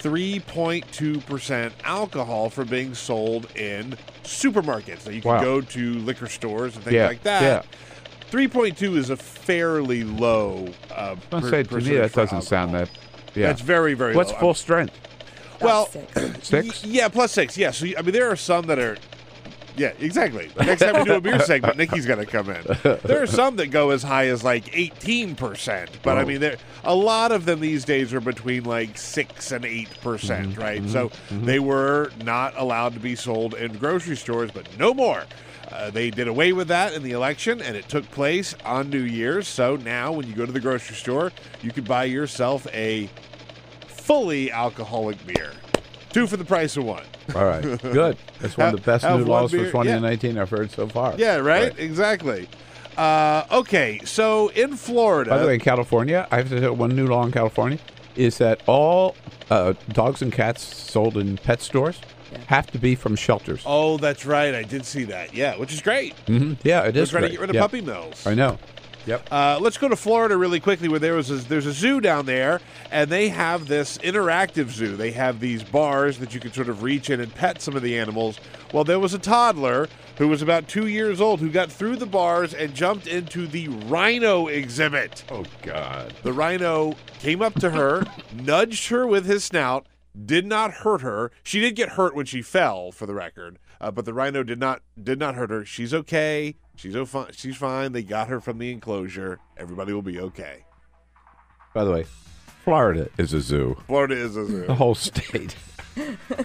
[0.02, 5.06] 3.2% alcohol for being sold in supermarkets.
[5.06, 5.40] Now, you can Wow.
[5.42, 7.42] go to liquor stores and things Yeah, like that.
[7.42, 7.62] yeah.
[8.30, 12.88] 3.2 is a fairly low uh, I'll per- say to me that doesn't sound that.
[13.34, 14.38] Yeah, That's very, very What's low.
[14.38, 14.94] full strength?
[15.60, 15.88] Well,
[16.42, 16.82] Six?
[16.84, 17.56] y- yeah, plus six.
[17.56, 18.96] Yeah, so I mean, there are some that are.
[19.76, 20.50] Yeah, exactly.
[20.58, 22.62] Next time we do a beer segment, Nikki's going to come in.
[23.04, 26.26] There are some that go as high as like eighteen percent, but I Oh.
[26.26, 30.50] mean, there a lot of them these days are between like six and eight percent,
[30.50, 30.88] Mm-hmm, right?
[30.88, 35.24] So they were not allowed to be sold in grocery stores, but no more.
[35.70, 39.00] Uh, they did away with that in the election, and it took place on New
[39.00, 39.48] Year's.
[39.48, 43.08] So now, when you go to the grocery store, you can buy yourself a
[43.88, 45.52] fully alcoholic beer.
[46.12, 47.04] Two for the price of one.
[47.34, 48.16] All right, good.
[48.40, 50.86] That's one of the best Have new one laws for beer, 2019 I've heard so
[50.86, 51.14] far.
[51.16, 51.76] Yeah, right?
[51.78, 52.48] Exactly.
[52.96, 55.30] Uh, okay, so in Florida.
[55.30, 57.78] By the way, in California, I have to tell one new law in California
[58.14, 59.16] is that all
[59.50, 61.98] uh, dogs and cats sold in pet stores
[62.48, 63.62] have to be from shelters.
[63.64, 64.54] oh, that's right.
[64.54, 65.32] I did see that.
[65.34, 66.12] Yeah, which is great.
[66.26, 67.10] hmm Yeah, it They're is.
[67.10, 67.62] trying to get rid of Yeah.
[67.62, 68.26] puppy mills.
[68.26, 68.58] I know.
[69.06, 69.28] Yep.
[69.30, 72.26] Uh, let's go to Florida really quickly, where there was a, there's a zoo down
[72.26, 74.96] there, and they have this interactive zoo.
[74.96, 77.82] They have these bars that you can sort of reach in and pet some of
[77.82, 78.38] the animals.
[78.72, 79.88] Well, there was a toddler
[80.18, 83.68] who was about two years old who got through the bars and jumped into the
[83.68, 85.24] rhino exhibit.
[85.30, 86.14] Oh God!
[86.22, 89.86] The rhino came up to her, nudged her with his snout,
[90.24, 91.32] did not hurt her.
[91.42, 94.60] She did get hurt when she fell, for the record, uh, but the rhino did
[94.60, 95.64] not did not hurt her.
[95.64, 96.54] She's okay.
[96.82, 97.92] She's o- fi- She's fine.
[97.92, 99.38] They got her from the enclosure.
[99.56, 100.64] Everybody will be okay.
[101.72, 102.06] By the way,
[102.64, 103.76] Florida is a zoo.
[103.86, 104.66] Florida is a zoo.
[104.66, 105.54] The whole state.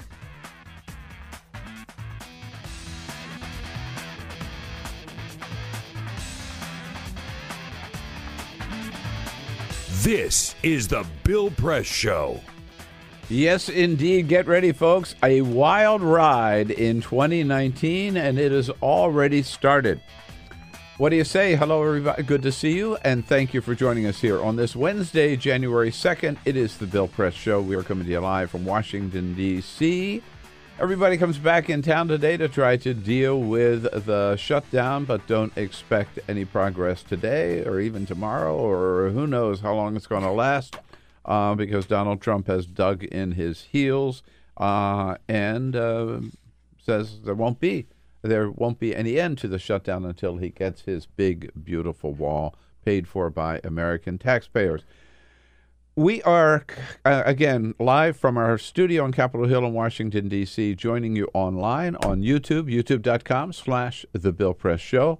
[10.03, 12.39] This is the Bill Press Show.
[13.29, 14.29] Yes, indeed.
[14.29, 15.15] Get ready, folks.
[15.21, 19.99] A wild ride in 2019, and it has already started.
[20.97, 21.55] What do you say?
[21.55, 22.23] Hello, everybody.
[22.23, 25.91] Good to see you, and thank you for joining us here on this Wednesday, January
[25.91, 26.37] 2nd.
[26.43, 27.61] It is the Bill Press Show.
[27.61, 30.23] We are coming to you live from Washington, D.C.
[30.79, 35.55] Everybody comes back in town today to try to deal with the shutdown, but don't
[35.55, 40.31] expect any progress today or even tomorrow, or who knows how long it's going to
[40.31, 40.77] last
[41.25, 44.23] uh, because Donald Trump has dug in his heels
[44.57, 46.21] uh, and uh,
[46.83, 47.85] says there won't be
[48.21, 52.55] there won't be any end to the shutdown until he gets his big beautiful wall
[52.83, 54.83] paid for by American taxpayers.
[55.95, 56.63] We are
[57.03, 60.75] uh, again live from our studio on Capitol Hill in Washington D.C.
[60.75, 65.19] Joining you online on YouTube, YouTube.com/slash The Bill Press Show,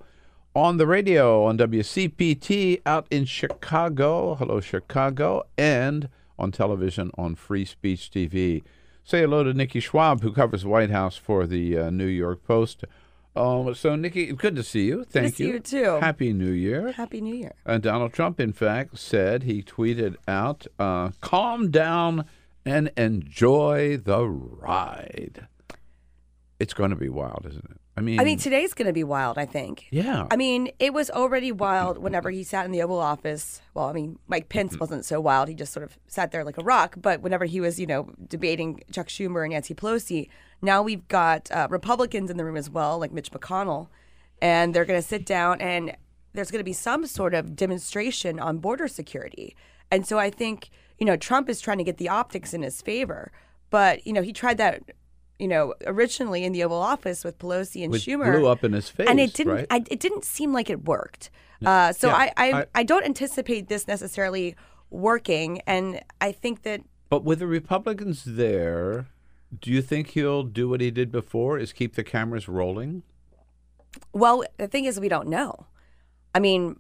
[0.56, 4.36] on the radio on WCPT out in Chicago.
[4.36, 8.64] Hello, Chicago, and on television on Free Speech TV.
[9.08, 12.44] Say hello to Nikki Schwab, who covers the White House for the uh, New York
[12.44, 12.84] Post.
[13.38, 15.06] Um, so, Nikki, good to see you.
[15.06, 16.00] Thank see you, too.
[16.02, 16.92] Happy New Year.
[16.92, 17.54] Happy New Year.
[17.66, 22.26] Uh, Donald Trump, in fact, said he tweeted out, uh, "Calm down
[22.66, 25.48] and enjoy the ride."
[26.60, 27.80] It's going to be wild, isn't it?
[27.98, 29.88] I mean, I mean, today's going to be wild, I think.
[29.90, 30.28] yeah.
[30.30, 33.60] I mean, it was already wild whenever he sat in the Oval Office.
[33.74, 35.50] Well, I mean, Mike Pence wasn't so wild.
[35.50, 36.96] He just sort of sat there like a rock.
[37.02, 40.30] But whenever he was, you know, debating Chuck Schumer and Nancy Pelosi,
[40.62, 43.88] now we've got uh, Republicans in the room as well, like Mitch McConnell.
[44.44, 45.98] And they're going to sit down and
[46.34, 49.56] there's going to be some sort of demonstration on border security.
[49.90, 50.70] And so I think,
[51.00, 53.32] you know, Trump is trying to get the optics in his favor.
[53.70, 54.84] But, you know, he tried that,
[55.40, 58.74] you know, originally in the Oval Office with Pelosi and Which Schumer blew up in
[58.74, 59.54] his face, and it didn't.
[59.54, 59.68] right?
[59.70, 61.30] I, it didn't seem like it worked.
[61.66, 64.56] Uh, so Yeah, I, I, I- I, don't anticipate this necessarily
[64.90, 69.08] working, and I think that But with the Republicans there,
[69.60, 71.58] Do you think he'll do what he did before?
[71.58, 73.04] Is keep the cameras rolling?
[74.14, 75.66] Well, the thing is, we don't know.
[76.36, 76.80] I mean,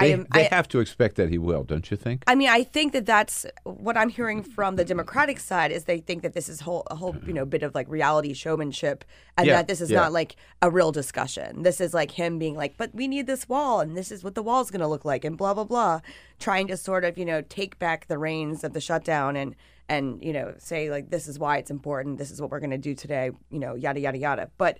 [0.00, 0.26] I They, am.
[0.34, 2.24] they I, have to expect that he will, don't you think?
[2.26, 5.98] I mean, I think that that's what I'm hearing from the Democratic side is they
[5.98, 9.04] think that this is whole a whole you know bit of like reality showmanship,
[9.36, 10.00] and Yeah, that this is yeah.
[10.00, 11.62] not like a real discussion.
[11.62, 14.34] This is like him being like, "But we need this wall, and this is what
[14.34, 16.00] the wall is going to look like," and blah blah blah,
[16.38, 19.54] trying to sort of you know take back the reins of the shutdown and
[19.88, 22.18] and you know say like this is why it's important.
[22.18, 23.30] This is what we're going to do today.
[23.50, 24.50] You know, yada yada yada.
[24.56, 24.78] But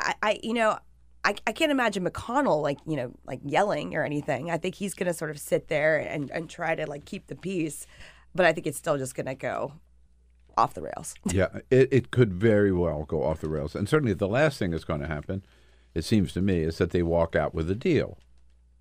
[0.00, 0.78] I, I you know,
[1.24, 4.50] I, I can't imagine McConnell like you know like yelling or anything.
[4.50, 7.26] I think he's going to sort of sit there and and try to like keep
[7.26, 7.86] the peace,
[8.34, 9.74] but I think it's still just going to go
[10.56, 11.14] off the rails.
[11.26, 13.74] yeah, it, it could very well go off the rails.
[13.74, 15.44] And certainly the last thing that's going to happen,
[15.94, 18.18] it seems to me, is that they walk out with a deal.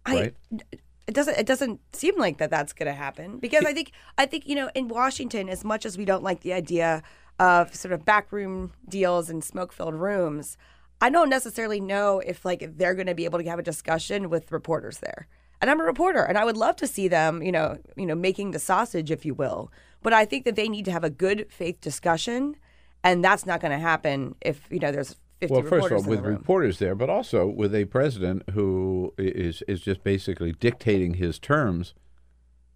[0.08, 0.36] Right?
[0.52, 0.78] I,
[1.08, 4.26] it doesn't it doesn't seem like that that's going to happen because I think I
[4.26, 7.02] think you know in Washington as much as we don't like the idea
[7.40, 10.58] of sort of backroom deals and smoke filled rooms,
[11.02, 14.30] I don't necessarily know if like they're going to be able to have a discussion
[14.30, 15.28] with reporters there.
[15.60, 18.14] And I'm a reporter, and I would love to see them, you know, you know,
[18.14, 19.72] making the sausage, if you will.
[20.04, 22.56] But I think that they need to have a good faith discussion,
[23.04, 26.04] and that's not going to happen if you know there's 50 well, first of all,
[26.04, 31.16] with the reporters there, but also with a president who is is just basically dictating
[31.16, 31.94] his terms,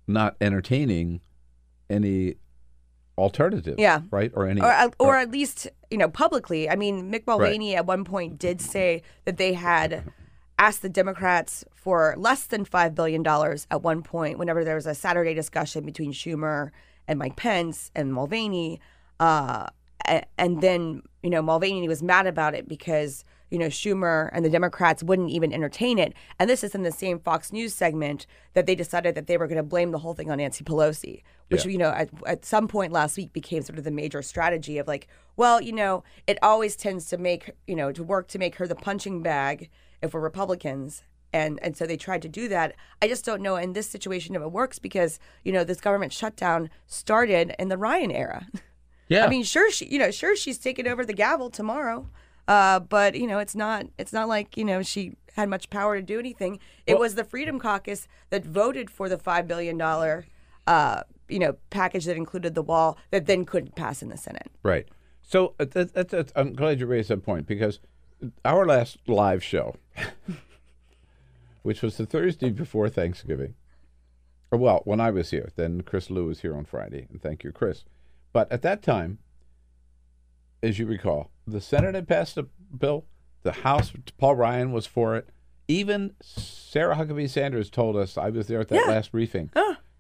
[0.08, 1.22] not entertaining
[1.90, 2.36] any
[3.18, 3.78] alternatives.
[3.78, 4.02] Yeah.
[4.12, 4.32] Right.
[4.34, 4.62] Or any.
[4.62, 6.70] or, at- or at least you know publicly.
[6.70, 10.04] I mean, Mick Mulvaney at one point did say that they had
[10.58, 14.38] asked the Democrats for less than five billion dollars at one point.
[14.38, 16.72] Whenever there was a Saturday discussion between Schumer
[17.08, 18.80] and Mike Pence and Mulvaney,
[19.20, 19.68] uh,
[20.38, 24.50] and then you know Mulvaney was mad about it because you know Schumer and the
[24.50, 26.14] Democrats wouldn't even entertain it.
[26.40, 29.48] And this is in the same Fox News segment that they decided that they were
[29.48, 31.72] going to blame the whole thing on Nancy Pelosi, which Yeah.
[31.72, 34.88] you know at, at some point last week became sort of the major strategy of
[34.88, 38.56] like, well, you know, it always tends to make you know to work to make
[38.56, 39.70] her the punching bag
[40.02, 41.04] if we're Republicans.
[41.34, 42.76] And, and so they tried to do that.
[43.02, 46.12] I just don't know in this situation if it works because you know this government
[46.12, 48.48] shutdown started in the Ryan era.
[49.08, 49.26] yeah.
[49.26, 52.10] I mean, sure, she, you know, sure, she's taking over the gavel tomorrow,
[52.52, 55.96] uh, but you know, it's not, it's not like you know she had much power
[55.96, 56.60] to do anything.
[56.86, 60.26] It was the Freedom Caucus that voted for the five billion dollar,
[60.68, 64.52] uh, you know, package that included the wall that then couldn't pass in the Senate.
[64.64, 64.86] Right.
[65.22, 67.80] So uh, that, that, that, I'm glad you raised that point because
[68.44, 69.78] our last live show,
[71.62, 73.54] which was the Thursday before Thanksgiving,
[74.52, 77.46] or well, when I was here, then Chris Lou was here on Friday, and thank
[77.46, 77.86] you, Chris.
[78.34, 79.20] But at that time,
[80.62, 82.44] as you recall, the Senate had passed a
[82.78, 83.06] bill,
[83.44, 85.30] the House, Paul Ryan was for it.
[85.68, 88.92] Even Sarah Huckabee Sanders told us, I was there at that Yeah.
[88.92, 89.50] last briefing.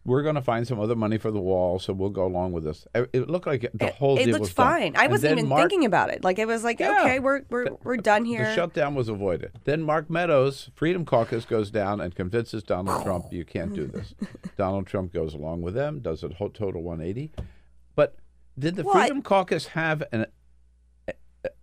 [0.03, 2.63] We're going to find some other money for the wall, so we'll go along with
[2.63, 2.87] this.
[2.95, 4.65] It it looked like the whole it deal looked was done.
[4.81, 4.95] fine.
[4.95, 6.23] I And wasn't even Mark- thinking about it.
[6.23, 7.01] Like it was like, Yeah.
[7.01, 8.43] okay, we're we're we're done here.
[8.45, 9.51] The shutdown was avoided.
[9.65, 14.15] Then Mark Meadows, Freedom Caucus, goes down and convinces Donald Trump, you can't do this.
[14.57, 17.31] Donald Trump goes along with them, does a total 180.
[17.95, 18.15] But
[18.57, 20.25] did the Freedom Caucus have an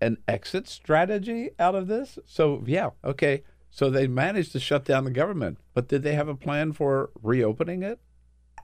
[0.00, 2.18] an exit strategy out of this?
[2.26, 3.42] So yeah, okay.
[3.70, 7.10] So they managed to shut down the government, but did they have a plan for
[7.22, 8.00] reopening it?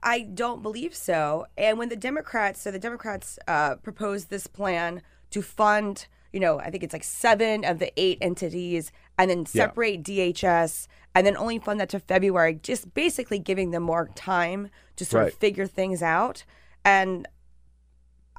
[0.02, 1.46] I don't believe so.
[1.56, 6.58] And when the Democrats, so the Democrats uh, proposed this plan to fund, you know,
[6.58, 9.66] I think it's like seven of the eight entities, and then Yeah.
[9.66, 14.68] separate DHS, and then only fund that to February, just basically giving them more time
[14.96, 15.32] to sort Right.
[15.32, 16.44] of figure things out.
[16.84, 17.26] And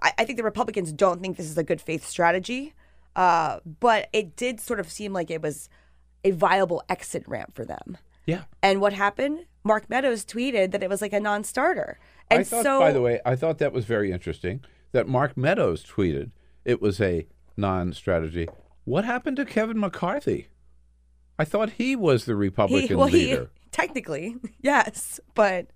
[0.06, 2.74] I, I think the Republicans don't think this is a good faith strategy,
[3.16, 5.68] uh, but it did sort of seem like it was
[6.24, 7.97] a viable exit ramp for them.
[8.26, 8.43] Yeah.
[8.62, 9.45] And what happened?
[9.64, 11.99] Mark Meadows tweeted that it was like a non-starter.
[12.30, 15.36] And I thought, so, by the way, I thought that was very interesting that Mark
[15.36, 16.32] Meadows tweeted
[16.64, 17.26] it was a
[17.57, 18.48] non-strategy.
[18.84, 20.49] What happened to Kevin McCarthy?
[21.40, 25.68] I thought he was the Republican he, well, leader, he technically yes, but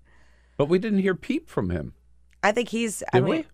[0.56, 1.94] but we didn't hear peep from him.
[2.42, 3.02] I think he's.
[3.12, 3.46] I Did mean, we?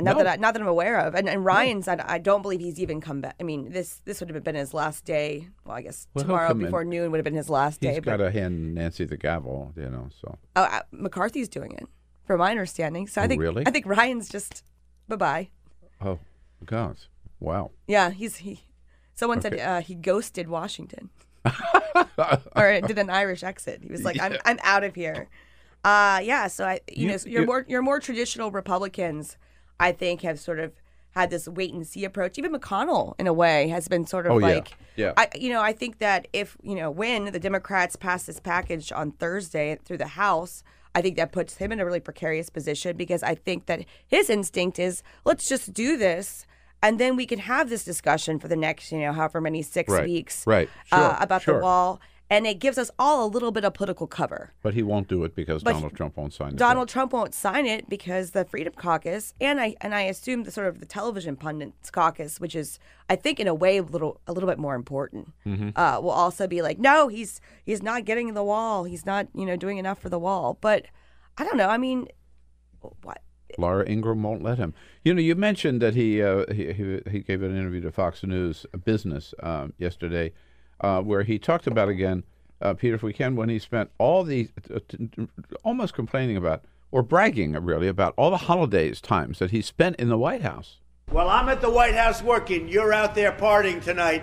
[0.00, 0.22] Not No.
[0.24, 1.86] that I, not that I'm aware of, and, and Ryan's.
[1.86, 3.34] I, I don't believe he's even come back.
[3.38, 5.48] I mean, this this would have been his last day.
[5.66, 6.66] Well, I guess Well, tomorrow come in.
[6.66, 8.00] before noon would have been his last He's day.
[8.00, 10.08] got But to hand Nancy the gavel, you know.
[10.20, 11.86] So oh, uh, McCarthy's doing it,
[12.26, 13.06] from my understanding.
[13.06, 13.64] So I Oh, think really?
[13.66, 14.64] I think Ryan's just
[15.08, 15.48] bye bye.
[16.00, 16.18] oh,
[16.64, 16.96] God,
[17.38, 17.70] wow.
[17.86, 18.60] Yeah, he's he.
[19.14, 21.10] Someone said uh, he ghosted Washington,
[22.56, 23.80] or did an Irish exit.
[23.82, 25.28] He was like, "I'm I'm out of here."
[25.84, 26.46] Uh yeah.
[26.46, 29.36] So I, you, You- know, your you- more your more traditional Republicans,
[29.80, 30.72] I think, have sort of
[31.14, 32.38] had this wait and see approach.
[32.38, 35.12] Even McConnell, in a way, has been sort of Oh, like, Yeah.
[35.16, 38.92] I you know, I think that if you know when the Democrats pass this package
[38.92, 40.62] on Thursday through the House,
[40.94, 44.30] I think that puts him in a really precarious position because I think that his
[44.30, 46.46] instinct is let's just do this
[46.82, 49.92] and then we can have this discussion for the next, you know, however many six
[49.92, 51.58] Right, weeks right, uh, about sure.
[51.58, 52.00] the wall.
[52.32, 54.52] And it gives us all a little bit of political cover.
[54.62, 56.56] But he won't do it because But Donald Trump won't sign it.
[56.56, 60.50] Donald Trump won't sign it because the Freedom Caucus and I and I assume the
[60.50, 62.78] sort of the television pundits caucus, which is
[63.10, 65.72] I think in a way a little a little bit more important, Mhm.
[65.76, 68.84] uh, will also be like, no, he's he's not getting the wall.
[68.84, 70.56] He's not you know doing enough for the wall.
[70.60, 70.86] But
[71.36, 71.68] I don't know.
[71.68, 72.08] I mean,
[73.02, 73.20] what?
[73.58, 74.72] Laura Ingraham won't let him.
[75.04, 78.22] You know, you mentioned that he uh, he, he he gave an interview to Fox
[78.24, 80.32] News Business um, yesterday,
[80.82, 82.24] uh, where he talked about again,
[82.60, 85.28] uh, Peter, if we can, when he spent all the uh, t- t-
[85.64, 90.08] almost complaining about or bragging really about all the holidays times that he spent in
[90.08, 90.78] the White House.
[91.10, 92.68] Well, I'm at the White House working.
[92.68, 94.22] You're out there partying tonight,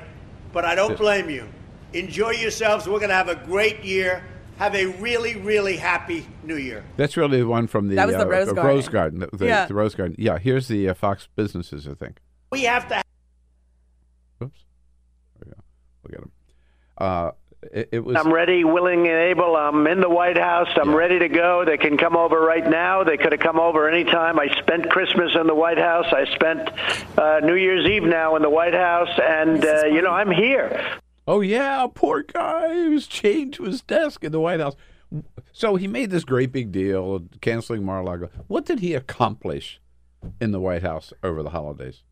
[0.54, 1.48] but I don't blame you.
[1.94, 2.88] Enjoy yourselves.
[2.88, 4.24] We're going to have a great year.
[4.58, 6.84] Have a really, really happy New Year.
[6.98, 8.66] That's really the one from the, That was the uh, Rose Garden.
[8.66, 9.20] Rose Garden.
[9.20, 9.66] The, the- Yeah.
[9.66, 10.16] the Rose Garden.
[10.20, 12.20] Yeah, here's the uh, Fox businesses, I think.
[12.52, 13.02] We have to.
[14.44, 14.60] Oops.
[15.40, 15.58] There we go.
[16.04, 16.32] Look at him.
[17.00, 17.32] Uh,
[17.62, 18.16] it, it was.
[18.16, 19.56] I'm ready, willing, and able.
[19.56, 20.70] I'm in the White House.
[20.76, 21.64] I'm ready to go.
[21.66, 23.04] They can come over right now.
[23.04, 24.40] They could have come over anytime.
[24.40, 26.06] I spent Christmas in the White House.
[26.12, 26.70] I spent
[27.18, 31.00] uh, New Year's Eve now in the White House, and uh, you know I'm here.
[31.28, 32.74] Oh yeah, poor guy.
[32.74, 34.76] He was chained to his desk in the White House.
[35.52, 38.30] So he made this great big deal of canceling Mar-a-Lago.
[38.48, 39.82] What did he accomplish
[40.40, 42.04] in the White House over the holidays?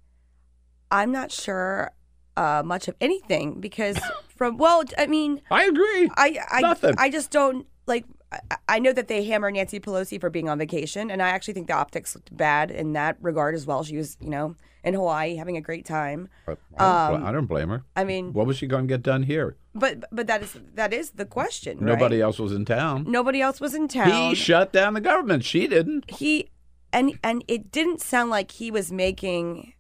[0.89, 1.91] I'm not sure
[2.35, 3.99] uh, much of anything because
[4.38, 6.09] from well, I mean, I agree.
[6.15, 6.95] I I Nothing.
[6.97, 8.05] I just don't like.
[8.31, 11.53] I, I know that they hammer Nancy Pelosi for being on vacation, and I actually
[11.53, 13.84] think the optics looked bad in that regard as well.
[13.84, 16.27] She was, you know, in Hawaii having a great time.
[16.47, 17.84] I don't, Um, I don't blame her.
[17.95, 19.55] I mean- what was she going to get done here?
[19.73, 21.77] But but that is that is the question.
[21.80, 22.23] Nobody right?
[22.23, 23.05] else was in town.
[23.07, 24.30] Nobody else was in town.
[24.30, 25.45] He shut down the government.
[25.45, 26.09] She didn't.
[26.09, 26.49] he
[26.91, 29.73] and and it didn't sound like he was making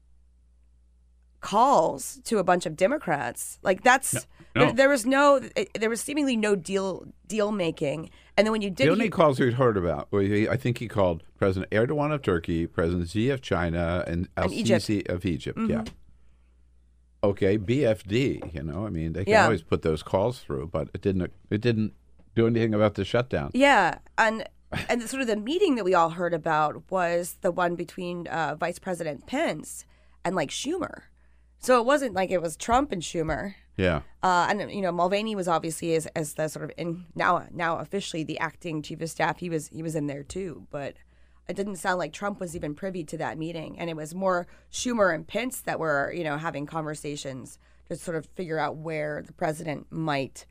[1.41, 3.59] calls to a bunch of Democrats.
[3.63, 4.21] Like that's no.
[4.59, 5.39] There, there was no
[5.79, 8.09] there was seemingly no deal deal making.
[8.37, 10.57] And then when you did the only he- calls we'd heard about, well, he, I
[10.57, 14.49] think he called President Erdogan of Turkey, President Xi of China, and Al.
[14.49, 15.57] Sisi of Egypt.
[15.59, 15.81] Yeah.
[15.81, 15.87] Mhm.
[17.23, 18.53] Okay, BFD.
[18.53, 19.45] You know, I mean, they can Yeah.
[19.45, 21.31] always put those calls through, but it didn't.
[21.49, 21.93] It didn't
[22.35, 23.49] do anything about the shutdown.
[23.53, 24.47] Yeah, and
[24.89, 28.55] and sort of the meeting that we all heard about was the one between uh,
[28.59, 29.85] Vice President Pence
[30.23, 31.03] and like Schumer.
[31.59, 33.55] So it wasn't like it was Trump and Schumer.
[33.77, 34.01] Yeah.
[34.23, 37.77] Uh, and you know, Mulvaney was obviously as, as the sort of in now now
[37.77, 39.39] officially the acting chief of staff.
[39.39, 40.95] He was he was in there too, but
[41.47, 44.47] it didn't sound like Trump was even privy to that meeting, and it was more
[44.71, 49.23] Schumer and Pence that were you know having conversations to sort of figure out where
[49.25, 50.47] the president might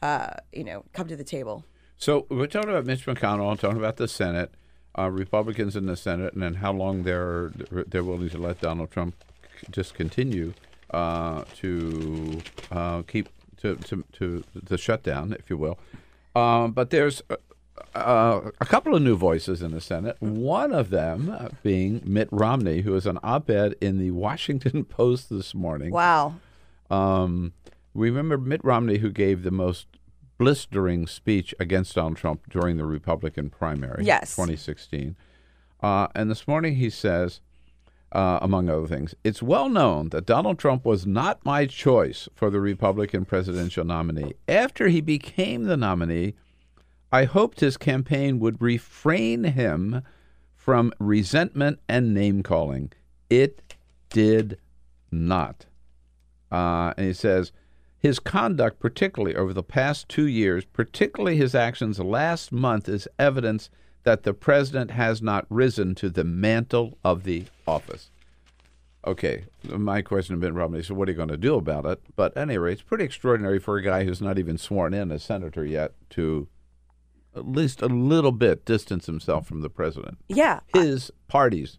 [0.00, 1.64] uh, you know come to the table.
[1.98, 4.54] So we're talking about Mitch McConnell, talking about the Senate,
[4.98, 7.52] uh, Republicans in the Senate, and then how long they're
[7.86, 9.22] they're willing to let Donald Trump
[9.70, 10.54] just continue
[10.92, 12.40] uh, to
[12.70, 15.78] uh, keep to, to to the shutdown, if you will.
[16.34, 17.36] Um, but there's uh,
[17.94, 20.16] uh, a couple of new voices in the Senate.
[20.20, 25.54] One of them being Mitt Romney, who is an op-ed in the Washington Post this
[25.54, 25.90] morning.
[25.90, 26.34] Wow.
[26.90, 27.52] Um,
[27.94, 29.86] we remember Mitt Romney, who gave the most
[30.38, 34.30] blistering speech against Donald Trump during the Republican primary, Yes.
[34.36, 35.16] 2016.
[35.82, 37.40] Uh, and this morning he says,
[38.12, 42.50] uh, among other things, it's well known that Donald Trump was not my choice for
[42.50, 44.34] the Republican presidential nominee.
[44.48, 46.34] After he became the nominee,
[47.12, 50.02] I hoped his campaign would refrain him
[50.54, 52.92] from resentment and name calling.
[53.28, 53.74] It
[54.10, 54.58] did
[55.10, 55.66] not.
[56.52, 57.52] Uh, and he says
[57.98, 63.70] his conduct, particularly over the past two years, particularly his actions last month, is evidence
[64.04, 68.10] that the president has not risen to the mantle of the office.
[69.06, 72.00] Okay, my question to Mitt Romney: So, what are you going to do about it?
[72.16, 75.64] But anyway, it's pretty extraordinary for a guy who's not even sworn in as senator
[75.64, 76.48] yet to
[77.34, 80.18] at least a little bit distance himself from the president.
[80.28, 81.78] Yeah, his party's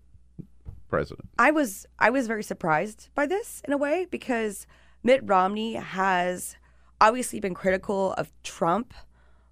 [0.89, 1.29] president.
[1.37, 4.65] I was I was very surprised by this in a way because
[5.03, 6.57] Mitt Romney has
[6.99, 8.93] obviously been critical of Trump,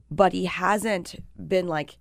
[0.10, 1.16] but he hasn't
[1.48, 1.98] been like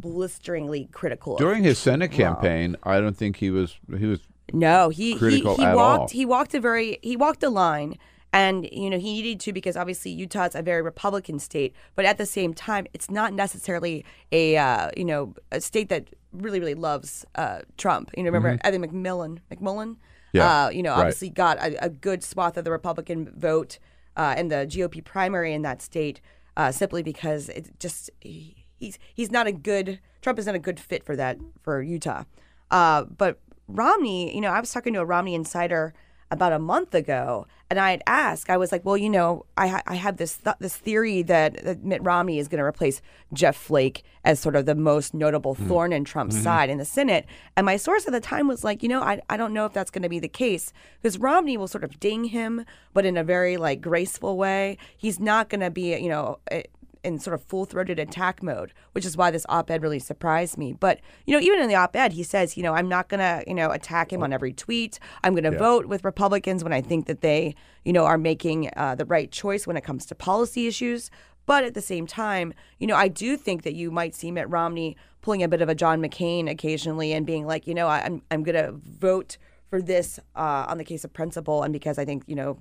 [0.00, 1.34] blisteringly critical.
[1.34, 2.40] of During his Senate Trump.
[2.40, 4.20] campaign, I don't think he was he was
[4.52, 6.08] No, he critical he, he walked all.
[6.08, 7.96] he walked a very he walked a line
[8.32, 12.16] and you know he needed to because obviously Utah's a very Republican state, but at
[12.18, 16.74] the same time it's not necessarily a uh, you know a state that really really
[16.74, 18.10] loves uh, Trump.
[18.16, 18.60] You know, remember Mhm.
[18.64, 19.96] I think McMillan McMullen,
[20.32, 21.00] Yeah, uh, you know, right.
[21.00, 23.78] obviously got a, a good swath of the Republican vote
[24.16, 26.20] uh, in the GOP primary in that state
[26.56, 30.58] uh, simply because it just he, he's he's not a good Trump is not a
[30.58, 32.24] good fit for that for Utah.
[32.70, 33.38] Uh, but
[33.68, 35.94] Romney, you know, I was talking to a Romney insider
[36.32, 39.66] about a month ago, and I had asked, I was like, well, you know, I
[39.66, 43.02] ha- I have this th- this theory that, that Mitt Romney is going to replace
[43.32, 46.42] Jeff Flake as sort of the most notable thorn in Trump's Mhm.
[46.44, 47.26] side in the Senate.
[47.56, 49.72] And my source at the time was like, you know, I I don't know if
[49.72, 53.16] that's going to be the case because Romney will sort of ding him, but in
[53.16, 54.78] a very like graceful way.
[54.96, 56.38] He's not going to be, you know.
[56.50, 56.62] eh,
[57.02, 60.72] in sort of full-throated attack mode, which is why this op-ed really surprised me.
[60.72, 63.54] But you know, even in the op-ed, he says, you know, I'm not gonna, you
[63.54, 64.98] know, attack him on every tweet.
[65.24, 65.58] I'm gonna Yeah.
[65.58, 67.54] vote with Republicans when I think that they,
[67.84, 71.10] you know, are making uh, the right choice when it comes to policy issues.
[71.46, 74.48] But at the same time, you know, I do think that you might see Mitt
[74.48, 78.00] Romney pulling a bit of a John McCain occasionally and being like, you know, I,
[78.04, 79.36] I'm I'm gonna vote
[79.68, 82.58] for this uh, on the case of principle and because I think you know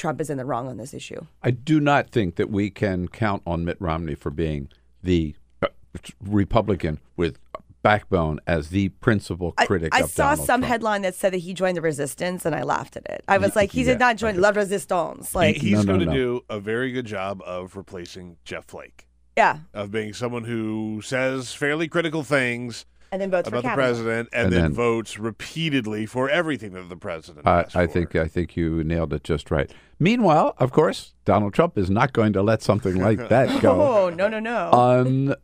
[0.00, 1.20] Trump is in the wrong on this issue.
[1.42, 4.68] I do not think that we can count on Mitt Romney for being
[5.02, 5.68] the uh,
[6.26, 7.38] Republican with
[7.82, 10.70] backbone as the principal critic I, of saw Donald some Trump.
[10.70, 13.22] headline that said that he joined the resistance, and I laughed at it.
[13.28, 15.34] I was like, he yeah, did not join La Resistance.
[15.34, 16.12] Like, He- he's No, no, going to no.
[16.12, 19.06] do a very good job of replacing Jeff Flake,
[19.36, 23.74] yeah, of being someone who says fairly critical things and then votes about for the
[23.74, 27.86] president and, And then, then- votes repeatedly for everything that the president I, asks I
[27.86, 27.92] for.
[27.92, 29.70] think I think you nailed it just right.
[29.98, 33.72] Meanwhile, of course, Donald Trump is not going to let something like that go
[34.06, 34.70] Oh no no no!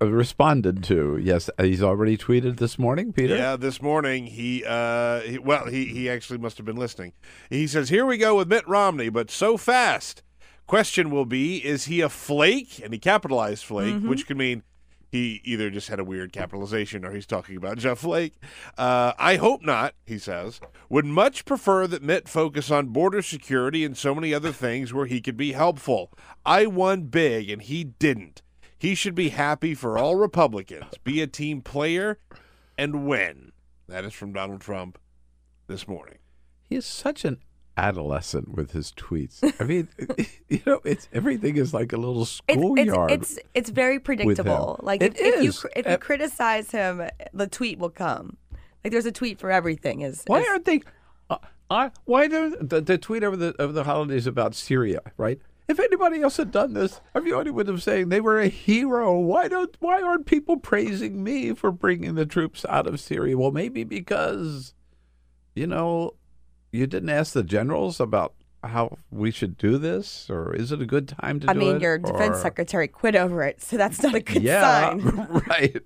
[0.01, 1.19] unresponded to.
[1.19, 3.37] Yes, he's already tweeted this morning, Peter.
[3.37, 7.13] Yeah, this morning he, uh, he well, he he actually must have been listening.
[7.51, 10.23] He says, "Here we go with Mitt Romney, but so fast."
[10.67, 12.81] Question will be: Is he a flake?
[12.83, 14.09] And he capitalized flake, Mm-hmm.
[14.09, 14.63] which could mean
[15.17, 18.35] he either just had a weird capitalization or he's talking about Jeff Flake.
[18.77, 19.95] Uh, I hope not.
[20.05, 24.53] He says would much prefer that Mitt focus on border security and so many other
[24.53, 26.13] things where he could be helpful.
[26.45, 28.43] I won big and he didn't.
[28.79, 30.93] He should be happy for all Republicans.
[31.03, 32.19] Be a team player
[32.77, 33.53] and win.
[33.89, 34.99] That is from Donald Trump
[35.67, 36.19] this morning.
[36.63, 37.39] He is such an
[37.77, 39.43] adolescent with his tweets.
[39.61, 39.89] I mean,
[40.49, 43.11] you know, it's everything is like a little It's, schoolyard.
[43.11, 44.81] it's it's it's very predictable.
[44.83, 48.37] Like It if, if you if you Uh, criticize him, the tweet will come.
[48.85, 50.01] Like there's a tweet for everything.
[50.03, 50.83] Is Why is- aren't they?
[51.29, 51.39] Uh,
[51.71, 55.01] uh, why don't the, the tweet over the over the holidays about Syria?
[55.17, 55.41] Right.
[55.69, 59.19] If anybody else had done this, everybody would have saying they were a hero.
[59.19, 59.77] Why don't?
[59.81, 63.37] Why aren't people praising me for bringing the troops out of Syria?
[63.37, 64.75] Well, maybe because,
[65.57, 66.15] you know,
[66.77, 68.35] you didn't ask the generals about
[68.65, 71.77] how we should do this, or is it a good time to I do mean,
[71.77, 71.83] it?
[71.83, 75.01] your defense or- secretary quit over it, so that's not a good yeah, sign.
[75.49, 75.83] right.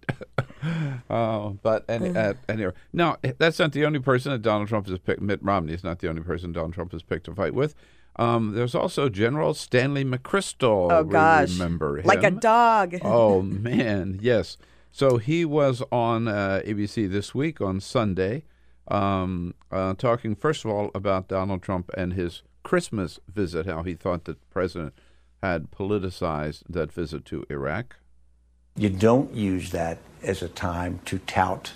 [1.10, 4.98] oh, but any, uh, anyway, no, that's not the only person that Donald Trump has
[4.98, 5.20] picked.
[5.20, 7.74] Mitt Romney is not the only person Donald Trump has picked to fight with.
[8.16, 10.92] Um, there's also General Stanley McChrystal.
[10.92, 12.06] Oh gosh, remember him?
[12.06, 12.96] like a dog.
[13.04, 14.56] Oh man, yes.
[14.92, 18.44] So he was on uh, ABC this week on Sunday,
[18.90, 23.66] um, uh, talking first of all about Donald Trump and his Christmas visit.
[23.66, 24.94] How he thought that the president
[25.42, 27.96] had politicized that visit to Iraq.
[28.76, 31.72] You don't use that as a time to tout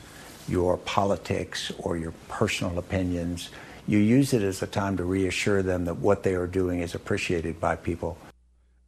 [0.46, 3.50] your politics or your personal opinions.
[3.86, 6.94] You use it as a time to reassure them that what they are doing is
[6.94, 8.16] appreciated by people.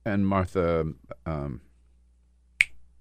[0.05, 0.87] and Martha
[1.27, 1.61] um,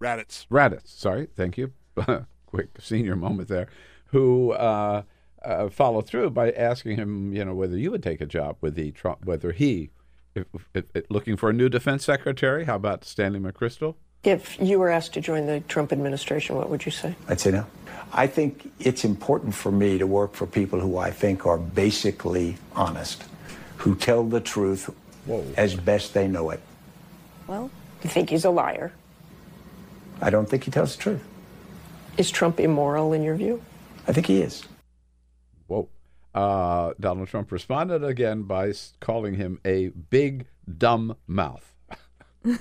[0.02, 0.48] Raddatz.
[0.48, 0.88] Raddatz.
[0.88, 1.72] Sorry, thank you.
[2.46, 3.68] Quick senior moment there.
[4.08, 5.04] Who uh,
[5.46, 8.76] uh, followed through by asking him, you know, whether you would take a job with
[8.76, 9.90] the Trump, whether he,
[10.34, 12.66] if, if, if- looking for a new defense secretary.
[12.66, 13.96] How about Stanley McChrystal?
[14.24, 17.16] If you were asked to join the Trump administration, what would you say?
[17.28, 17.66] I'd say no.
[18.12, 22.58] I think it's important for me to work for people who I think are basically
[22.76, 23.24] honest,
[23.78, 24.90] who tell the truth
[25.58, 26.60] as best they know it.
[27.48, 27.70] Well,
[28.04, 28.94] you think he's a liar.
[30.22, 31.24] I don't think he tells the truth.
[32.18, 33.62] Is Trump immoral in your view?
[34.08, 34.64] I think he is.
[36.36, 40.48] Uh, Donald Trump responded again by calling him a big
[40.78, 41.74] dumb mouth.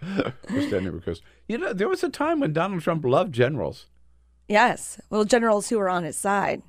[0.00, 1.20] McChrystal.
[1.46, 3.86] You know, there was a time when Donald Trump loved generals.
[4.48, 6.62] Yes, well, generals who were on his side.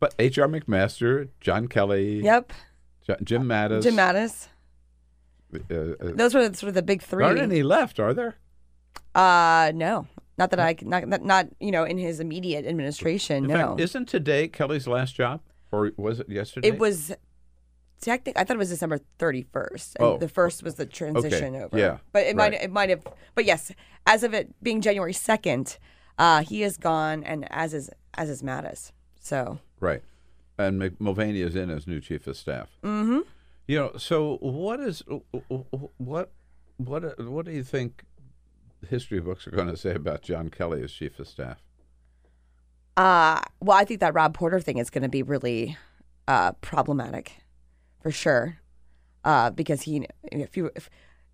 [0.00, 0.48] But H.R.
[0.48, 2.52] McMaster, John Kelly, Yep,
[3.22, 3.82] Jim Mattis.
[3.82, 4.48] Jim Mattis.
[5.54, 7.24] Uh, uh, Those were sort of the big three.
[7.24, 8.36] aren't any left, are there?
[9.14, 10.06] Uh, no,
[10.38, 13.44] not that I not not, not you know in his immediate administration.
[13.44, 15.40] In no, fact, isn't today Kelly's last job?
[15.72, 16.68] Or was it yesterday?
[16.68, 17.12] it was.
[18.00, 19.96] Technic- I thought it was December thirty first.
[19.98, 20.18] Oh.
[20.18, 21.78] the first was the transition Okay, over.
[21.78, 23.02] yeah, but it might it might have.
[23.34, 23.72] But yes,
[24.06, 25.78] as of it being January second,
[26.18, 28.92] uh, he is gone, and as is as is Mattis.
[29.18, 30.02] So Right.
[30.58, 32.68] And Mc- Mulvaney is in as new chief of staff.
[32.82, 33.20] mm-hmm.
[33.66, 35.02] You know, so what is
[35.96, 36.30] what
[36.76, 38.04] what what do you think
[38.88, 41.62] history books are going to say about John Kelly as chief of staff?
[42.96, 45.76] Uh, well, I think that Rob Porter thing is going to be really
[46.28, 47.32] uh, problematic,
[48.02, 48.58] for sure,
[49.24, 50.88] uh, because he, if you, if,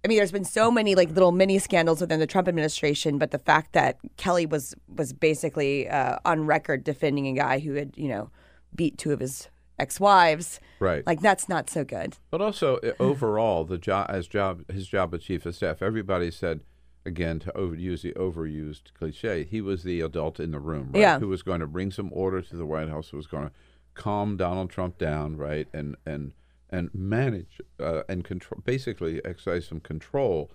[0.05, 3.31] I mean, there's been so many like little mini scandals within the Trump administration, but
[3.31, 7.93] the fact that Kelly was was basically uh, on record defending a guy who had,
[7.97, 8.31] you know,
[8.75, 9.49] beat two of his
[9.79, 11.07] ex-wives, Right.
[11.07, 12.17] Like that's not so good.
[12.31, 16.61] But also overall, the job as job his job as chief of staff, everybody said
[17.05, 21.01] again to overuse the overused cliche, he was the adult in the room, right?
[21.01, 21.19] Yeah.
[21.19, 23.53] Who was going to bring some order to the White House, who was going to
[23.95, 26.33] calm Donald Trump down, right, and and
[26.71, 30.51] and manage uh, and control, basically exercise some control.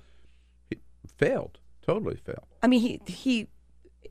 [0.70, 0.78] He
[1.18, 2.48] failed, totally failed.
[2.64, 3.48] I mean, he he,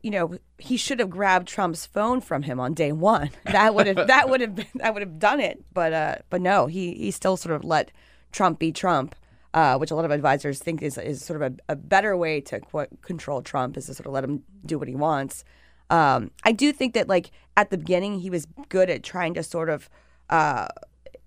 [0.02, 3.30] you know, he should have grabbed Trump's phone from him on day one.
[3.44, 5.64] That would have that would have been, that would have done it.
[5.72, 7.90] But uh, but no, he he still sort of let
[8.32, 9.14] Trump be Trump.
[9.55, 12.43] Uh, which a lot of advisors think is is sort of a, a better way
[12.43, 15.44] to qu- control Trump is to sort of let him do what he wants.
[15.89, 19.43] Um, I do think that like at the beginning he was good at trying to
[19.43, 19.89] sort of
[20.28, 20.68] uh,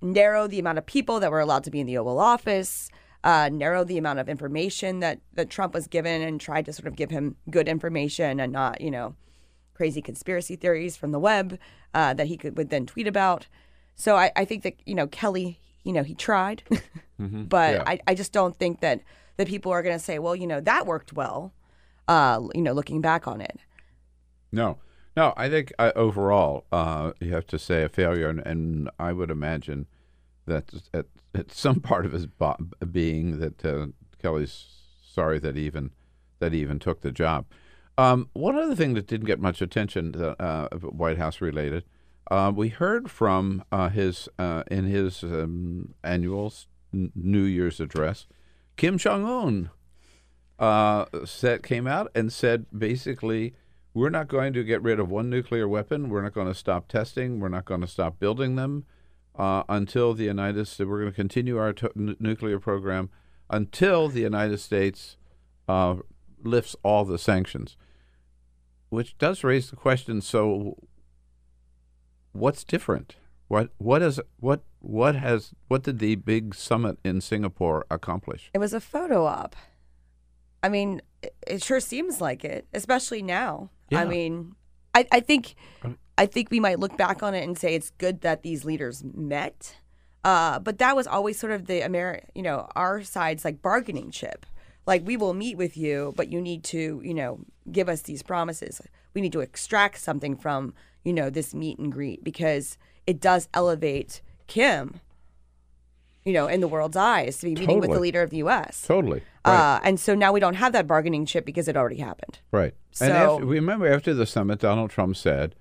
[0.02, 2.92] narrow the amount of people that were allowed to be in the Oval Office,
[3.24, 6.88] uh, narrow the amount of information that, that Trump was given, and tried to sort
[6.88, 9.16] of give him good information and not, you know,
[9.74, 11.58] crazy conspiracy theories from the web
[11.94, 13.48] uh, that he could would then tweet about.
[13.96, 16.64] So I, I think that you know Kelly, you know, he tried,
[17.20, 17.48] Mhm.
[17.50, 17.84] but Yeah.
[17.86, 19.02] I, I just don't think that
[19.38, 21.54] that people are going to say, well, you know, that worked well.
[22.08, 23.60] Uh, you know, looking back on it.
[24.52, 24.80] No,
[25.16, 25.34] no.
[25.38, 29.30] I think uh, overall, uh, you have to say a failure, and, and I would
[29.32, 29.86] imagine
[30.48, 32.58] that at, at some part of his bo-
[32.92, 33.88] being that uh,
[34.22, 34.66] Kelly's
[35.04, 35.92] sorry that he even
[36.40, 37.46] that he even took the job.
[37.98, 41.84] Um, one other thing that didn't get much attention, that, uh, White House related,
[42.30, 46.54] uh, we heard from uh, his uh, in his um, annual
[46.94, 48.28] n- New Year's address,
[48.78, 49.70] Kim Jong Un
[50.60, 51.06] uh,
[51.64, 53.54] came out and said basically
[53.94, 56.10] we're not going to get rid of one nuclear weapon.
[56.10, 57.40] We're not going to stop testing.
[57.40, 58.86] We're not going to stop building them
[59.36, 60.88] uh, until the United States.
[60.88, 63.10] We're going to continue our to- n- nuclear program
[63.50, 65.18] until the United States
[65.68, 65.96] uh,
[66.44, 67.78] lifts all the sanctions.
[68.90, 70.22] Which does raise the question.
[70.22, 70.76] So,
[72.32, 73.16] what's different?
[73.48, 78.50] What what is what what has what did the big summit in Singapore accomplish?
[78.54, 79.56] It was a photo op.
[80.62, 83.72] I mean, it, it sure seems like it, especially now.
[83.90, 84.02] Yeah.
[84.02, 84.56] I mean,
[84.94, 85.56] I, I think
[86.18, 89.04] I think we might look back on it and say it's good that these leaders
[89.04, 89.78] met.
[90.24, 94.12] Uh, but that was always sort of the Ameri- you know, our side's like bargaining
[94.12, 94.46] chip.
[94.86, 97.40] Like we will meet with you, but you need to, you know,
[97.72, 98.82] give us these promises.
[99.14, 100.74] We need to extract something from,
[101.04, 102.78] you know, this meet and greet because
[103.08, 105.00] it does elevate Kim,
[106.26, 108.84] you know, in the world's eyes to be meeting with the leader of the U.S.
[108.86, 109.22] Totally.
[109.46, 109.76] Right.
[109.76, 112.40] Uh, and so now we don't have that bargaining chip because it already happened.
[112.52, 112.74] Right.
[112.92, 115.56] So- and after, remember, after the summit, Donald Trump said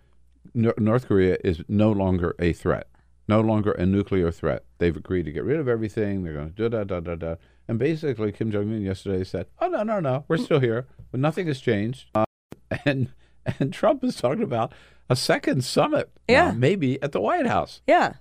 [0.55, 2.89] North Korea is no longer a threat,
[3.29, 4.65] no longer a nuclear threat.
[4.79, 6.25] They've agreed to get rid of everything.
[6.25, 7.35] They're going to da da da da da.
[7.69, 11.21] And basically, Kim Jong Un yesterday said, "Oh no, no, no, we're still here, but
[11.21, 12.25] nothing has changed." Uh,
[12.87, 13.13] and
[13.61, 14.73] and Trump is talking about
[15.11, 16.53] a second summit, now, Yeah.
[16.53, 17.81] maybe at the White House.
[17.87, 18.15] Yeah.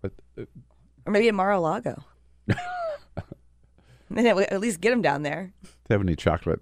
[0.00, 0.44] But uh,
[1.06, 2.02] Or maybe at Mar-a-Lago.
[4.10, 5.52] then at at least get him down there.
[5.62, 6.60] do you have any chocolate?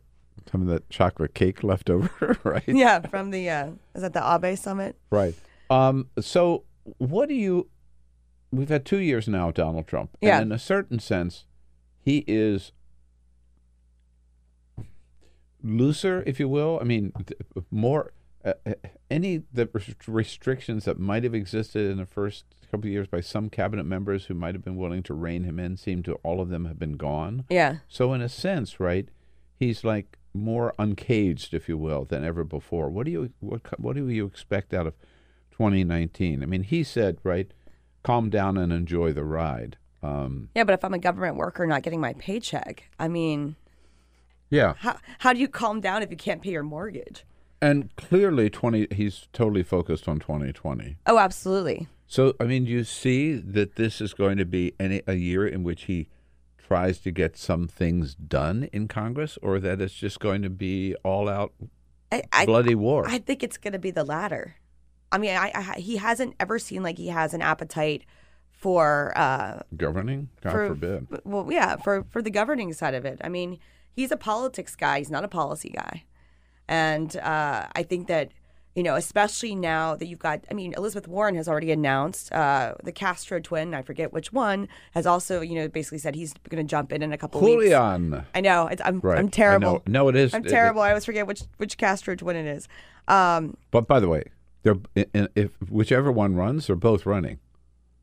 [0.51, 2.63] Some of that chocolate cake left over, right?
[2.67, 4.97] Yeah, from the uh, is that the Abe summit?
[5.11, 5.35] Right.
[5.71, 6.65] Um, so,
[6.99, 7.69] what do you?
[8.51, 10.39] We've had two years now, of Donald Trump, Yeah.
[10.39, 11.45] and in a certain sense,
[12.01, 12.73] he is
[15.63, 16.79] looser, if you will.
[16.81, 17.13] I mean,
[17.71, 18.13] more
[18.45, 18.75] uh, uh,
[19.11, 19.69] any the
[20.07, 24.27] restrictions that might have existed in the first couple of years by some cabinet members
[24.27, 26.79] who might have been willing to rein him in seem to all of them have
[26.79, 27.45] been gone.
[27.49, 27.79] Yeah.
[27.89, 29.09] So, in a sense, right,
[29.59, 32.91] he's like more uncaged, if you will, than ever before.
[32.91, 34.95] What do you what what do you expect out of
[35.51, 36.43] 2019?
[36.43, 37.51] I mean, he said, right,
[38.03, 39.77] calm down and enjoy the ride.
[40.03, 43.57] Um, Yeah, but if I'm a government worker not getting my paycheck, I mean,
[44.51, 47.25] yeah, how how do you calm down if you can't pay your mortgage?
[47.61, 50.97] and clearly, 20 he's totally focused on 2020.
[51.07, 51.89] Oh, absolutely.
[52.07, 55.47] So, I mean, do you see that this is going to be any, a year
[55.47, 56.09] in which he
[56.57, 60.95] tries to get some things done in Congress, or that it's just going to be
[61.03, 61.53] all out
[62.11, 63.07] I, I, bloody war?
[63.07, 64.57] I think it's going to be the latter.
[65.11, 68.05] I mean, I, I he hasn't ever seemed like he has an appetite
[68.51, 70.29] for uh, Governing?
[70.43, 71.07] God for, forbid.
[71.25, 73.21] Well, yeah, for for the governing side of it.
[73.23, 73.59] I mean,
[73.99, 74.99] he's a politics guy.
[74.99, 76.05] He's not a policy guy,
[76.69, 78.31] and uh, I think that
[78.75, 82.75] You know, especially now that you've got, I mean, Elizabeth Warren has already announced uh,
[82.85, 86.65] the Castro twin, I forget which one, has also, you know, basically said he's going
[86.65, 87.65] to jump in in a couple weeks.
[87.65, 88.25] Julian.
[88.37, 88.69] I know.
[88.73, 89.19] It's, I'm, Right.
[89.19, 89.73] I'm terrible.
[89.73, 89.83] know.
[89.87, 90.81] No, it is- I'm it- terrible.
[90.83, 92.69] I always forget which, which Castro twin it is.
[93.09, 94.23] Um, But by the way,
[94.63, 94.79] they're
[95.35, 97.39] if whichever one runs, they're both running.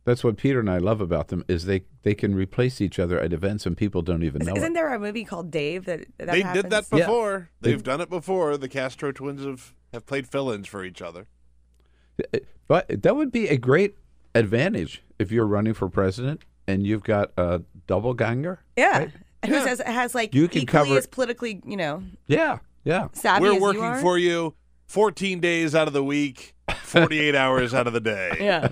[0.06, 3.20] That's what Peter and I love about them is they they can replace each other
[3.20, 4.74] at events and people don't even know isn't it.
[4.76, 6.64] there a movie called Dave that, that they happens?
[6.64, 7.00] did that Yeah.
[7.00, 7.50] before.
[7.62, 8.56] They- They've done it before.
[8.58, 11.28] The Castro twins have, have played fill-ins for each other.
[12.20, 13.96] Eh, eh, but that would be a great
[14.36, 18.64] advantage if you're running for president and you've got a double ganger.
[18.78, 19.08] Yeah.
[19.46, 23.08] Who says it has like You can equally cover- as politically, you know, Yeah, yeah.
[23.14, 24.00] savvy We're as working you are?
[24.02, 24.56] for you
[24.88, 26.54] 14 days out of the week,
[26.84, 28.38] 48 hours out of the day.
[28.40, 28.70] Yeah.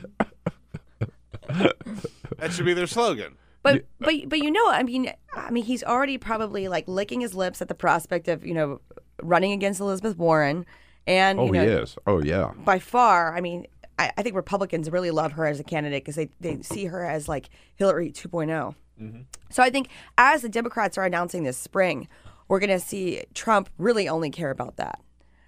[1.48, 3.38] That should be their slogan.
[3.62, 7.34] But but but you know, I mean, I mean, he's already probably like licking his
[7.34, 8.82] lips at the prospect of you know
[9.22, 10.66] running against Elizabeth Warren,
[11.08, 11.98] and Oh, you know, he is.
[12.06, 12.52] Oh, yeah.
[12.58, 13.36] by far.
[13.36, 13.68] I mean,
[13.98, 17.06] I, I think Republicans really love her as a candidate because they they see her
[17.06, 18.76] as like Hillary 2.0.
[19.02, 19.22] Mm-hmm.
[19.50, 22.08] So I think as the Democrats are announcing this spring,
[22.48, 25.00] we're going to see Trump really only care about that.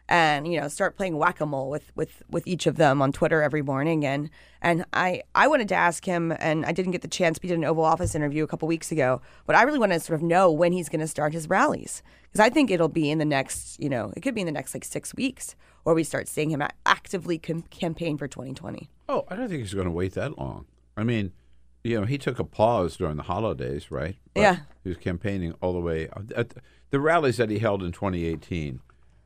[0.07, 3.64] And you know, start playing whack-a-mole with, with, with each of them on Twitter every
[3.64, 4.06] morning.
[4.06, 4.30] And
[4.61, 7.40] and I, I wanted to ask him, and I didn't get the chance.
[7.41, 9.99] We did an Oval Office interview a couple weeks ago, but I really want to
[9.99, 13.10] sort of know when he's going to start his rallies because I think it'll be
[13.10, 15.95] in the next, you know, it could be in the next like six weeks, where
[15.95, 18.90] we start seeing him actively com- campaign for 2020.
[19.07, 20.65] Oh, I don't think he's going to wait that long.
[20.98, 21.32] I mean,
[21.84, 24.18] you know, he took a pause during the holidays, right?
[24.34, 24.57] But Yeah.
[24.84, 26.10] He was campaigning all the way.
[26.10, 26.56] Uh, at
[26.90, 28.80] the rallies that he held in 2018,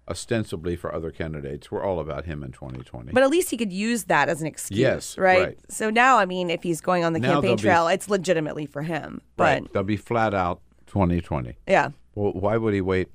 [0.10, 3.12] ostensibly for other candidates, were all about him in 2020.
[3.12, 5.40] But at least he could use that as an excuse, Yes, right?
[5.44, 5.60] right.
[5.70, 8.10] So now, I mean, if he's going on the Now campaign they'll be- trail, it's
[8.10, 9.22] legitimately for him.
[9.38, 9.74] But right.
[9.74, 11.58] They'll be flat out 2020.
[11.68, 13.10] yeah, Well, why would he wait?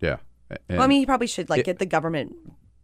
[0.00, 0.18] Yeah.
[0.70, 2.36] well, I mean, he probably should like it- get the government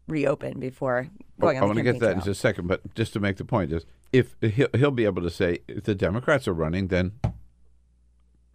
[0.08, 1.08] reopened before
[1.40, 3.36] going I on want to get that in just a second, but just to make
[3.36, 6.88] the point is, if he'll, he'll be able to say, if the Democrats are running,
[6.88, 7.12] then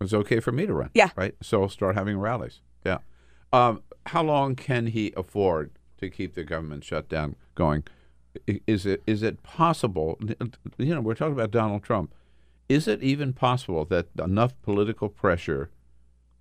[0.02, 0.90] it's okay for me to run.
[0.94, 1.10] Yeah.
[1.16, 1.36] Right.
[1.42, 2.62] So I'll start having rallies.
[2.86, 3.00] Yeah.
[3.52, 7.84] Um, how long can he afford to keep the government shutdown going?
[8.68, 10.20] Is it is it possible?
[10.78, 12.14] You know, we're talking about Donald Trump.
[12.68, 15.70] Is it even possible that enough political pressure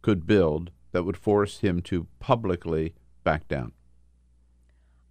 [0.02, 3.72] could build that would force him to publicly back down?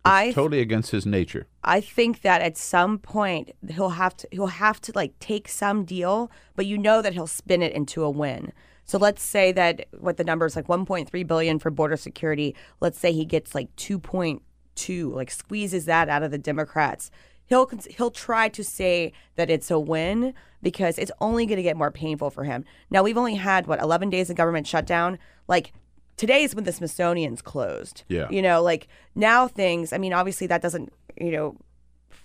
[0.06, 1.48] I Totally against his nature.
[1.64, 5.84] I think that at some point he'll have to he'll have to like take some
[5.84, 8.54] deal, but you know that he'll spin it into a win.
[8.88, 12.56] So let's say that what the number is like 1.3 billion for border security.
[12.80, 17.12] Let's say he gets like 2.2, like squeezes that out of the Democrats.
[17.46, 20.34] He'll he'll try to say that it's a win
[20.64, 22.66] because it's only going to get more painful for him.
[22.90, 25.20] Now we've only had what 11 days of government shutdown.
[25.48, 25.74] Like
[26.16, 28.04] today is when the Smithsonian's closed.
[28.08, 28.30] Yeah.
[28.30, 29.92] You know, like now things.
[29.92, 31.58] I mean, obviously that doesn't you know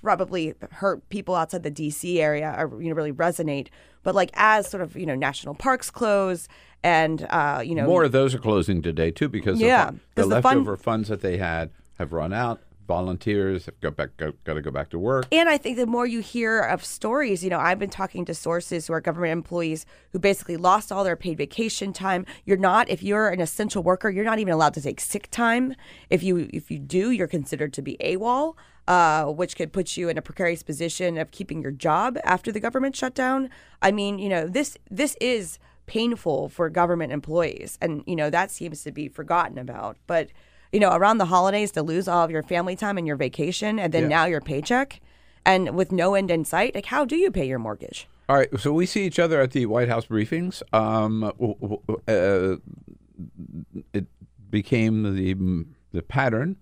[0.03, 3.69] probably hurt people outside the DC area or you know really resonate.
[4.03, 6.49] But like as sort of you know national parks close
[6.83, 10.29] and uh, you know More of those are closing today too because Yeah, the, the
[10.29, 12.61] the fun- leftover funds that they had have run out.
[12.89, 15.27] Volunteers have got back, got, got to go back to work.
[15.31, 18.35] And I think the more you hear of stories, you know, I've been talking to
[18.35, 22.27] sources who are government employees who basically lost all their paid vacation time.
[22.45, 25.75] You're not, if you're an essential worker, you're not even allowed to take sick time.
[26.11, 28.57] If you if you do, you're considered to be AWOL,
[28.89, 32.61] uh, which could put you in a precarious position of keeping your job after the
[32.61, 33.49] government shutdown.
[33.81, 38.51] I mean, you know, this this is painful for government employees, and you know that
[38.51, 40.29] seems to be forgotten about, but.
[40.75, 43.79] You know, around the holidays to lose all of your family time and your vacation,
[43.79, 44.09] and then Yeah.
[44.09, 45.03] now your paycheck,
[45.45, 48.09] and with no end in sight, like how do you pay your mortgage?
[48.27, 50.63] All right, so we see each other at the White House briefings.
[50.73, 51.25] Um,
[52.09, 52.57] uh,
[53.93, 54.07] it
[54.51, 56.57] became the the pattern,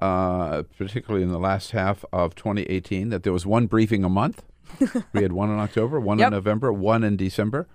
[0.00, 4.42] uh, particularly in the last half of 2018, that there was one briefing a month.
[5.12, 6.28] we had one in October, one Yep.
[6.28, 7.68] in November, one in December.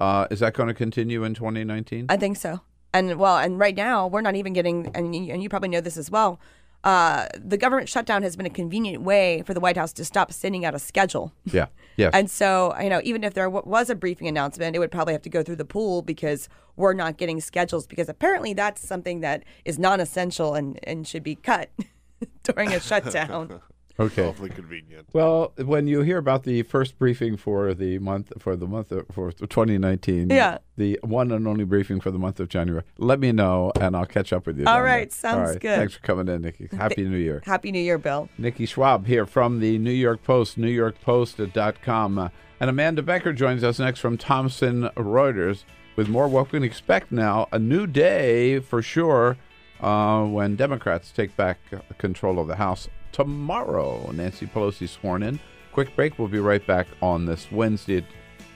[0.00, 2.06] Uh, is that going to continue in 2019?
[2.08, 2.60] I think so.
[2.92, 5.80] And well, and right now we're not even getting, and you, and you probably know
[5.80, 6.38] this as well.
[6.84, 10.30] Uh, the government shutdown has been a convenient way for the White House to stop
[10.32, 11.32] sending out a schedule.
[11.44, 11.66] yeah.
[11.96, 12.10] Yes.
[12.14, 15.12] And so, you know, even if there w- was a briefing announcement, it would probably
[15.14, 19.20] have to go through the pool because we're not getting schedules because apparently that's something
[19.20, 21.70] that is non-essential and, and should be cut
[22.42, 23.60] during a shutdown.
[23.98, 24.26] Okay.
[24.28, 25.06] Awfully convenient.
[25.12, 29.06] Well, when you hear about the first briefing for the month for the month of,
[29.12, 30.58] for 2019, Yeah.
[30.76, 34.04] the one and only briefing for the month of January, let me know and I'll
[34.06, 34.66] catch up with you.
[34.66, 35.16] All right, there.
[35.16, 35.76] sounds All right, good.
[35.78, 36.68] Thanks for coming in, Nikki.
[36.76, 37.42] Happy New Year.
[37.46, 38.28] Happy New Year, Bill.
[38.36, 42.18] Nikki Schwab here from the New York Post, NewYorkPost.com.
[42.18, 42.28] Uh,
[42.60, 45.64] and Amanda Becker joins us next from Thomson Reuters
[45.96, 47.46] with more what we can expect now.
[47.52, 49.36] A new day for sure
[49.80, 54.10] uh, when Democrats take back uh, control of the House tomorrow.
[54.10, 55.40] Nancy Pelosi sworn in.
[55.72, 56.18] Quick break.
[56.18, 58.04] We'll be right back on this Wednesday,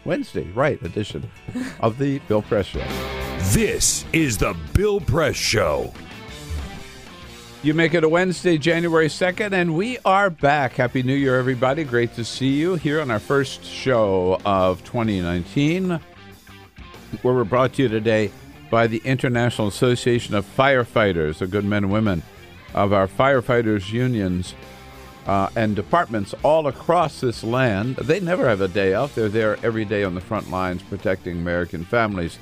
[0.05, 1.31] Wednesday, right, edition
[1.81, 2.85] of the Bill Press Show.
[3.53, 5.95] This is the Bill Press Show.
[7.63, 10.73] You make it a Wednesday, January 2nd, and we are back.
[10.73, 11.85] Happy New Year, everybody.
[11.85, 16.01] Great to see you here on our first show of 2019,
[17.23, 18.31] where we're brought to you today
[18.71, 22.23] by the International Association of Firefighters, the good men and women
[22.75, 24.55] of our firefighters unions
[25.27, 27.97] uh, and departments all across this land.
[27.97, 29.15] They never have a day off.
[29.15, 32.39] They're there every day on the front lines protecting American families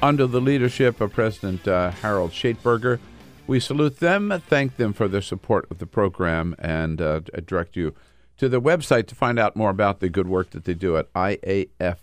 [0.00, 3.00] under the leadership of President uh, Harold Schaitberger.
[3.46, 7.94] We salute them, thank them for their support of the program, and uh, direct you
[8.36, 11.12] to their website to find out more about the good work that they do at
[11.14, 11.98] iaff.org.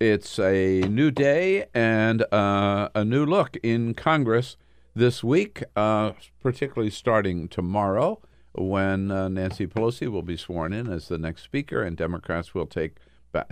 [0.00, 4.56] It's a new day and uh, a new look in Congress
[4.94, 6.12] this week, uh,
[6.42, 8.18] particularly starting tomorrow
[8.52, 12.64] when uh, Nancy Pelosi will be sworn in as the next speaker, and Democrats will
[12.66, 12.96] take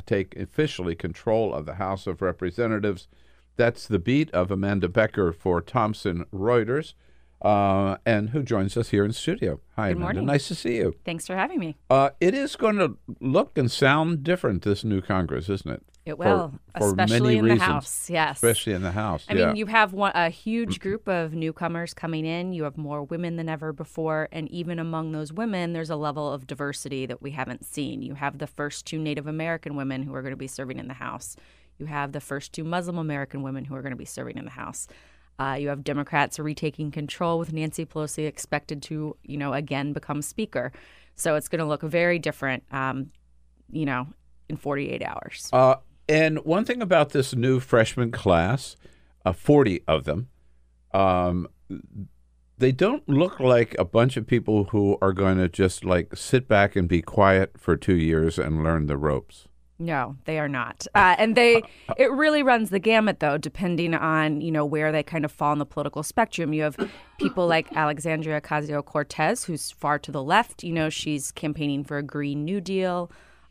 [0.06, 3.08] take officially control of the House of Representatives.
[3.56, 6.94] That's the beat of Amanda Becker for Thomson Reuters,
[7.42, 9.60] uh, and who joins us here in studio.
[9.76, 10.14] Hi, Good Amanda.
[10.14, 10.24] morning.
[10.24, 10.94] Nice to see you.
[11.04, 11.76] Thanks for having me.
[11.90, 15.82] Uh, it is going to look and sound different this new Congress, isn't it?
[16.09, 17.60] It For- will, for especially many in reasons.
[17.60, 18.10] the House.
[18.10, 19.24] Yes, especially in the House.
[19.28, 19.47] I yeah.
[19.48, 22.52] mean, you have one, a huge group of newcomers coming in.
[22.52, 26.32] You have more women than ever before, and even among those women, there's a level
[26.32, 28.02] of diversity that we haven't seen.
[28.02, 30.89] You have the first two Native American women who are going to be serving in
[30.89, 31.36] the House.
[31.78, 34.44] You have the first two Muslim American women who are going to be serving in
[34.44, 34.89] the House.
[35.39, 40.20] Uh, you have Democrats retaking control with Nancy Pelosi expected to, you know, again become
[40.20, 40.72] Speaker.
[41.14, 43.10] So it's going to look very different, um,
[43.70, 44.09] you know,
[44.48, 45.48] in 48 hours.
[45.52, 45.76] Uh,
[46.09, 48.76] and one thing about this new freshman class,
[49.24, 50.28] uh, 40 of them,
[50.93, 51.48] um,
[52.56, 56.48] they don't look like a bunch of people who are going to just like sit
[56.48, 59.48] back and be quiet for two years and learn the ropes.
[59.80, 60.89] No, they are not.
[60.93, 61.62] Uh, and they
[61.97, 65.52] it really runs the gamut though, depending on, you know, where they kind of fall
[65.52, 66.52] in the political spectrum.
[66.52, 66.76] You have
[67.20, 70.64] people like Alexandria Ocasio Cortez, who's far to the left.
[70.64, 73.09] You know, she's campaigning for a Green New Deal.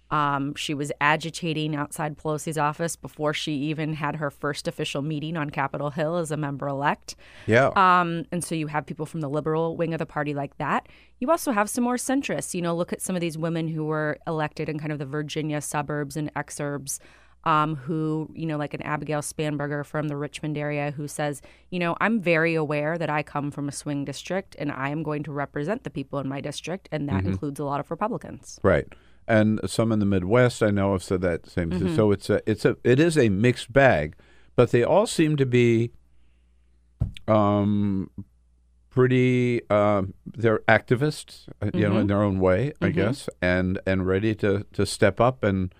[0.09, 5.35] Um, she was agitating outside Pelosi's office before she even had her first official meeting
[5.35, 7.15] on Capitol Hill as a member elect.
[7.45, 7.71] Yeah.
[7.75, 10.87] Um, and so you have people from the liberal wing of the party like that.
[11.19, 12.53] You also have some more centrists.
[12.53, 15.05] You know, look at some of these women who were elected in kind of the
[15.05, 16.99] Virginia suburbs and exurbs.
[17.43, 21.79] Um, who, you know, like an Abigail Spanberger from the Richmond area, who says, you
[21.79, 25.23] know, I'm very aware that I come from a swing district and I am going
[25.23, 27.27] to represent the people in my district, and that Mhm.
[27.27, 28.59] includes a lot of Republicans.
[28.63, 28.91] Right.
[29.27, 31.89] And some in the Midwest, I know, have said that same thing.
[31.89, 31.95] Mhm.
[31.95, 34.15] So it's a, it's a, it is a mixed bag,
[34.55, 35.91] but they all seem to be,
[37.27, 38.09] um,
[38.89, 39.61] pretty.
[39.69, 42.07] Um, they're activists, uh, you know, in Mhm.
[42.07, 42.93] their own way, I Mhm.
[42.93, 45.73] guess, and and ready to to step up and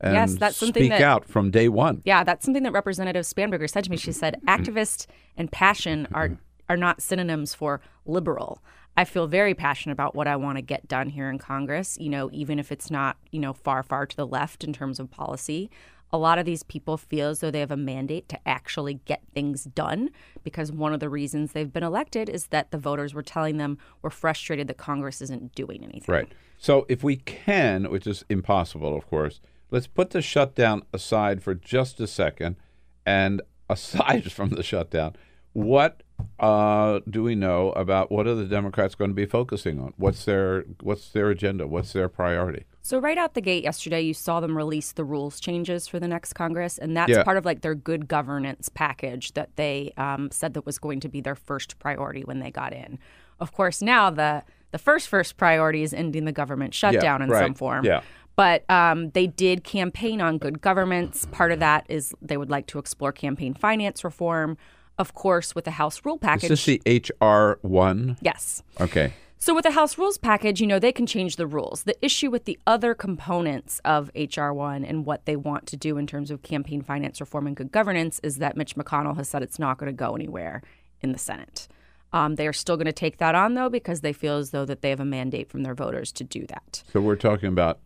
[0.00, 2.02] and Yes, that's something speak that- out from day one.
[2.04, 3.96] Yeah, that's something that Representative Spanberger said to me.
[3.96, 5.06] She said, "Activist
[5.36, 8.62] and passion are are not synonyms for liberal."
[8.96, 11.96] I feel very passionate about what I want to get done here in Congress.
[12.00, 15.00] You know, even if it's not you know far far to the left in terms
[15.00, 15.70] of policy.
[16.12, 19.22] A lot of these people feel as though they have a mandate to actually get
[19.34, 20.10] things done
[20.44, 23.76] because one of the reasons they've been elected is that the voters were telling them
[24.02, 26.14] we're frustrated that Congress isn't doing anything.
[26.14, 26.32] Right.
[26.58, 29.40] So if we can, which is impossible, of course,
[29.72, 32.56] let's put the shutdown aside for just a second.
[33.04, 35.16] And aside from the shutdown,
[35.52, 36.02] what
[36.38, 39.94] uh, do we know about what are the Democrats going to be focusing on?
[39.96, 41.66] What's their what's their agenda?
[41.66, 42.64] What's their priority?
[42.82, 46.06] So right out the gate yesterday, you saw them release the rules changes for the
[46.06, 47.24] next Congress, and that's Yeah.
[47.24, 51.08] part of like their good governance package that they um, said that was going to
[51.08, 52.98] be their first priority when they got in.
[53.40, 57.44] Of course, now the the first first priority is ending the government shutdown in right.
[57.44, 57.84] some form.
[57.84, 58.02] Yeah.
[58.36, 61.26] But um, they did campaign on good governance.
[61.32, 64.58] Part of that is they would like to explore campaign finance reform.
[64.98, 66.50] Of course, with the House rule package.
[66.50, 68.16] Is this the HR one?
[68.20, 68.62] yes.
[68.80, 69.12] Okay.
[69.38, 71.82] So with the House Rules package, you know, they can change the rules.
[71.82, 75.98] The issue with the other components of HR 1 and what they want to do
[75.98, 79.42] in terms of campaign finance reform and good governance is that Mitch McConnell has said
[79.42, 80.62] it's not going to go anywhere
[81.02, 81.68] in the Senate.
[82.12, 84.64] Um, they are still going to take that on, though, because they feel as though
[84.64, 86.82] that they have a mandate from their voters to do that.
[86.92, 87.78] So we're talking about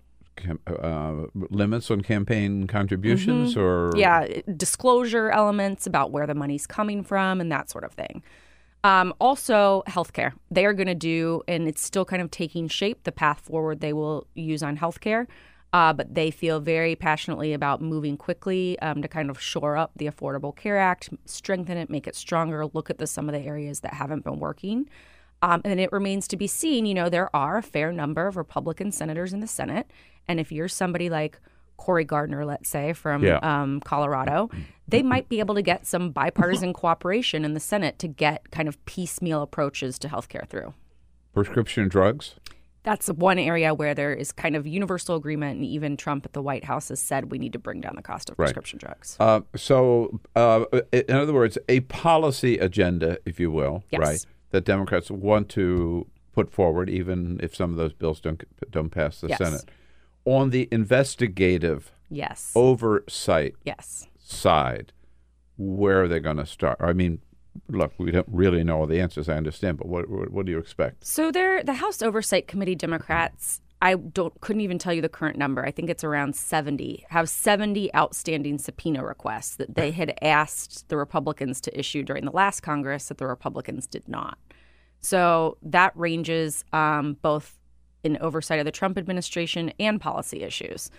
[0.66, 3.60] uh, limits on campaign contributions, Mhm.
[3.60, 4.26] or yeah,
[4.56, 8.22] disclosure elements about where the money's coming from and that sort of thing.
[8.82, 10.32] Um, also, healthcare.
[10.50, 13.80] They are going to do, and it's still kind of taking shape, the path forward
[13.80, 15.26] they will use on healthcare.
[15.72, 19.92] Uh, but they feel very passionately about moving quickly um, to kind of shore up
[19.94, 23.40] the Affordable Care Act, strengthen it, make it stronger, look at the, some of the
[23.40, 24.88] areas that haven't been working.
[25.42, 26.86] Um, and it remains to be seen.
[26.86, 29.90] You know, there are a fair number of Republican senators in the Senate.
[30.28, 31.40] And if you're somebody like
[31.76, 33.38] Cory Gardner, let's say, from Yeah.
[33.42, 34.50] um, Colorado,
[34.86, 38.68] they might be able to get some bipartisan cooperation in the Senate to get kind
[38.68, 40.74] of piecemeal approaches to healthcare through.
[41.32, 42.34] Prescription drugs.
[42.82, 46.42] That's one area where there is kind of universal agreement, and even Trump at the
[46.42, 48.46] White House has said we need to bring down the cost of Right.
[48.46, 49.16] prescription drugs.
[49.20, 54.00] Uh, so, uh, in other words, a policy agenda, if you will, Yes.
[54.00, 58.90] right, that Democrats want to put forward, even if some of those bills don't don't
[58.90, 59.38] pass the Yes.
[59.38, 59.64] Senate,
[60.24, 62.52] on the investigative Yes.
[62.54, 64.08] oversight Yes.
[64.18, 64.92] side,
[65.56, 66.78] where are they going to start?
[66.80, 67.20] I mean,
[67.68, 69.28] look, we don't really know all the answers.
[69.28, 71.04] I understand, but what what, what do you expect?
[71.06, 73.60] So they're the House Oversight Committee Democrats.
[73.82, 75.64] I don't couldn't even tell you the current number.
[75.64, 77.06] I think it's around 70.
[77.08, 82.30] Have 70 outstanding subpoena requests that they had asked the Republicans to issue during the
[82.32, 84.38] last Congress that the Republicans did not.
[85.00, 87.56] So that ranges um, both
[88.04, 90.90] in oversight of the Trump administration and policy issues.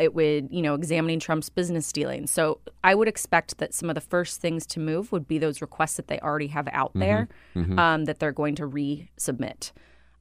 [0.00, 2.30] It would, you know, examining Trump's business dealings.
[2.30, 5.60] So I would expect that some of the first things to move would be those
[5.60, 7.78] requests that they already have out there Mhm.
[7.78, 9.72] um, that they're going to resubmit.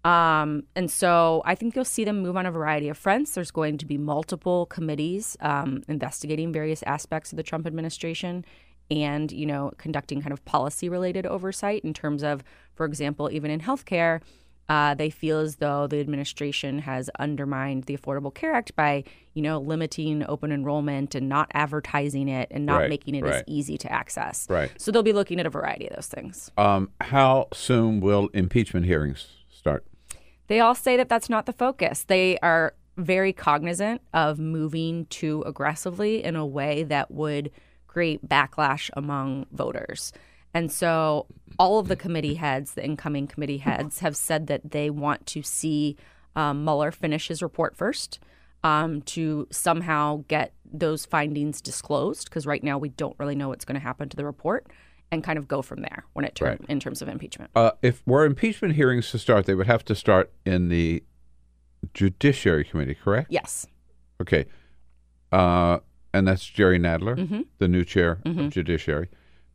[0.04, 3.34] Um, and so I think you'll see them move on a variety of fronts.
[3.34, 8.44] There's going to be multiple committees um, investigating various aspects of the Trump administration
[8.90, 13.52] and, you know, conducting kind of policy related oversight in terms of, for example, even
[13.52, 14.22] in healthcare,
[14.68, 19.04] uh, they feel as though the administration has undermined the Affordable Care Act by,
[19.34, 23.44] you know, limiting open enrollment and not advertising it and not Right, making it as
[23.48, 24.48] easy to access.
[24.50, 24.72] Right.
[24.78, 26.52] So they'll be looking at a variety of those things.
[26.58, 29.28] Um, how soon will impeachment hearings?
[30.52, 32.04] They all say that that's not the focus.
[32.04, 37.52] They are very cognizant of moving too aggressively in a way that would
[37.88, 40.12] create backlash among voters.
[40.54, 44.90] And so all of the committee heads, the incoming committee heads, have said that they
[44.90, 45.96] want to see
[46.36, 48.20] um, Mueller finish his report first
[48.62, 53.64] um, to somehow get those findings disclosed, because right now we don't really know what's
[53.64, 54.68] going to happen to the report,
[55.12, 56.62] and kind of go from there when it term, Right.
[56.70, 57.52] in terms of impeachment.
[57.56, 61.04] Uh, if were impeachment hearings to start, they would have to start in the
[61.94, 63.32] Judiciary Committee, correct?
[63.32, 63.68] Yes.
[64.22, 64.46] Okay.
[65.32, 65.80] Uh,
[66.14, 67.46] and that's Jerry Nadler, Mhm.
[67.58, 68.46] the new chair Mhm.
[68.48, 69.10] of Judiciary.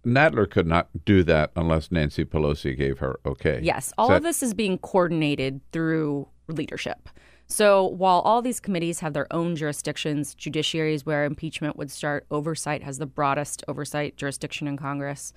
[0.04, 3.60] Nadler could not do that unless Nancy Pelosi gave her okay.
[3.62, 7.08] Yes, all that- of this is being coordinated through leadership.
[7.48, 12.82] So while all these committees have their own jurisdictions, judiciaries where impeachment would start, oversight
[12.82, 15.32] has the broadest oversight jurisdiction in Congress.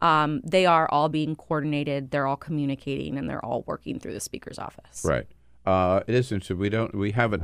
[0.00, 4.20] Um, they are all being coordinated, they're all communicating, and they're all working through the
[4.20, 5.04] Speaker's office.
[5.04, 5.26] Right.
[5.66, 6.58] Uh, it is interesting.
[6.58, 6.94] We don't.
[6.94, 7.42] We haven't.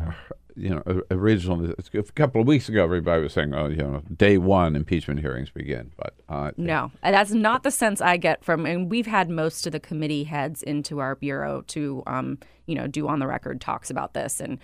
[0.57, 4.39] You know, originally a couple of weeks ago, everybody was saying, "Oh, you know, day
[4.39, 8.91] one impeachment hearings begin." But uh, No, that's not the sense I get from, and
[8.91, 13.09] we've had most of the committee heads into our bureau to, um, you know, do
[13.09, 14.59] on the record talks about this, and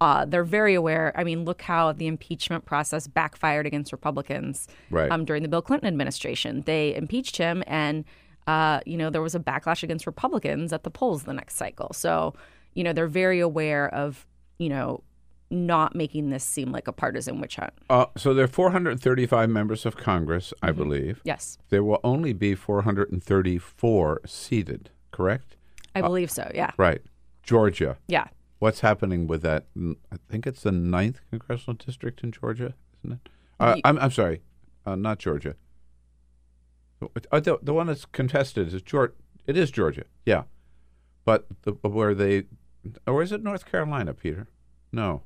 [0.00, 1.12] uh, they're very aware.
[1.14, 5.10] I mean, look how the impeachment process backfired against Republicans Right.
[5.10, 6.62] um, during the Bill Clinton administration.
[6.66, 8.04] They impeached him, and
[8.46, 11.92] uh, you know there was a backlash against Republicans at the polls the next cycle.
[11.92, 12.34] So,
[12.74, 14.26] you know, they're very aware of,
[14.58, 15.02] you know,
[15.54, 17.72] not making this seem like a partisan witch hunt.
[17.88, 21.20] Uh, so there are 435 members of Congress, I believe.
[21.24, 21.58] Yes.
[21.70, 25.56] There will only be 434 seated, correct?
[25.94, 26.50] I believe so.
[26.54, 26.72] Yeah.
[26.76, 27.02] Right.
[27.42, 27.98] Georgia.
[28.08, 28.26] Yeah.
[28.58, 29.66] What's happening with that?
[29.76, 32.74] I think it's the ninth congressional district in Georgia,
[33.04, 33.28] isn't it?
[33.60, 34.42] Uh, I'm, I'm sorry,
[34.86, 35.54] uh, not Georgia.
[37.30, 39.12] Uh, the, the one that's contested is Georgia.
[39.46, 40.44] It is Georgia, yeah.
[41.24, 42.44] But the, where they,
[43.06, 44.48] or is it North Carolina, Peter?
[44.92, 45.22] No.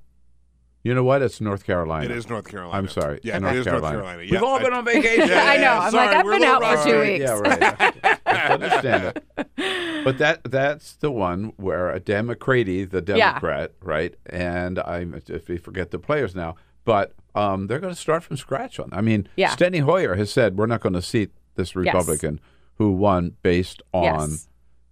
[0.89, 1.21] You know what?
[1.21, 2.07] It's North Carolina.
[2.07, 2.79] It is North Carolina.
[2.79, 3.21] I'm sorry.
[3.23, 3.97] Yeah, it North is North Carolina.
[3.99, 4.31] Carolina.
[4.31, 5.29] We've all been on vacation.
[5.29, 5.63] Yeah, I know.
[5.63, 7.25] yeah, I'm sorry, like, I've we're a been little out for two weeks.
[7.25, 8.21] Yeah, right.
[8.27, 10.05] I understand it.
[10.05, 13.33] But that that's the one where a Democracy, the Yeah.
[13.33, 14.15] Democrat, right?
[14.25, 16.57] And I if we forget the players now,
[16.87, 18.89] but um, they're going to start from scratch on.
[18.91, 19.51] I mean, Yeah.
[19.55, 22.41] Steny Hoyer has said we're not going to seat this Republican
[22.77, 24.49] who won based on Yes.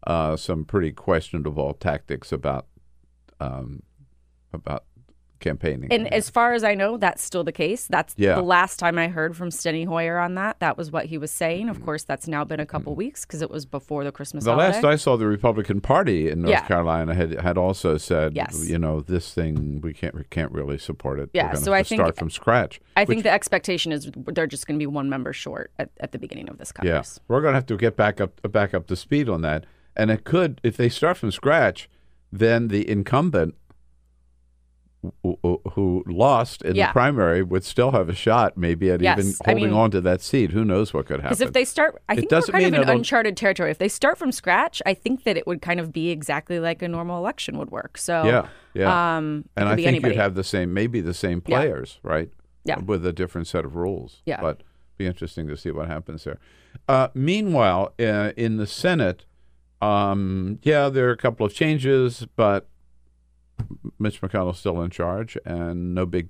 [0.06, 2.66] uh, some pretty questionable tactics about
[3.40, 3.82] um,
[4.52, 4.85] about
[5.47, 5.93] campaigning.
[5.93, 7.86] And as far as I know, that's still the case.
[7.86, 8.35] That's Yeah.
[8.35, 10.59] the last time I heard from Steny Hoyer on that.
[10.60, 11.68] That was what he was saying.
[11.68, 14.56] Of course, that's now been a couple weeks because it was before the Christmas Mm-hmm.
[14.56, 14.77] The holiday.
[14.82, 16.66] last I saw, the Republican Party in North Yeah.
[16.66, 18.68] Carolina had had also said, Yes.
[18.68, 21.31] you know, this thing we can't we can't really support it.
[21.32, 22.81] Yeah, so I think- start from scratch.
[22.97, 25.90] I which- think the expectation is they're just going to be one member short at,
[26.01, 28.74] at the beginning of this yeah, we're going to have to get back up back
[28.74, 29.64] up to speed on that.
[29.97, 31.89] And it could, if they start from scratch,
[32.32, 33.55] then the incumbent
[35.23, 36.89] who, lost in Yeah.
[36.89, 39.91] the primary would still have a shot, maybe at Yes, even I holding mean- on
[39.93, 40.51] to that seat.
[40.53, 41.28] Who knows what could happen?
[41.37, 43.70] Because if they start, I It think we're doesn't of mean in uncharted territory.
[43.70, 46.83] If they start from scratch, I think that it would kind of be exactly like
[46.83, 47.99] a normal election would work.
[47.99, 49.16] So yeah, yeah.
[49.16, 50.15] um, and I think anybody.
[50.15, 51.59] you'd have the same, maybe the same Yeah.
[51.59, 52.31] players, right?
[52.65, 52.78] Yeah.
[52.81, 54.23] With a different set of rules.
[54.27, 54.41] Yeah.
[54.41, 54.62] But
[54.99, 56.39] be interesting to see what happens there.
[56.89, 59.24] Uh, meanwhile, uh, in the Senate,
[59.83, 62.69] um, yeah, there are a couple of changes, but
[63.99, 66.28] Mitch McConnell's still in charge, and no big,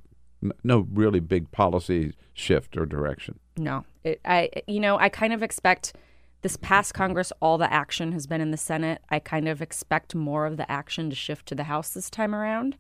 [0.63, 3.39] no really big policy shift or direction.
[3.57, 5.95] No, it, I you know I kind of expect
[6.43, 9.03] this past Congress all the action has been in the Senate.
[9.11, 12.35] I kind of expect more of the action to shift to the House this time
[12.35, 12.77] around,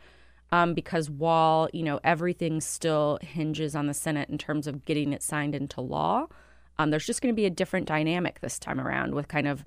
[0.52, 5.12] um, because while you know everything still hinges on the Senate in terms of getting
[5.12, 6.26] it signed into law,
[6.78, 9.64] um, there's just going to be a different dynamic this time around with kind of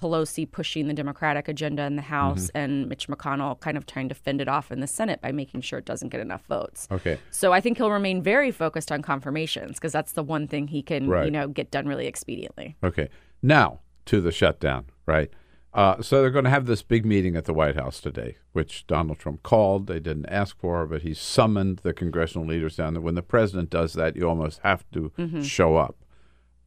[0.00, 2.56] Pelosi pushing the Democratic agenda in the House Mm-hmm.
[2.58, 5.60] and Mitch McConnell kind of trying to fend it off in the Senate by making
[5.60, 6.88] sure it doesn't get enough votes.
[6.90, 7.18] Okay.
[7.30, 10.82] So I think he'll remain very focused on confirmations because that's the one thing he
[10.82, 12.74] can, you know, get done really expediently.
[12.82, 13.08] Okay.
[13.42, 15.30] Now to the shutdown, right?
[15.72, 18.86] Uh, so they're going to have this big meeting at the White House today, which
[18.88, 19.86] Donald Trump called.
[19.86, 23.00] They didn't ask for, but he summoned the congressional leaders down there.
[23.00, 25.44] When the president does that, you almost have to Mhm.
[25.44, 25.96] show up.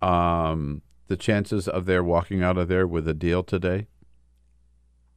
[0.01, 3.87] Um, the chances of their walking out of there with a deal today?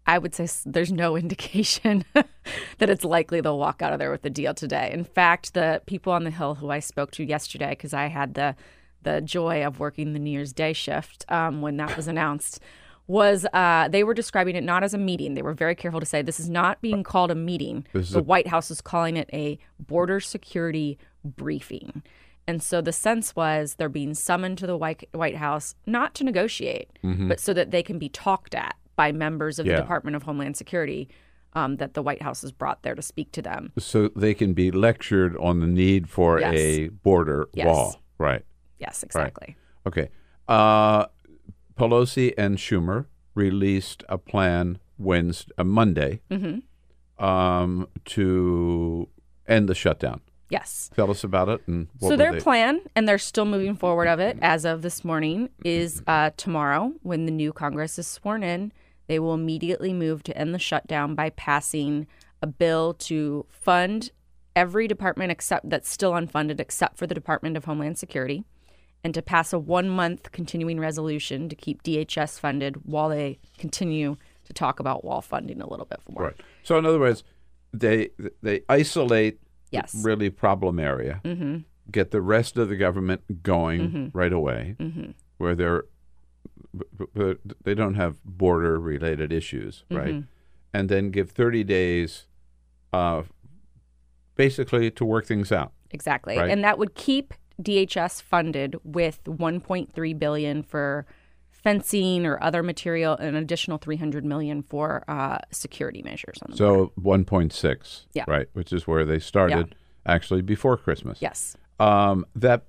[0.06, 4.24] I would say there's no indication that it's likely they'll walk out of there with
[4.24, 4.90] a deal today.
[4.92, 8.34] In fact, the people on the Hill who I spoke to yesterday, because I had
[8.34, 8.54] the
[9.02, 12.58] the joy of working the New Year's Day shift um, when that was announced,
[13.06, 15.34] was uh, they were describing it not as a meeting.
[15.34, 17.86] They were very careful to say this is not being called a meeting.
[17.92, 22.02] This the a- White House is calling it a border security briefing.
[22.48, 26.24] And so the sense was they're being summoned to the White, White House not to
[26.24, 27.28] negotiate, Mhm.
[27.28, 29.76] but so that they can be talked at by members of Yeah.
[29.76, 31.08] the Department of Homeland Security
[31.54, 33.72] um, that the White House has brought there to speak to them.
[33.78, 36.54] So they can be lectured on the need for Yes.
[36.54, 37.66] a border Yes.
[37.66, 37.96] wall.
[38.18, 38.44] Right.
[38.78, 39.26] Yes, Right.
[39.28, 39.56] exactly.
[39.86, 40.10] Okay.
[40.46, 41.06] Uh,
[41.78, 46.62] Pelosi and Schumer released a plan Wednesday, uh, Monday, Mhm.
[47.18, 49.08] um, to
[49.46, 50.20] end the shutdown.
[50.48, 50.90] Yes.
[50.94, 54.06] Tell us about it and what so their they- plan, and they're still moving forward
[54.08, 58.42] of it as of this morning, is uh, tomorrow when the new Congress is sworn
[58.42, 58.72] in.
[59.08, 62.06] They will immediately move to end the shutdown by passing
[62.42, 64.10] a bill to fund
[64.54, 68.44] every department except that's still unfunded, except for the Department of Homeland Security,
[69.04, 74.16] and to pass a one month continuing resolution to keep DHS funded while they continue
[74.44, 76.24] to talk about wall funding a little bit more.
[76.24, 76.40] Right.
[76.62, 77.22] So in other words,
[77.72, 78.10] they
[78.42, 79.38] they isolate
[79.70, 79.94] Yes.
[80.04, 81.64] really problem area, Mhm.
[81.90, 84.10] get the rest of the government going Mhm.
[84.14, 85.14] right away, Mhm.
[85.38, 85.84] where they're
[87.64, 90.14] they don't have border related issues, right?
[90.14, 90.26] Mhm.
[90.74, 92.26] And then give 30 days
[92.92, 93.22] uh,
[94.36, 95.72] basically to work things out.
[95.90, 96.36] Exactly.
[96.36, 96.50] Right?
[96.50, 101.06] And that would keep DHS funded with 1.3 billion for
[101.70, 106.92] fencing or other material an additional 300 million for uh, security measures on the So
[107.00, 108.22] 1.6, Yeah.
[108.28, 109.74] right, which is where they started
[110.06, 111.20] actually before Christmas.
[111.20, 111.56] Yes.
[111.80, 112.66] Um, that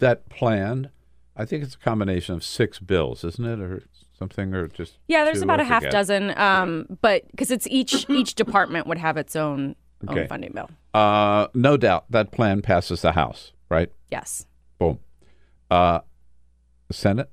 [0.00, 0.90] that plan,
[1.36, 3.84] I think it's a combination of six bills, isn't it, or
[4.18, 5.92] something, or just Yeah, there's about I a half forget.
[5.92, 9.76] dozen, um, but because it's each each department would have its own
[10.08, 10.22] Okay.
[10.22, 10.68] own funding bill.
[10.92, 13.88] Uh, no doubt that plan passes the House, right?
[14.10, 14.46] Yes.
[14.80, 14.98] Boom.
[15.70, 16.00] Uh,
[16.90, 17.30] Senate.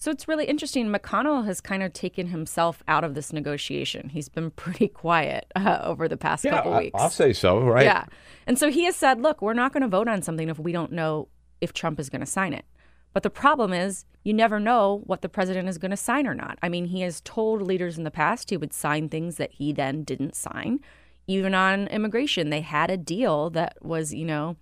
[0.00, 0.88] So it's really interesting.
[0.88, 4.10] McConnell has kind of taken himself out of this negotiation.
[4.10, 7.00] He's been pretty quiet uh, over the past couple I- weeks.
[7.00, 7.84] I'll say so, right?
[7.84, 8.04] Yeah.
[8.46, 10.72] And so he has said, look, we're not going to vote on something if we
[10.72, 11.28] don't know
[11.60, 12.64] if Trump is going to sign it.
[13.12, 16.34] But the problem is, you never know what the president is going to sign or
[16.34, 16.58] not.
[16.62, 19.72] I mean, he has told leaders in the past he would sign things that he
[19.72, 20.80] then didn't sign.
[21.26, 24.56] Even on immigration, they had a deal that was, you know,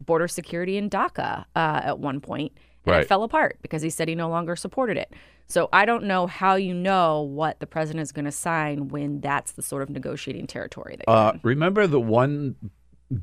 [0.00, 2.52] border security and DACA uh, at one point,
[2.84, 3.02] and Right.
[3.02, 5.12] it fell apart because he said he no longer supported it.
[5.46, 9.20] So I don't know how you know what the president is going to sign when
[9.20, 11.40] that's the sort of negotiating territory that you're Uh, in.
[11.42, 12.56] remember the one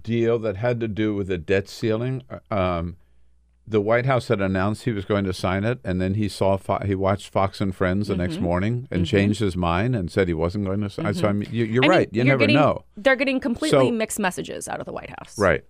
[0.03, 2.21] deal that had to do with the debt ceiling?
[2.29, 2.95] Uh, Um,
[3.67, 6.57] the White House had announced he was going to sign it, and then he saw
[6.57, 8.41] Fo- he watched Fox and Friends the next Mhm.
[8.41, 9.07] morning and Mhm.
[9.07, 11.13] changed his mind and said he wasn't going to sign.
[11.13, 11.37] So I Mhm.
[11.37, 12.09] mean, you, mean, right.
[12.11, 12.83] You never getting- know.
[12.97, 15.37] They're getting completely So- mixed messages out of the White House.
[15.37, 15.63] Right.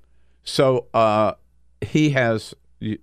[0.44, 1.34] So uh,
[1.82, 2.53] he has,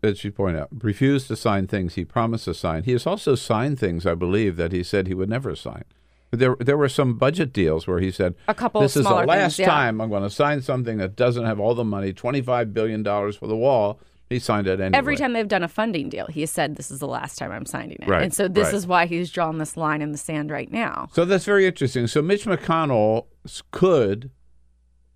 [0.02, 2.84] as you point out, refused to sign things he promised to sign.
[2.84, 5.84] He has also signed things, I believe, that he said he would never sign.
[6.30, 9.56] There, there were some budget deals where he said, A couple This is the last
[9.56, 9.66] things, yeah.
[9.66, 13.46] time I'm going to sign something that doesn't have all the money, $25 billion for
[13.46, 14.00] the wall.
[14.28, 14.98] He signed it anyway.
[14.98, 17.52] Every time they've done a funding deal, he has said, This is the last time
[17.52, 18.08] I'm signing it.
[18.08, 18.74] Right, And so this right.
[18.74, 21.08] is why he's drawn this line in the sand right now.
[21.12, 22.08] So that's very interesting.
[22.08, 23.26] So Mitch McConnell
[23.70, 24.30] could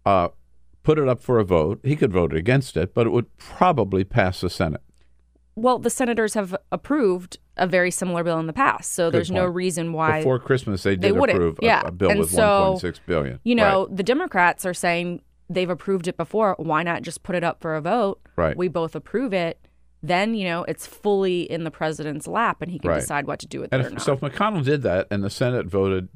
[0.07, 0.29] uh,
[0.83, 1.81] put it up for a vote.
[1.83, 4.83] He could vote against it, but it would probably pass the Senate.
[5.57, 9.31] Well, the senators have approved a very similar bill in the past, so Good there's
[9.31, 11.83] no reason why Before Christmas, they they did approve a, yeah.
[11.85, 13.41] a bill and with so, 1.6 billion.
[13.45, 13.97] You know, Right.
[13.97, 15.21] the Democrats are saying
[15.51, 16.55] they've approved it before.
[16.59, 18.21] Why not just put it up for a vote?
[18.37, 18.57] Right.
[18.57, 19.59] We both approve it.
[20.03, 23.01] Then you know it's fully in the president's lap, and he can Right.
[23.01, 25.29] decide what to do with And it if, so if McConnell did that and the
[25.29, 26.09] Senate voted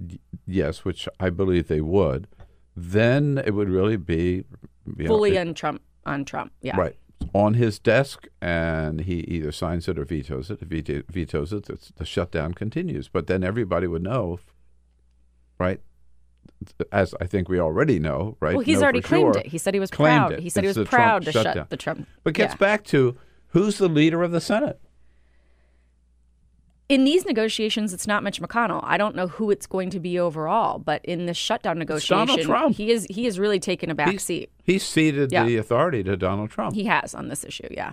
[0.47, 2.27] yes, which I believe they would,
[2.77, 4.45] then it would really be
[4.87, 5.83] you know, fully it- on Trump.
[6.07, 6.77] On Trump, yeah.
[6.77, 6.97] right
[7.33, 10.61] on his desk, and he either signs it or vetoes it.
[10.61, 13.09] If he vetoes it, it's, the shutdown continues.
[13.09, 14.39] But then everybody would know,
[15.59, 15.81] right?
[16.93, 18.55] As I think we already know, right?
[18.55, 19.41] Well, he's know already claimed sure.
[19.41, 19.47] it.
[19.47, 20.33] He said he was Claimed proud.
[20.33, 20.41] it.
[20.41, 21.67] He said he was the Trump proud to shut shutdown.
[21.71, 22.59] the Trump- But gets yeah.
[22.59, 23.17] back to
[23.49, 24.79] who's the leader of the Senate.
[26.89, 28.81] In these negotiations, it's not Mitch McConnell.
[28.85, 32.41] I don't know who it's going to be overall, but in this shutdown negotiation, Donald
[32.43, 32.77] Trump.
[32.77, 34.51] he is he has really taken a back He's- seat.
[34.63, 35.45] He ceded Yeah.
[35.45, 36.75] the authority to Donald Trump.
[36.75, 37.93] He has on this issue, yeah.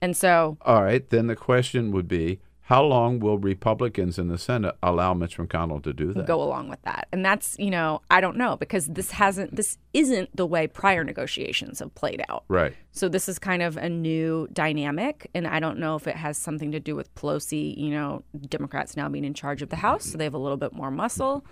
[0.00, 4.36] And so All right, then the question would be how long will Republicans in the
[4.36, 6.26] Senate allow Mitch McConnell to do that?
[6.26, 7.06] go along with that.
[7.12, 11.04] And that's, you know, I don't know because this hasn't this isn't the way prior
[11.04, 12.42] negotiations have played out.
[12.48, 12.74] Right.
[12.90, 16.36] So this is kind of a new dynamic and I don't know if it has
[16.36, 20.04] something to do with Pelosi, you know, Democrats now being in charge of the House,
[20.04, 21.46] so they have a little bit more muscle.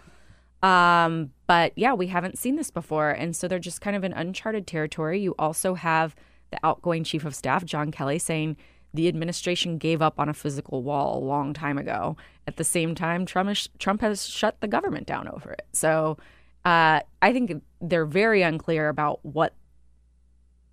[0.65, 4.13] Um, but yeah, we haven't seen this before and so they're just kind of in
[4.13, 5.21] uncharted territory.
[5.21, 6.17] You also have
[6.51, 8.57] the outgoing chief of staff, John Kelly, saying
[8.95, 12.17] the administration gave up on a physical wall a long time ago.
[12.47, 15.67] At the same time, Trump is, Trump has shut the government down over it.
[15.73, 16.17] So
[16.65, 19.55] uh, I think they're very unclear about what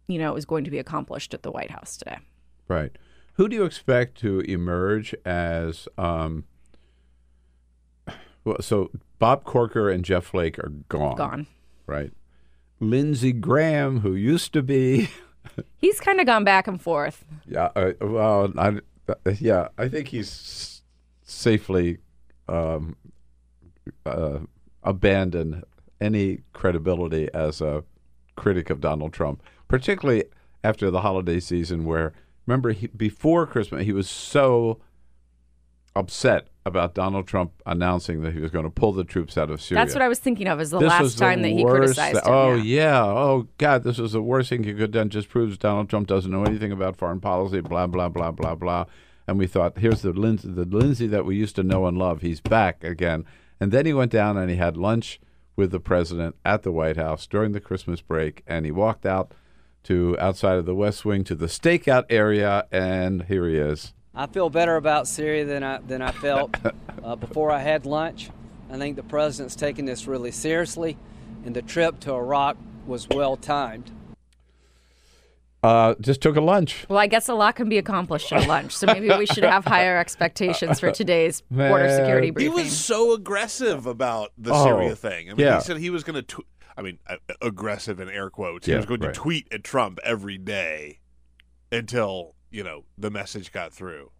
[0.07, 2.19] you know is going to be accomplished at the White House today.
[2.68, 2.95] Right.
[3.34, 5.88] Who do you expect to emerge as?
[5.98, 6.45] Um,
[8.43, 11.15] well, so Bob Corker and Jeff Flake are gone.
[11.15, 11.48] Gone.
[11.85, 12.11] Right.
[12.80, 15.10] Lindsey Graham, who used to be,
[15.77, 17.26] He's kind of gone back and forth.
[17.45, 18.80] yeah, uh, well, I,
[19.39, 20.81] yeah, I think he's
[21.23, 21.97] safely
[22.47, 22.95] um,
[24.05, 24.39] uh,
[24.84, 25.63] abandoned
[25.99, 27.84] any credibility as a
[28.35, 30.26] critic of Donald Trump, particularly
[30.63, 32.13] after the holiday season, where
[32.45, 34.80] remember he, before Christmas he was so
[35.95, 39.61] upset about Donald Trump announcing that he was going to pull the troops out of
[39.61, 39.83] Syria.
[39.83, 41.63] That's what I was thinking of as the This last was the time that he
[41.63, 42.23] criticized him.
[42.25, 42.61] Oh yeah.
[42.63, 43.03] yeah.
[43.03, 45.09] Oh God, this was the worst thing he could have done.
[45.09, 47.61] Just proves Donald Trump doesn't know anything about foreign policy.
[47.61, 48.85] Blah blah blah blah blah.
[49.27, 52.21] And we thought, here's the Lindsey, the Lindsey that we used to know and love.
[52.21, 53.25] He's back again.
[53.59, 55.19] And then he went down and he had lunch
[55.55, 59.33] with the president at the White House during the Christmas break, and he walked out
[59.83, 63.93] to outside of the West Wing to the stakeout area, and here he is.
[64.13, 66.55] I feel better about Syria than I than I felt
[67.03, 68.29] uh, before I had lunch.
[68.69, 70.97] I think the president's taking this really seriously,
[71.45, 73.91] and the trip to Iraq was well timed.
[75.63, 76.85] Uh, just took a lunch.
[76.89, 79.63] Well, I guess a lot can be accomplished at lunch, so maybe we should have
[79.63, 82.51] higher expectations for today's border security briefing.
[82.57, 85.29] He was so aggressive about the Oh, Syria thing.
[85.29, 85.57] I mean, yeah.
[85.57, 86.23] he said he was going to.
[86.23, 88.67] Tw- I mean, uh, aggressive in air quotes.
[88.67, 89.13] Yeah, he was going right.
[89.13, 90.99] to tweet at Trump every day
[91.71, 94.11] until you know the message got through.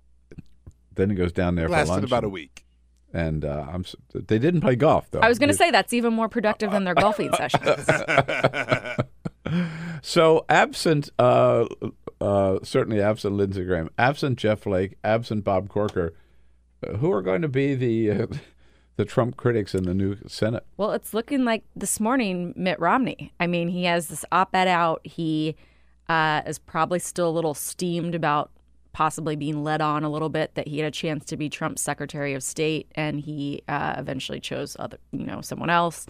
[0.96, 2.06] Then it goes down there for Lasted lunch.
[2.06, 2.66] about a week.
[3.14, 3.86] And uh, I'm.
[4.14, 5.20] They didn't play golf though.
[5.20, 7.86] I was going to say that's even more productive than their golfing sessions.
[10.02, 11.66] So absent, uh,
[12.20, 16.16] uh, certainly absent Lindsey Graham, absent Jeff Flake, absent Bob Corker,
[16.88, 18.28] uh, who are going to be the uh,
[18.96, 20.66] the Trump critics in the new Senate?
[20.78, 23.32] Well, it's looking like this morning Mitt Romney.
[23.40, 25.02] I mean, he has this op-ed out.
[25.04, 25.56] He
[26.12, 28.52] uh, is probably still a little steamed about
[28.94, 31.82] possibly being led on a little bit that he had a chance to be Trump's
[31.82, 36.06] Secretary of State, and he uh, eventually chose other, you know, someone else.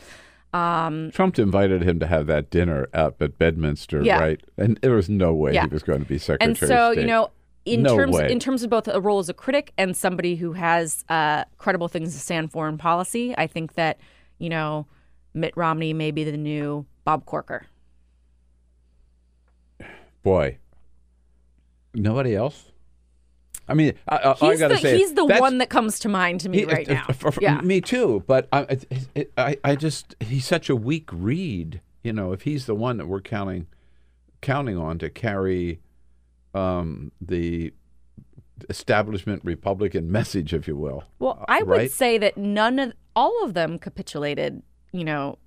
[0.53, 4.19] Um, Trump invited him to have that dinner up at Bedminster, Yeah.
[4.19, 4.41] right?
[4.57, 5.63] And there was no way Yeah.
[5.63, 7.01] he was going to be Secretary and so of State.
[7.01, 7.29] you know
[7.63, 8.31] in No terms way.
[8.31, 11.87] in terms of both a role as a critic and somebody who has uh, credible
[11.87, 13.99] things to say on foreign policy i think that
[14.39, 14.87] you know
[15.35, 17.67] mitt romney may be the new bob corker
[20.23, 20.57] boy,
[21.93, 22.65] nobody else.
[23.67, 26.09] I mean, I, I, I got to the, say, he's the one that comes to
[26.09, 28.23] mind to me He- right uh, now for- for- yeah Me too.
[28.27, 31.79] But I, it, it, I, I just he's such a weak read.
[32.03, 33.67] You know, if he's the one that we're counting,
[34.41, 35.79] counting on to carry
[36.53, 37.71] um, the
[38.69, 41.03] establishment Republican message, if you will.
[41.19, 41.91] well i would right?
[41.91, 44.61] say that none of all of them capitulated
[44.91, 45.37] you know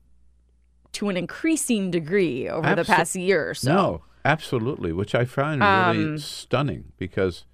[0.92, 5.60] to an increasing degree over the past year or so No, absolutely, which I find
[5.60, 7.44] really Um, stunning because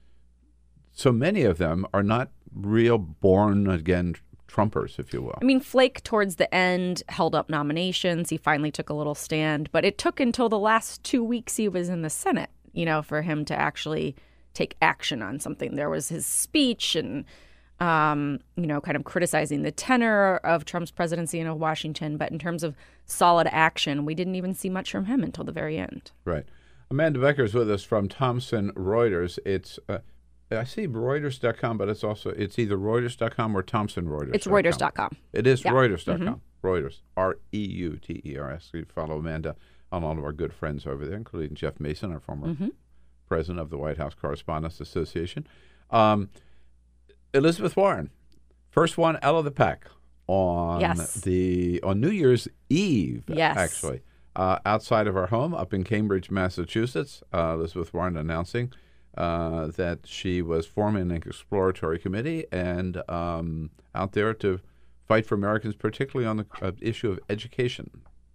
[0.93, 4.17] so many of them are not real born again
[4.49, 5.39] Trumpers, if you will.
[5.41, 8.31] I mean, Flake towards the end held up nominations.
[8.31, 11.69] He finally took a little stand, but it took until the last two weeks he
[11.69, 14.17] was in the Senate, you know, for him to actually
[14.53, 15.77] take action on something.
[15.77, 17.25] There was his speech and,
[17.79, 22.17] um, you know, kind of criticizing the tenor of Trump's presidency in Washington.
[22.17, 22.75] But in terms of
[23.07, 26.11] solid action, we didn't even see much from him until the very end.
[26.25, 26.45] Right.
[26.91, 29.39] Amanda Becker is with us from Thomson Reuters.
[29.47, 29.99] It's uh,
[30.51, 34.35] I see Reuters.com, but it's also it's either Reuters.com or Thomson Reuters.
[34.35, 35.17] It's Reuters.com.
[35.33, 35.71] It is Yeah.
[35.73, 36.19] Reuters.com.
[36.21, 36.41] Mhm.
[36.65, 37.01] Reuters.
[37.17, 38.71] R E U T E R S.
[38.75, 39.55] You follow Amanda
[39.93, 42.73] on all of our good friends over there, including Jeff Mason, our former Mhm.
[43.29, 45.47] president of the White House Correspondents Association.
[45.91, 46.29] Um,
[47.33, 48.11] Elizabeth Warren,
[48.69, 49.87] first one out of the pack
[50.27, 51.21] on Yes.
[51.21, 53.23] the on New Year's Eve.
[53.29, 53.57] Yes.
[53.57, 54.03] actually,
[54.37, 58.73] uh, outside of our home up in Cambridge, Massachusetts, uh, Elizabeth Warren announcing
[59.17, 64.61] uh, that she was forming an exploratory committee and um, out there to
[65.07, 67.91] fight for Americans, particularly on the uh, issue of education.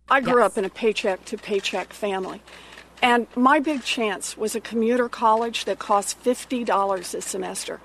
[0.09, 2.41] I grew up in a paycheck to paycheck family.
[3.01, 7.80] And my big chance was a commuter college that cost $50 a semester.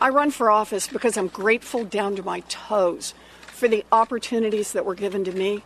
[0.00, 4.84] I run for office because I'm grateful down to my toes for the opportunities that
[4.84, 5.62] were given to me,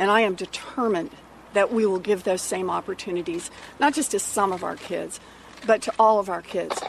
[0.00, 1.10] and I am determined
[1.52, 5.20] that we will give those same opportunities, not just to some of our kids,
[5.66, 6.80] but to all of our kids.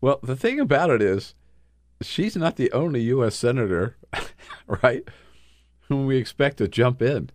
[0.00, 1.34] Well, the thing about it is,
[2.02, 3.34] she's not the only U.S.
[3.34, 3.96] senator,
[4.82, 5.02] right,
[5.88, 7.30] whom we expect to jump in.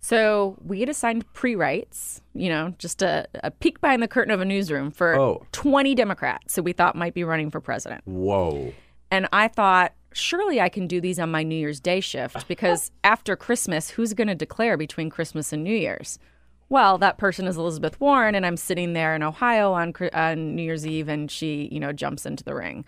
[0.00, 4.40] So we get assigned pre-writes, you know, just a, a peek behind the curtain of
[4.40, 5.46] a newsroom for Oh.
[5.52, 8.02] 20 Democrats who we thought might be running for president.
[8.06, 8.72] Whoa.
[9.10, 12.90] And I thought, surely I can do these on my New Year's Day shift because
[13.04, 16.18] after Christmas, who's going to declare between Christmas and New Year's?
[16.68, 20.62] Well, that person is Elizabeth Warren, and I'm sitting there in Ohio on, on New
[20.62, 22.84] Year's Eve, and she, you know, jumps into the ring.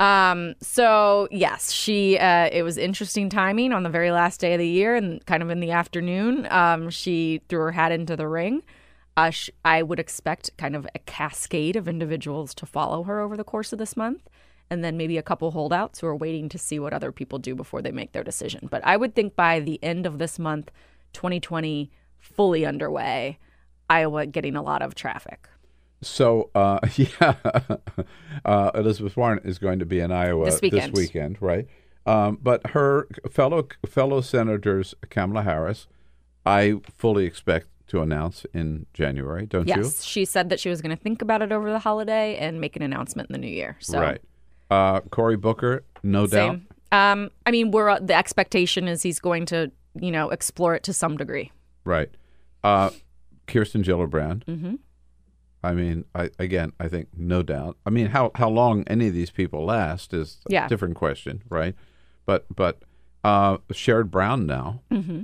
[0.00, 2.18] Um, so yes, she.
[2.18, 5.42] Uh, it was interesting timing on the very last day of the year, and kind
[5.42, 8.62] of in the afternoon, um, she threw her hat into the ring.
[9.16, 13.36] Uh, sh- I would expect kind of a cascade of individuals to follow her over
[13.36, 14.28] the course of this month,
[14.70, 17.54] and then maybe a couple holdouts who are waiting to see what other people do
[17.54, 18.68] before they make their decision.
[18.70, 20.70] But I would think by the end of this month,
[21.14, 23.38] 2020 fully underway,
[23.88, 25.48] Iowa getting a lot of traffic.
[26.02, 27.34] So, uh, yeah,
[28.44, 30.92] uh, Elizabeth Warren is going to be in Iowa This weekend.
[30.94, 31.66] weekend, right?
[32.06, 35.86] Um, but her fellow fellow senators, Kamala Harris,
[36.46, 39.74] I fully expect to announce in January, don't you?
[39.76, 42.60] yes, she said that she was going to think about it over the holiday and
[42.60, 43.76] make an announcement in the new year.
[43.80, 44.20] So Right.
[44.70, 46.52] Uh, Cory Booker, no doubt.
[46.56, 46.66] Same.
[46.92, 49.70] Um, I mean, we're the expectation is he's going to,
[50.00, 51.52] you know, explore it to some degree.
[51.84, 52.10] Right.
[52.64, 52.90] Uh,
[53.46, 54.44] Kirsten Gillibrand.
[54.44, 54.74] hmm
[55.62, 57.76] I mean, I, again, I think no doubt.
[57.84, 60.68] I mean, how how long any of these people last is a Yeah.
[60.68, 61.74] different question, right?
[62.26, 62.82] But but
[63.24, 65.22] uh, Sherrod Brown now hmm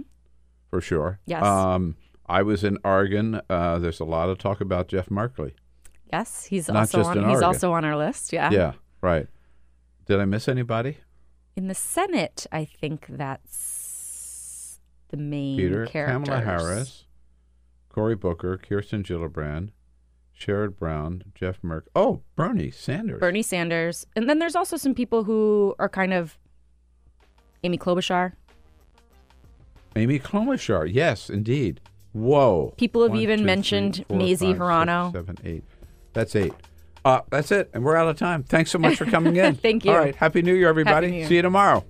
[0.70, 1.20] for sure.
[1.26, 1.44] Yes.
[1.44, 1.96] Um,
[2.26, 3.40] I was in Oregon.
[3.48, 5.52] Uh, there's a lot of talk about Jeff Merkley.
[6.12, 7.16] Yes, he's Not also on.
[7.16, 7.44] He's Oregon.
[7.44, 8.32] also on our list.
[8.32, 8.50] Yeah.
[8.50, 8.72] Yeah.
[9.00, 9.28] Right.
[10.06, 10.98] Did I miss anybody?
[11.56, 16.26] In the Senate, I think that's the main Peter, characters.
[16.28, 17.05] Kamala Harris,
[17.89, 19.70] Cory Booker, Kirsten Gillibrand,
[20.39, 21.82] Sherrod Brown, Jeff Merck.
[21.94, 23.20] Oh, Bernie Sanders.
[23.20, 26.36] Bernie Sanders, and then there's also some people who are kind of
[27.62, 28.32] Amy Klobuchar.
[29.97, 30.90] Amy Klobuchar.
[30.93, 31.81] Yes, indeed.
[32.12, 32.74] Whoa.
[32.76, 35.12] People have One, even two, three, mentioned four, Mazie five, Hirono.
[35.12, 35.64] seven, eight.
[36.12, 36.52] That's eight.
[37.05, 37.70] Uh, that's it.
[37.74, 38.43] And we're out of time.
[38.44, 39.55] Thanks so much for coming in.
[39.56, 39.90] Thank you.
[39.90, 40.14] All right.
[40.14, 41.10] Happy New Year, everybody.
[41.10, 41.26] New Year.
[41.26, 41.85] See you tomorrow.